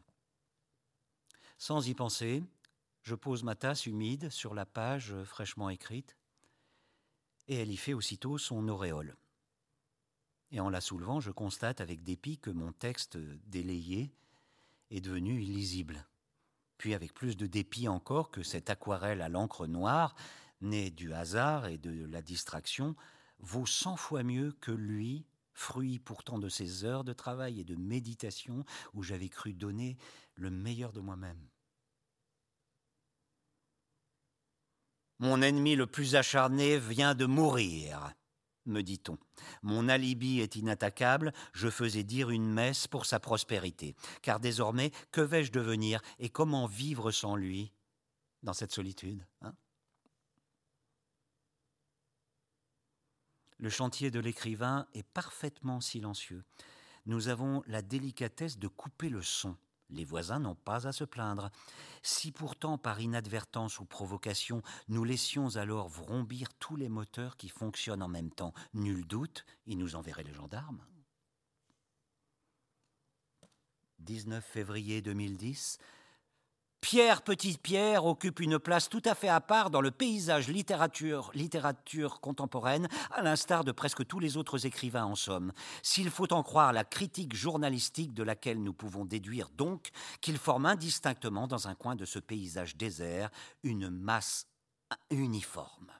Sans 1.57 1.87
y 1.87 1.93
penser, 1.93 2.41
je 3.03 3.15
pose 3.15 3.43
ma 3.43 3.53
tasse 3.53 3.85
humide 3.85 4.29
sur 4.29 4.53
la 4.53 4.65
page 4.65 5.13
fraîchement 5.23 5.69
écrite, 5.69 6.15
et 7.47 7.55
elle 7.55 7.71
y 7.71 7.77
fait 7.77 7.93
aussitôt 7.93 8.37
son 8.37 8.67
auréole. 8.69 9.15
Et 10.51 10.59
en 10.61 10.69
la 10.69 10.81
soulevant, 10.81 11.19
je 11.19 11.31
constate 11.31 11.81
avec 11.81 12.03
dépit 12.03 12.37
que 12.37 12.49
mon 12.49 12.71
texte 12.71 13.17
délayé 13.47 14.09
est 14.89 15.01
devenu 15.01 15.41
illisible. 15.41 16.07
Puis 16.77 16.93
avec 16.93 17.13
plus 17.13 17.35
de 17.35 17.45
dépit 17.45 17.89
encore 17.89 18.31
que 18.31 18.41
cette 18.41 18.69
aquarelle 18.69 19.21
à 19.21 19.29
l'encre 19.29 19.67
noire, 19.67 20.15
née 20.61 20.91
du 20.91 21.13
hasard 21.13 21.67
et 21.67 21.77
de 21.77 22.05
la 22.05 22.21
distraction, 22.21 22.95
vaut 23.39 23.65
cent 23.65 23.97
fois 23.97 24.23
mieux 24.23 24.53
que 24.53 24.71
lui, 24.71 25.25
fruit 25.57 25.97
pourtant 25.97 26.37
de 26.37 26.49
ces 26.49 26.85
heures 26.85 27.03
de 27.03 27.13
travail 27.13 27.59
et 27.59 27.63
de 27.63 27.75
méditation 27.75 28.63
où 28.93 29.01
j'avais 29.01 29.27
cru 29.27 29.53
donner 29.53 29.97
le 30.35 30.51
meilleur 30.51 30.93
de 30.93 30.99
moi-même. 30.99 31.49
Mon 35.17 35.41
ennemi 35.41 35.75
le 35.75 35.87
plus 35.87 36.15
acharné 36.15 36.77
vient 36.77 37.15
de 37.15 37.25
mourir, 37.25 38.13
me 38.67 38.81
dit-on. 38.81 39.17
Mon 39.63 39.89
alibi 39.89 40.41
est 40.41 40.55
inattaquable, 40.55 41.33
je 41.53 41.69
faisais 41.69 42.03
dire 42.03 42.29
une 42.29 42.53
messe 42.53 42.87
pour 42.87 43.07
sa 43.07 43.19
prospérité. 43.19 43.95
Car 44.21 44.39
désormais, 44.39 44.91
que 45.11 45.21
vais-je 45.21 45.51
devenir 45.51 46.01
et 46.19 46.29
comment 46.29 46.67
vivre 46.67 47.09
sans 47.09 47.35
lui 47.35 47.73
dans 48.43 48.53
cette 48.53 48.71
solitude 48.71 49.25
hein? 49.41 49.55
Le 53.59 53.69
chantier 53.69 54.11
de 54.11 54.19
l'écrivain 54.19 54.87
est 54.93 55.07
parfaitement 55.07 55.81
silencieux. 55.81 56.43
Nous 57.05 57.27
avons 57.27 57.63
la 57.67 57.81
délicatesse 57.81 58.59
de 58.59 58.67
couper 58.67 59.09
le 59.09 59.21
son. 59.21 59.55
Les 59.89 60.03
voisins 60.03 60.39
n'ont 60.39 60.55
pas 60.55 60.85
à 60.85 60.91
se 60.91 61.05
plaindre. 61.05 61.49
Si 62.03 62.31
pourtant, 62.31 62.77
par 62.77 62.99
inadvertance 62.99 63.79
ou 63.79 63.85
provocation, 63.85 64.61
nous 64.89 65.03
laissions 65.03 65.55
alors 65.55 65.87
vrombir 65.87 66.53
tous 66.55 66.75
les 66.75 66.89
moteurs 66.89 67.37
qui 67.37 67.47
fonctionnent 67.47 68.03
en 68.03 68.09
même 68.09 68.29
temps, 68.29 68.53
nul 68.73 69.07
doute, 69.07 69.45
ils 69.65 69.77
nous 69.77 69.95
enverraient 69.95 70.23
les 70.23 70.33
gendarmes. 70.33 70.83
19 73.99 74.45
février 74.45 75.01
2010, 75.01 75.79
Pierre 76.81 77.21
Petite-Pierre 77.23 78.05
occupe 78.05 78.39
une 78.39 78.59
place 78.59 78.87
tout 78.87 79.01
à 79.05 79.15
fait 79.15 79.27
à 79.27 79.41
part 79.41 79.69
dans 79.69 79.81
le 79.81 79.91
paysage 79.91 80.47
littérature, 80.47 81.31
littérature 81.33 82.19
contemporaine, 82.21 82.87
à 83.11 83.21
l'instar 83.21 83.63
de 83.63 83.71
presque 83.71 84.05
tous 84.05 84.19
les 84.19 84.37
autres 84.37 84.65
écrivains 84.65 85.05
en 85.05 85.15
somme. 85.15 85.51
S'il 85.81 86.09
faut 86.09 86.31
en 86.31 86.43
croire 86.43 86.73
la 86.73 86.83
critique 86.83 87.35
journalistique 87.35 88.13
de 88.13 88.23
laquelle 88.23 88.61
nous 88.61 88.73
pouvons 88.73 89.05
déduire 89.05 89.49
donc 89.49 89.89
qu'il 90.21 90.37
forme 90.37 90.65
indistinctement 90.65 91.47
dans 91.47 91.67
un 91.67 91.75
coin 91.75 91.95
de 91.95 92.05
ce 92.05 92.19
paysage 92.19 92.77
désert 92.77 93.31
une 93.63 93.89
masse 93.89 94.47
uniforme. 95.09 95.91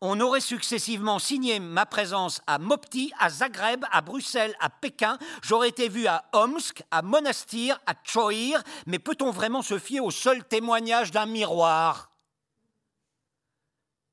On 0.00 0.20
aurait 0.20 0.40
successivement 0.40 1.18
signé 1.18 1.58
ma 1.58 1.84
présence 1.84 2.40
à 2.46 2.58
Mopti, 2.58 3.12
à 3.18 3.30
Zagreb, 3.30 3.84
à 3.90 4.00
Bruxelles, 4.00 4.54
à 4.60 4.70
Pékin. 4.70 5.18
J'aurais 5.42 5.70
été 5.70 5.88
vu 5.88 6.06
à 6.06 6.24
Omsk, 6.32 6.84
à 6.90 7.02
Monastir, 7.02 7.80
à 7.86 7.94
Tchoïr. 7.94 8.62
Mais 8.86 9.00
peut-on 9.00 9.32
vraiment 9.32 9.62
se 9.62 9.78
fier 9.78 10.00
au 10.00 10.12
seul 10.12 10.44
témoignage 10.44 11.10
d'un 11.10 11.26
miroir? 11.26 12.12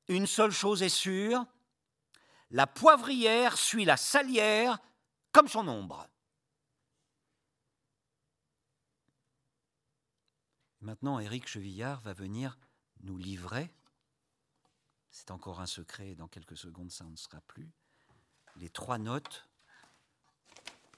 Une 0.08 0.26
seule 0.26 0.52
chose 0.52 0.82
est 0.82 0.88
sûre 0.88 1.44
la 2.50 2.66
poivrière 2.66 3.56
suit 3.58 3.84
la 3.84 3.96
salière 3.96 4.78
comme 5.32 5.48
son 5.48 5.66
ombre. 5.68 6.08
Maintenant, 10.80 11.18
Éric 11.18 11.48
Chevillard 11.48 12.00
va 12.00 12.12
venir 12.12 12.58
nous 13.02 13.18
livrer 13.18 13.72
c'est 15.16 15.30
encore 15.30 15.60
un 15.60 15.66
secret, 15.66 16.14
dans 16.14 16.28
quelques 16.28 16.58
secondes 16.58 16.90
ça 16.90 17.06
ne 17.10 17.16
sera 17.16 17.40
plus, 17.46 17.70
les 18.60 18.68
trois 18.68 18.98
notes 18.98 19.48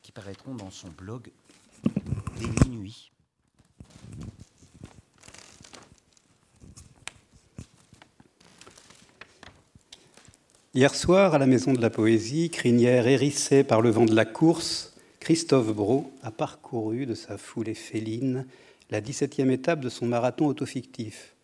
qui 0.02 0.10
paraîtront 0.10 0.56
dans 0.56 0.72
son 0.72 0.88
blog 0.88 1.30
des 2.40 2.68
minuit. 2.68 3.12
Hier 10.74 10.92
soir, 10.92 11.34
à 11.34 11.38
la 11.38 11.46
Maison 11.46 11.72
de 11.72 11.80
la 11.80 11.88
Poésie, 11.88 12.50
crinière 12.50 13.06
hérissée 13.06 13.62
par 13.62 13.80
le 13.80 13.90
vent 13.90 14.04
de 14.04 14.16
la 14.16 14.24
course, 14.24 14.96
Christophe 15.20 15.72
Brault 15.72 16.12
a 16.22 16.32
parcouru 16.32 17.06
de 17.06 17.14
sa 17.14 17.38
foulée 17.38 17.74
féline 17.74 18.48
la 18.90 19.00
17e 19.00 19.50
étape 19.50 19.78
de 19.78 19.88
son 19.88 20.06
marathon 20.06 20.46
autofictif. 20.46 21.36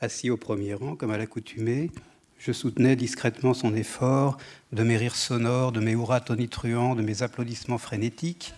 Assis 0.00 0.28
au 0.28 0.36
premier 0.36 0.74
rang, 0.74 0.94
comme 0.94 1.10
à 1.10 1.18
l'accoutumée, 1.18 1.90
je 2.38 2.52
soutenais 2.52 2.96
discrètement 2.96 3.52
son 3.52 3.74
effort, 3.74 4.38
de 4.72 4.82
mes 4.84 4.96
rires 4.96 5.16
sonores, 5.16 5.72
de 5.72 5.80
mes 5.80 5.92
hurrahs 5.92 6.20
tonitruants, 6.20 6.94
de 6.94 7.02
mes 7.02 7.22
applaudissements 7.22 7.78
frénétiques, 7.78 8.54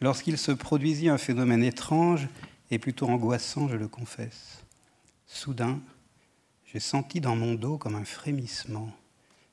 lorsqu'il 0.00 0.36
se 0.36 0.52
produisit 0.52 1.08
un 1.08 1.18
phénomène 1.18 1.64
étrange 1.64 2.28
et 2.70 2.78
plutôt 2.78 3.08
angoissant, 3.08 3.68
je 3.68 3.76
le 3.76 3.88
confesse. 3.88 4.64
Soudain, 5.26 5.80
j'ai 6.66 6.80
senti 6.80 7.20
dans 7.20 7.36
mon 7.36 7.54
dos 7.54 7.78
comme 7.78 7.94
un 7.94 8.04
frémissement, 8.04 8.90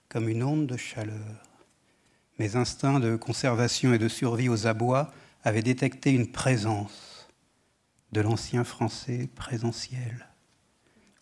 comme 0.09 0.27
une 0.27 0.43
onde 0.43 0.67
de 0.67 0.77
chaleur. 0.77 1.43
Mes 2.37 2.55
instincts 2.55 2.99
de 2.99 3.15
conservation 3.15 3.93
et 3.93 3.97
de 3.97 4.07
survie 4.07 4.49
aux 4.49 4.67
abois 4.67 5.11
avaient 5.43 5.61
détecté 5.61 6.11
une 6.11 6.31
présence 6.31 7.29
de 8.11 8.21
l'ancien 8.21 8.63
français 8.63 9.29
présentiel, 9.35 10.27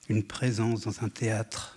une 0.09 0.23
présence 0.23 0.81
dans 0.81 1.03
un 1.03 1.09
théâtre 1.09 1.76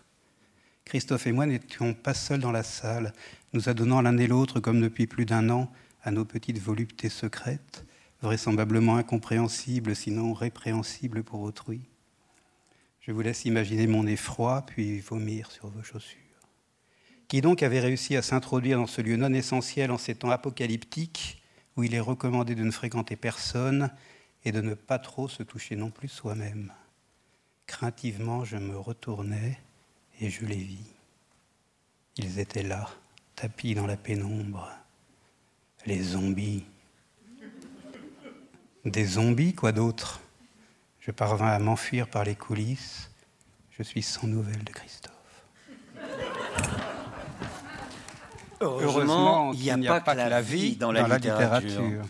Christophe 0.90 1.28
et 1.28 1.32
moi 1.32 1.46
n'étions 1.46 1.94
pas 1.94 2.14
seuls 2.14 2.40
dans 2.40 2.50
la 2.50 2.64
salle, 2.64 3.12
nous 3.52 3.68
adonnant 3.68 4.02
l'un 4.02 4.18
et 4.18 4.26
l'autre, 4.26 4.58
comme 4.58 4.80
depuis 4.80 5.06
plus 5.06 5.24
d'un 5.24 5.48
an, 5.48 5.70
à 6.02 6.10
nos 6.10 6.24
petites 6.24 6.58
voluptés 6.58 7.08
secrètes, 7.08 7.84
vraisemblablement 8.22 8.96
incompréhensibles, 8.96 9.94
sinon 9.94 10.34
répréhensibles 10.34 11.22
pour 11.22 11.42
autrui. 11.42 11.82
Je 13.02 13.12
vous 13.12 13.20
laisse 13.20 13.44
imaginer 13.44 13.86
mon 13.86 14.04
effroi, 14.04 14.66
puis 14.66 14.98
vomir 14.98 15.52
sur 15.52 15.68
vos 15.68 15.84
chaussures. 15.84 16.18
Qui 17.28 17.40
donc 17.40 17.62
avait 17.62 17.78
réussi 17.78 18.16
à 18.16 18.22
s'introduire 18.22 18.78
dans 18.78 18.88
ce 18.88 19.00
lieu 19.00 19.14
non 19.14 19.32
essentiel 19.32 19.92
en 19.92 19.98
ces 19.98 20.16
temps 20.16 20.30
apocalyptiques, 20.30 21.40
où 21.76 21.84
il 21.84 21.94
est 21.94 22.00
recommandé 22.00 22.56
de 22.56 22.64
ne 22.64 22.72
fréquenter 22.72 23.14
personne 23.14 23.92
et 24.44 24.50
de 24.50 24.60
ne 24.60 24.74
pas 24.74 24.98
trop 24.98 25.28
se 25.28 25.44
toucher 25.44 25.76
non 25.76 25.92
plus 25.92 26.08
soi-même? 26.08 26.72
Craintivement, 27.68 28.44
je 28.44 28.56
me 28.56 28.76
retournais 28.76 29.60
et 30.20 30.30
je 30.30 30.44
les 30.44 30.56
vis. 30.56 30.92
Ils 32.16 32.38
étaient 32.38 32.62
là, 32.62 32.88
tapis 33.34 33.74
dans 33.74 33.86
la 33.86 33.96
pénombre. 33.96 34.70
Les 35.86 36.02
zombies. 36.02 36.64
Des 38.84 39.04
zombies, 39.04 39.54
quoi 39.54 39.72
d'autre? 39.72 40.20
Je 41.00 41.10
parvins 41.10 41.48
à 41.48 41.58
m'enfuir 41.58 42.08
par 42.08 42.24
les 42.24 42.34
coulisses. 42.34 43.10
Je 43.70 43.82
suis 43.82 44.02
sans 44.02 44.26
nouvelles 44.26 44.64
de 44.64 44.72
Christophe. 44.72 45.14
Heureusement, 48.60 49.52
il 49.54 49.60
n'y 49.78 49.88
a, 49.88 50.00
pas, 50.00 50.14
que 50.14 50.18
la 50.18 50.42
vie 50.42 50.76
dans 50.76 50.92
la, 50.92 51.08
littérature. 51.08 52.02